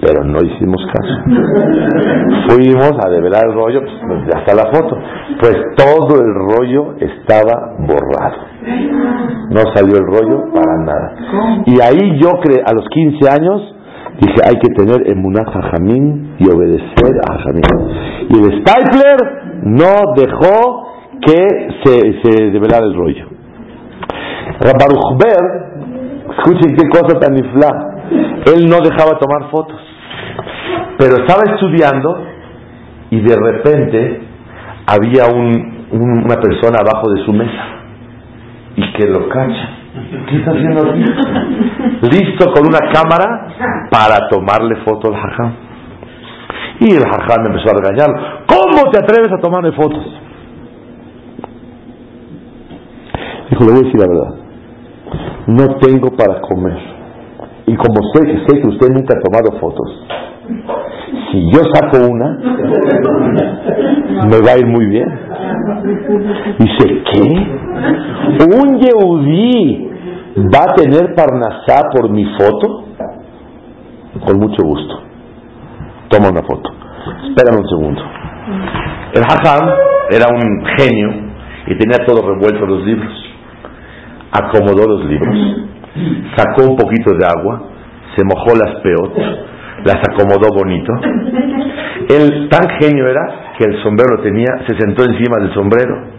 pero 0.00 0.24
no 0.24 0.38
hicimos 0.38 0.80
caso. 0.92 1.14
Fuimos 2.48 2.92
a 3.04 3.10
develar 3.10 3.42
el 3.46 3.54
rollo, 3.54 3.80
pues, 3.80 4.34
hasta 4.34 4.54
la 4.54 4.70
foto. 4.72 4.96
Pues 5.40 5.54
todo 5.76 6.20
el 6.22 6.34
rollo 6.34 6.94
estaba 7.00 7.74
borrado. 7.80 8.36
No 9.50 9.60
salió 9.74 9.96
el 9.96 10.06
rollo 10.06 10.52
para 10.52 10.76
nada. 10.84 11.62
Y 11.66 11.80
ahí 11.80 12.20
yo 12.20 12.38
creé, 12.40 12.62
a 12.64 12.74
los 12.74 12.86
15 12.90 13.30
años, 13.30 13.74
dije, 14.20 14.40
hay 14.44 14.58
que 14.58 14.68
tener 14.74 15.10
emuná 15.10 15.44
jajamín 15.50 16.36
y 16.38 16.50
obedecer 16.50 17.12
a 17.26 17.32
jajamín. 17.34 17.62
Y 18.28 18.34
el 18.36 18.60
Stapler 18.60 19.62
no 19.64 20.12
dejó 20.16 20.88
que 21.20 21.70
se, 21.82 22.22
se 22.22 22.50
develara 22.50 22.84
el 22.84 22.94
rollo. 22.94 23.26
Baruch 24.60 25.18
Ber, 25.18 25.68
escuchen 26.36 26.76
qué 26.76 26.88
cosa 26.88 27.18
tan 27.18 27.36
infla. 27.36 27.68
Él 28.54 28.68
no 28.68 28.78
dejaba 28.80 29.18
tomar 29.18 29.50
fotos. 29.50 29.80
Pero 30.98 31.16
estaba 31.24 31.54
estudiando 31.54 32.22
y 33.10 33.20
de 33.20 33.36
repente 33.36 34.20
había 34.86 35.26
un, 35.32 35.86
una 35.92 36.36
persona 36.36 36.78
abajo 36.80 37.10
de 37.10 37.24
su 37.24 37.32
mesa 37.32 37.77
y 38.78 38.92
que 38.92 39.06
lo 39.08 39.28
cacha. 39.28 39.68
¿Qué 40.28 40.36
está 40.36 40.52
haciendo 40.52 40.88
aquí? 40.88 41.04
Listo 42.02 42.52
con 42.52 42.66
una 42.68 42.78
cámara 42.92 43.88
para 43.90 44.28
tomarle 44.28 44.76
foto 44.84 45.08
al 45.08 45.20
jajam. 45.20 45.52
Y 46.78 46.94
el 46.94 47.02
jajam 47.02 47.46
empezó 47.46 47.70
a 47.70 47.80
regañarlo. 47.82 48.44
¿Cómo 48.46 48.90
te 48.92 48.98
atreves 48.98 49.32
a 49.32 49.40
tomarle 49.40 49.72
fotos? 49.72 50.04
Dijo, 53.50 53.64
le 53.64 53.72
voy 53.72 53.80
a 53.80 53.84
decir 53.84 54.00
la 54.00 54.06
verdad. 54.06 54.34
No 55.48 55.76
tengo 55.80 56.16
para 56.16 56.40
comer. 56.40 56.78
Y 57.66 57.74
como 57.74 58.00
sé, 58.14 58.44
sé 58.46 58.60
que 58.60 58.68
usted 58.68 58.88
nunca 58.90 59.14
ha 59.18 59.20
tomado 59.20 59.58
fotos, 59.58 60.06
si 61.30 61.50
yo 61.50 61.60
saco 61.74 61.98
una, 62.08 62.38
me 64.28 64.40
va 64.40 64.52
a 64.52 64.58
ir 64.58 64.66
muy 64.66 64.86
bien. 64.86 65.08
Dice, 66.58 67.02
¿qué? 67.12 67.22
¿Un 68.56 68.78
Yehudí 68.78 69.90
va 70.54 70.70
a 70.70 70.74
tener 70.74 71.14
Parnasá 71.14 71.90
por 71.92 72.10
mi 72.10 72.24
foto? 72.38 72.84
Con 74.24 74.38
mucho 74.38 74.62
gusto. 74.64 75.02
Toma 76.08 76.30
una 76.30 76.42
foto. 76.42 76.70
Espérame 77.28 77.60
un 77.60 77.68
segundo. 77.68 78.02
El 79.14 79.22
Hassan 79.22 79.68
era 80.10 80.28
un 80.32 80.64
genio 80.78 81.10
y 81.66 81.76
tenía 81.76 82.06
todo 82.06 82.26
revuelto 82.26 82.64
los 82.66 82.84
libros. 82.84 83.12
Acomodó 84.32 84.86
los 84.86 85.04
libros, 85.06 85.34
sacó 86.36 86.70
un 86.70 86.76
poquito 86.76 87.14
de 87.14 87.24
agua, 87.24 87.62
se 88.14 88.22
mojó 88.24 88.54
las 88.56 88.80
peotas 88.82 89.48
las 89.84 89.96
acomodó 89.96 90.48
bonito. 90.54 90.92
Él 92.08 92.48
tan 92.48 92.68
genio 92.80 93.06
era 93.06 93.52
que 93.58 93.64
el 93.64 93.82
sombrero 93.82 94.22
tenía, 94.22 94.64
se 94.66 94.76
sentó 94.78 95.04
encima 95.04 95.38
del 95.40 95.52
sombrero. 95.52 96.18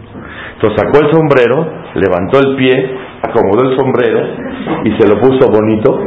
Entonces 0.54 0.78
sacó 0.78 1.04
el 1.04 1.10
sombrero, 1.10 1.66
levantó 1.94 2.38
el 2.40 2.56
pie, 2.56 2.94
acomodó 3.22 3.70
el 3.70 3.76
sombrero 3.78 4.20
y 4.84 4.90
se 5.00 5.08
lo 5.08 5.20
puso 5.20 5.50
bonito 5.50 5.98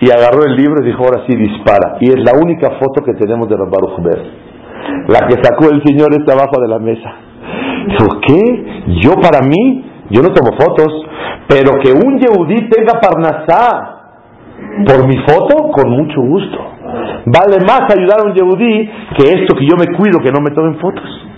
y 0.00 0.10
agarró 0.10 0.44
el 0.44 0.56
libro 0.56 0.82
y 0.82 0.86
dijo, 0.86 1.04
ahora 1.04 1.24
sí 1.28 1.36
dispara. 1.36 1.98
Y 2.00 2.08
es 2.08 2.18
la 2.18 2.32
única 2.40 2.70
foto 2.70 3.04
que 3.04 3.14
tenemos 3.14 3.48
de 3.48 3.56
Baruch 3.56 4.02
Ber. 4.02 4.22
La 5.08 5.26
que 5.28 5.42
sacó 5.42 5.70
el 5.70 5.82
Señor 5.84 6.12
está 6.12 6.32
abajo 6.32 6.60
de 6.60 6.68
la 6.68 6.78
mesa. 6.78 7.12
Dijo, 7.86 8.20
¿qué? 8.26 8.82
Yo 9.00 9.12
para 9.20 9.46
mí, 9.46 9.84
yo 10.10 10.22
no 10.22 10.28
tomo 10.30 10.56
fotos, 10.58 11.06
pero 11.48 11.78
que 11.80 11.92
un 11.92 12.18
Yehudí 12.18 12.68
tenga 12.68 13.00
Parnasá 13.00 14.01
por 14.86 15.06
mi 15.06 15.16
foto, 15.18 15.70
con 15.70 15.90
mucho 15.90 16.20
gusto. 16.20 16.58
Vale 17.26 17.64
más 17.64 17.82
ayudar 17.94 18.20
a 18.20 18.24
un 18.24 18.34
yehudí 18.34 18.90
que 19.16 19.32
esto 19.40 19.54
que 19.54 19.66
yo 19.66 19.76
me 19.78 19.86
cuido 19.96 20.20
que 20.20 20.32
no 20.32 20.40
me 20.40 20.50
tomen 20.50 20.78
fotos. 20.80 21.28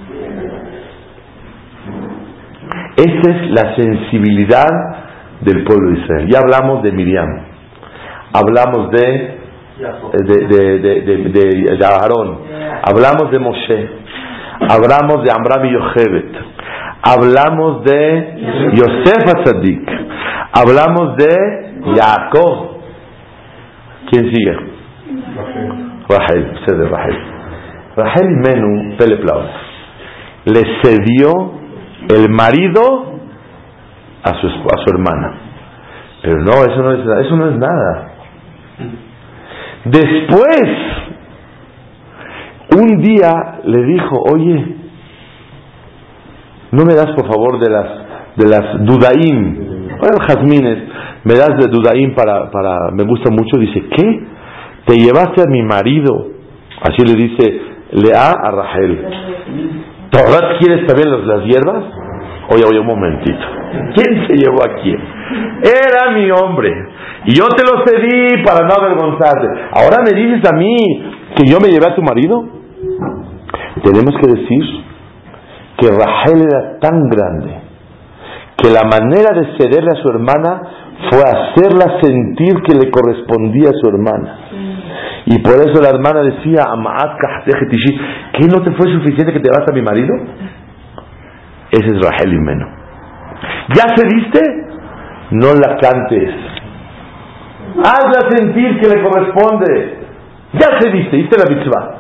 Esta 2.96 3.30
es 3.30 3.50
la 3.50 3.74
sensibilidad 3.74 4.68
del 5.40 5.64
pueblo 5.64 5.90
de 5.90 6.00
Israel. 6.00 6.28
Ya 6.30 6.38
hablamos 6.38 6.82
de 6.82 6.92
Miriam, 6.92 7.28
hablamos 8.32 8.90
de 8.90 9.34
de, 9.76 10.46
de, 10.46 10.78
de, 10.78 11.76
de, 11.76 11.84
Aarón, 11.84 12.38
hablamos 12.88 13.30
de 13.32 13.38
Moshe, 13.40 13.88
hablamos 14.60 15.24
de 15.24 15.32
Amram 15.32 15.64
y 15.66 15.72
Yochebet, 15.72 16.32
hablamos 17.02 17.82
de 17.82 18.70
Yosef 18.74 19.34
Atzadik, 19.34 19.90
hablamos 20.52 21.16
de 21.16 21.82
Jacob, 21.96 22.73
¿Quién 24.10 24.34
sigue? 24.34 24.56
Rahel, 26.08 26.52
usted 26.54 26.76
de 26.78 26.88
Rahel. 26.88 27.16
Rahel 27.96 28.28
Menú 28.44 28.96
Peleplau 28.96 29.42
le 30.46 30.62
cedió 30.82 31.52
el 32.08 32.28
marido 32.30 33.14
a 34.22 34.40
su, 34.40 34.46
a 34.46 34.84
su 34.84 34.94
hermana. 34.94 35.34
Pero 36.22 36.38
no, 36.38 36.52
eso 36.52 36.82
no 36.82 36.92
es, 36.92 37.26
eso 37.26 37.36
no 37.36 37.48
es 37.50 37.56
nada. 37.56 38.12
Después, 39.84 40.62
un 42.76 43.02
día 43.02 43.60
le 43.64 43.82
dijo, 43.84 44.22
oye, 44.32 44.76
¿no 46.72 46.84
me 46.84 46.94
das 46.94 47.10
por 47.14 47.26
favor 47.26 47.58
de 47.58 47.70
las, 47.70 47.86
de 48.36 48.48
las 48.48 48.84
dudaim? 48.84 49.88
Bueno, 49.98 50.18
jazmines, 50.26 50.78
me 51.24 51.34
das 51.34 51.56
de 51.56 51.68
dudaim 51.68 52.14
para, 52.14 52.50
para, 52.50 52.90
me 52.92 53.04
gusta 53.04 53.30
mucho. 53.30 53.58
Dice, 53.58 53.82
¿qué? 53.96 54.20
Te 54.86 54.94
llevaste 54.96 55.42
a 55.42 55.50
mi 55.50 55.62
marido. 55.62 56.26
Así 56.82 57.02
le 57.02 57.14
dice 57.14 57.60
Lea 57.92 58.30
a 58.30 58.50
Rachel. 58.50 59.06
¿Todavía 60.10 60.58
quieres 60.58 60.86
también 60.86 61.10
las 61.26 61.44
hierbas? 61.44 61.84
Oye, 62.50 62.64
oye, 62.68 62.78
un 62.78 62.86
momentito. 62.86 63.40
¿Quién 63.94 64.26
se 64.26 64.34
llevó 64.36 64.62
a 64.62 64.82
quién? 64.82 65.00
Era 65.62 66.12
mi 66.12 66.30
hombre. 66.30 66.70
Y 67.24 67.34
yo 67.34 67.46
te 67.48 67.64
lo 67.64 67.84
cedí 67.86 68.44
para 68.44 68.66
no 68.66 68.74
avergonzarte. 68.74 69.48
Ahora 69.72 70.04
me 70.04 70.12
dices 70.12 70.42
a 70.46 70.54
mí 70.54 70.76
que 71.36 71.46
yo 71.46 71.58
me 71.58 71.68
llevé 71.68 71.86
a 71.90 71.94
tu 71.94 72.02
marido. 72.02 72.44
Tenemos 73.82 74.14
que 74.20 74.30
decir 74.30 74.62
que 75.78 75.88
Rachel 75.88 76.42
era 76.42 76.78
tan 76.80 77.08
grande 77.08 77.63
que 78.64 78.70
la 78.70 78.84
manera 78.84 79.38
de 79.38 79.58
cederle 79.58 79.90
a 79.92 80.02
su 80.02 80.08
hermana 80.08 80.62
fue 81.10 81.20
hacerla 81.20 82.00
sentir 82.00 82.62
que 82.62 82.74
le 82.74 82.90
correspondía 82.90 83.68
a 83.68 83.74
su 83.74 83.90
hermana. 83.90 84.38
Y 85.26 85.38
por 85.42 85.56
eso 85.56 85.82
la 85.82 85.90
hermana 85.90 86.22
decía, 86.22 86.64
¿qué 88.32 88.46
no 88.46 88.62
te 88.62 88.72
fue 88.72 88.90
suficiente 88.90 89.34
que 89.34 89.40
te 89.40 89.50
vas 89.50 89.68
a 89.68 89.72
mi 89.74 89.82
marido? 89.82 90.14
Ese 91.70 91.88
es 91.88 92.00
Rachel 92.00 92.32
y 92.32 92.40
Meno. 92.40 92.66
¿Ya 93.74 93.94
cediste? 93.96 94.40
No 95.32 95.48
la 95.54 95.76
cantes. 95.76 96.34
Hazla 97.76 98.30
sentir 98.30 98.80
que 98.80 98.88
le 98.88 99.02
corresponde. 99.02 99.98
Ya 100.54 100.78
cediste, 100.80 101.16
diste 101.18 101.36
la 101.36 101.54
mitzvah. 101.54 101.94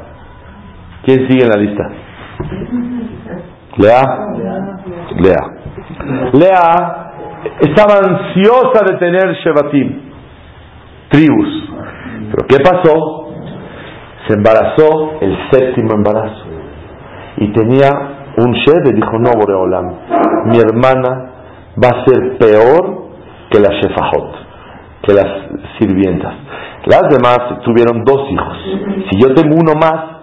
¿Quién 1.04 1.28
sigue 1.28 1.44
en 1.44 1.50
la 1.50 1.60
lista? 1.60 1.90
Lea. 3.76 4.02
Lea. 5.18 5.63
Lea 6.32 7.12
estaba 7.60 7.98
ansiosa 7.98 8.84
de 8.88 8.96
tener 8.98 9.34
Shevatim, 9.44 10.00
tribus. 11.10 11.70
Pero 12.30 12.46
¿qué 12.48 12.56
pasó? 12.58 13.28
Se 14.26 14.34
embarazó 14.34 15.18
el 15.20 15.36
séptimo 15.50 15.94
embarazo. 15.94 16.44
Y 17.36 17.52
tenía 17.52 17.90
un 18.38 18.52
Shev 18.52 18.86
y 18.90 18.94
dijo, 18.94 19.18
no, 19.18 19.30
Boreolam, 19.38 19.92
mi 20.46 20.58
hermana 20.58 21.30
va 21.82 21.88
a 21.88 22.04
ser 22.04 22.38
peor 22.38 23.04
que 23.50 23.60
la 23.60 23.70
Shefajot, 23.70 24.34
que 25.02 25.12
las 25.12 25.26
sirvientas. 25.78 26.32
Las 26.86 27.02
demás 27.10 27.38
tuvieron 27.64 28.04
dos 28.04 28.30
hijos. 28.30 28.56
Si 29.10 29.20
yo 29.20 29.34
tengo 29.34 29.54
uno 29.56 29.74
más, 29.74 30.14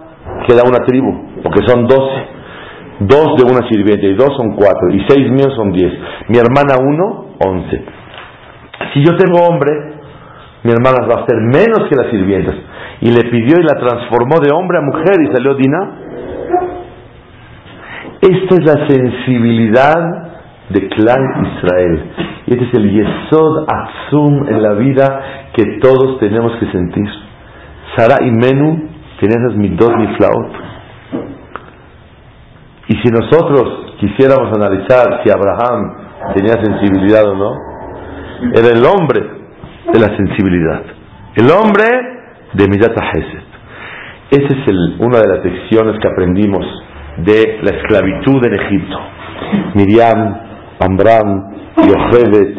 queda 0.46 0.62
una 0.66 0.84
tribu, 0.84 1.42
porque 1.42 1.60
son 1.66 1.86
doce. 1.86 2.41
Dos 3.00 3.36
de 3.36 3.44
una 3.50 3.66
sirvienta 3.68 4.06
y 4.06 4.14
dos 4.14 4.36
son 4.36 4.54
cuatro, 4.54 4.90
y 4.92 5.04
seis 5.08 5.30
míos 5.30 5.52
son 5.56 5.72
diez. 5.72 5.92
Mi 6.28 6.38
hermana 6.38 6.76
uno, 6.80 7.34
once. 7.44 7.84
Si 8.92 9.04
yo 9.04 9.16
tengo 9.16 9.46
hombre, 9.46 9.72
mi 10.62 10.70
hermana 10.70 11.06
va 11.06 11.22
a 11.22 11.26
ser 11.26 11.40
menos 11.40 11.88
que 11.88 11.96
las 11.96 12.10
sirvientas. 12.10 12.54
Y 13.00 13.10
le 13.10 13.28
pidió 13.30 13.58
y 13.58 13.62
la 13.62 13.80
transformó 13.80 14.38
de 14.40 14.52
hombre 14.54 14.78
a 14.78 14.82
mujer 14.82 15.20
y 15.22 15.32
salió 15.34 15.54
Dina. 15.54 15.90
Esta 18.20 18.54
es 18.54 18.64
la 18.64 18.86
sensibilidad 18.86 20.32
de 20.68 20.88
Clan 20.88 21.46
Israel. 21.56 22.02
Y 22.46 22.52
este 22.52 22.64
es 22.66 22.74
el 22.74 22.90
Yesod 22.92 23.66
Atzum 23.68 24.48
en 24.48 24.62
la 24.62 24.74
vida 24.74 25.22
que 25.54 25.78
todos 25.80 26.20
tenemos 26.20 26.52
que 26.60 26.70
sentir. 26.70 27.08
Sara 27.96 28.24
y 28.24 28.30
Menú 28.30 28.88
tienen 29.18 29.44
esas 29.44 29.56
midot 29.56 29.92
flaot. 30.16 30.52
Y 32.92 32.94
si 32.96 33.08
nosotros 33.08 33.96
quisiéramos 33.98 34.54
analizar 34.54 35.22
si 35.24 35.30
Abraham 35.30 35.94
tenía 36.34 36.62
sensibilidad 36.62 37.26
o 37.26 37.34
no, 37.34 37.56
era 38.52 38.68
el 38.68 38.84
hombre 38.84 39.20
de 39.90 39.98
la 39.98 40.14
sensibilidad, 40.14 40.82
el 41.36 41.50
hombre 41.50 41.84
de 42.52 42.68
Midat. 42.68 42.92
Esa 44.30 44.46
es 44.46 44.98
una 44.98 45.20
de 45.20 45.26
las 45.26 45.42
lecciones 45.42 45.98
que 46.02 46.08
aprendimos 46.08 46.66
de 47.16 47.60
la 47.62 47.78
esclavitud 47.78 48.44
en 48.44 48.60
Egipto. 48.60 48.98
Miriam, 49.72 50.36
Amram, 50.80 51.54
Yochebet, 51.76 52.58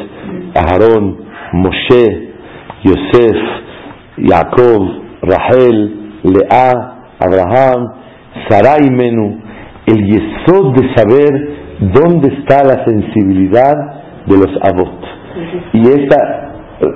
Aarón, 0.56 1.26
Moshe, 1.54 2.34
Yosef, 2.84 3.38
Jacob, 4.18 4.82
Rahel, 5.22 6.22
Lea, 6.24 6.72
Abraham, 7.20 7.94
Sarai 8.50 8.90
Menú, 8.90 9.44
el 9.86 10.06
yesod 10.06 10.76
de 10.76 10.96
saber 10.96 11.64
dónde 11.80 12.34
está 12.40 12.64
la 12.64 12.86
sensibilidad 12.86 13.76
de 14.26 14.38
los 14.38 14.50
avot. 14.62 15.00
Y 15.74 15.82
esta 15.82 16.52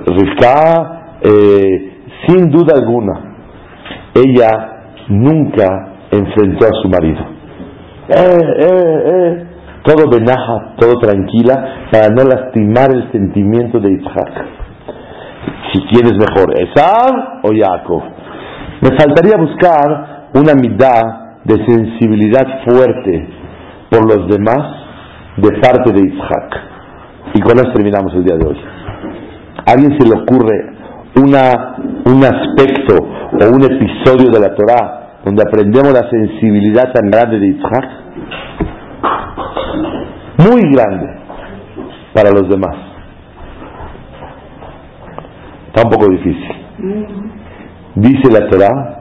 Rivka, 0.06 1.18
eh, 1.22 1.92
sin 2.26 2.50
duda 2.50 2.74
alguna, 2.76 3.36
ella 4.14 4.50
nunca 5.08 5.88
enfrentó 6.10 6.66
a 6.66 6.82
su 6.82 6.88
marido. 6.88 7.38
Eh, 8.08 8.38
eh, 8.58 9.02
eh, 9.06 9.46
todo 9.84 10.08
benaja, 10.10 10.74
todo 10.78 10.94
tranquila, 10.94 11.88
para 11.90 12.08
no 12.08 12.24
lastimar 12.24 12.90
el 12.90 13.10
sentimiento 13.12 13.78
de 13.80 13.92
Isaac. 13.92 14.46
Si 15.72 15.80
quieres 15.86 16.12
mejor, 16.14 16.54
Esab 16.58 17.40
o 17.42 17.50
Jacob. 17.54 18.02
Me 18.80 18.96
faltaría 18.96 19.36
buscar 19.36 20.30
una 20.34 20.54
mitad 20.54 21.27
de 21.48 21.64
sensibilidad 21.64 22.46
fuerte 22.66 23.26
por 23.90 24.06
los 24.06 24.28
demás 24.28 24.58
de 25.38 25.50
parte 25.60 25.92
de 25.92 26.00
Isaac. 26.00 26.60
Y 27.34 27.40
con 27.40 27.56
eso 27.56 27.72
terminamos 27.72 28.12
el 28.14 28.24
día 28.24 28.36
de 28.36 28.46
hoy. 28.46 28.56
¿A 29.66 29.72
alguien 29.72 29.98
se 29.98 30.06
le 30.06 30.20
ocurre 30.20 30.76
una, 31.16 31.76
un 32.04 32.22
aspecto 32.22 32.96
o 32.96 33.54
un 33.54 33.64
episodio 33.64 34.30
de 34.30 34.40
la 34.40 34.54
Torah 34.54 35.20
donde 35.24 35.42
aprendemos 35.42 35.92
la 35.92 36.08
sensibilidad 36.10 36.92
tan 36.92 37.10
grande 37.10 37.38
de 37.38 37.48
Isaac? 37.48 37.84
Muy 40.38 40.62
grande 40.72 41.18
para 42.14 42.30
los 42.30 42.48
demás. 42.48 42.76
Está 45.68 45.82
un 45.84 45.90
poco 45.90 46.10
difícil. 46.10 46.56
Dice 47.94 48.32
la 48.32 48.48
Torah 48.48 48.97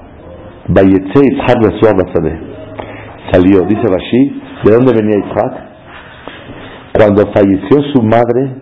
Salió, 3.31 3.61
dice 3.67 3.81
Rashi, 3.87 4.41
¿de 4.63 4.71
dónde 4.73 4.93
venía 4.93 5.17
Isaac? 5.19 5.53
Cuando 6.97 7.23
falleció 7.33 7.81
su 7.93 8.01
madre, 8.03 8.55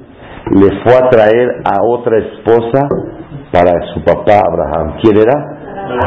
le 0.52 0.84
fue 0.84 0.94
a 0.94 1.10
traer 1.10 1.62
a 1.64 1.84
otra 1.88 2.18
esposa 2.18 2.88
para 3.52 3.72
su 3.94 4.04
papá 4.04 4.42
Abraham. 4.46 4.98
¿Quién 5.02 5.18
era? 5.18 5.34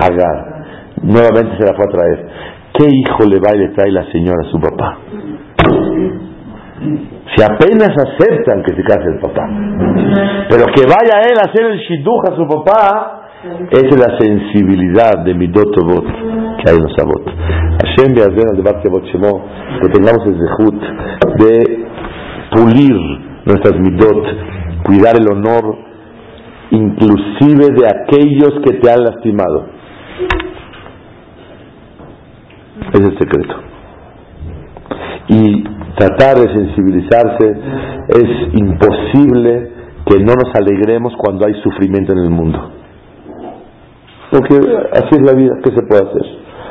Hagar. 0.02 0.64
Nuevamente 1.02 1.56
se 1.58 1.66
la 1.66 1.74
fue 1.74 1.86
a 1.86 1.90
traer. 1.90 2.28
¿Qué 2.74 2.84
hijo 2.84 3.24
le 3.28 3.40
va 3.40 3.54
y 3.54 3.58
le 3.58 3.68
trae 3.70 3.90
la 3.90 4.04
señora 4.12 4.46
a 4.46 4.50
su 4.50 4.60
papá? 4.60 4.98
Si 7.34 7.42
apenas 7.42 7.90
aceptan 7.90 8.62
que 8.62 8.74
se 8.74 8.82
case 8.82 9.08
el 9.08 9.18
papá. 9.20 9.48
Pero 10.48 10.66
que 10.74 10.82
vaya 10.82 11.22
él 11.28 11.36
a 11.38 11.50
hacer 11.50 11.66
el 11.72 11.78
shidduch 11.78 12.30
a 12.30 12.36
su 12.36 12.46
papá, 12.46 13.17
es 13.70 13.96
la 13.96 14.18
sensibilidad 14.18 15.24
de 15.24 15.34
Midot 15.34 15.72
Tovot 15.72 16.04
que 16.04 16.70
hay 16.70 16.76
en 16.76 16.82
los 16.82 16.98
Avot. 16.98 17.24
Hashem 17.24 18.14
Beazen 18.14 18.48
al 18.48 19.04
Shemo, 19.04 19.44
que 19.80 19.88
tengamos 19.90 20.26
el 20.26 20.34
zehut 20.34 20.82
de 21.38 21.86
pulir 22.50 22.96
nuestras 23.44 23.78
Midot, 23.78 24.26
cuidar 24.82 25.14
el 25.16 25.28
honor, 25.30 25.76
inclusive 26.70 27.68
de 27.76 27.86
aquellos 27.86 28.54
que 28.64 28.72
te 28.78 28.90
han 28.90 29.04
lastimado. 29.04 29.66
Es 32.92 33.00
el 33.00 33.18
secreto. 33.18 33.54
Y 35.28 35.62
tratar 35.96 36.38
de 36.38 36.52
sensibilizarse 36.52 37.50
es 38.08 38.54
imposible 38.54 39.72
que 40.06 40.18
no 40.24 40.32
nos 40.32 40.52
alegremos 40.54 41.12
cuando 41.18 41.46
hay 41.46 41.54
sufrimiento 41.62 42.12
en 42.14 42.18
el 42.18 42.30
mundo. 42.30 42.77
Porque 44.30 44.54
así 44.92 45.08
es 45.12 45.22
la 45.22 45.32
vida, 45.32 45.54
¿qué 45.64 45.70
se 45.70 45.82
puede 45.82 46.02
hacer? 46.02 46.22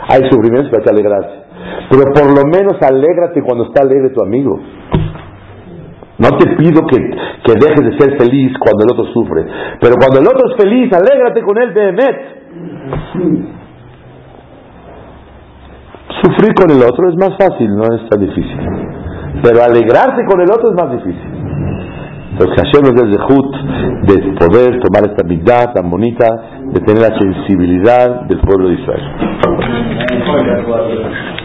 Hay 0.09 0.29
sufrimientos, 0.29 0.71
hay 0.73 0.83
que 0.83 0.89
alegrarse. 0.89 1.47
Pero 1.89 2.03
por 2.13 2.27
lo 2.27 2.43
menos 2.45 2.81
alégrate 2.81 3.41
cuando 3.41 3.65
está 3.65 3.83
alegre 3.83 4.09
tu 4.09 4.21
amigo. 4.21 4.59
No 6.19 6.29
te 6.37 6.55
pido 6.55 6.81
que, 6.87 6.97
que 6.97 7.53
dejes 7.53 7.85
de 7.85 7.97
ser 7.99 8.17
feliz 8.17 8.51
cuando 8.59 8.85
el 8.85 8.91
otro 8.91 9.05
sufre. 9.13 9.45
Pero 9.79 9.95
cuando 9.99 10.19
el 10.19 10.27
otro 10.27 10.49
es 10.49 10.55
feliz, 10.57 10.91
alégrate 10.93 11.41
con 11.41 11.57
él 11.61 11.73
de 11.73 11.89
Emet. 11.89 12.17
Sufrir 16.21 16.53
con 16.55 16.71
el 16.71 16.81
otro 16.81 17.09
es 17.09 17.15
más 17.15 17.37
fácil, 17.37 17.69
no 17.75 17.83
es 17.95 18.09
tan 18.09 18.19
difícil. 18.19 18.57
Pero 19.43 19.63
alegrarse 19.63 20.25
con 20.25 20.41
el 20.41 20.49
otro 20.51 20.71
es 20.71 20.75
más 20.75 20.91
difícil. 20.91 21.37
Entonces 22.31 22.55
Hashem 22.55 22.81
nos 22.83 23.01
el 23.01 23.11
de 24.07 24.33
poder 24.37 24.79
tomar 24.79 25.09
esta 25.09 25.25
mitad 25.25 25.73
tan 25.73 25.89
bonita 25.89 26.27
de 26.73 26.79
tener 26.81 27.01
la 27.01 27.17
sensibilidad 27.17 28.21
del 28.27 28.39
pueblo 28.39 28.69
de 28.69 28.75
Israel. 28.75 29.03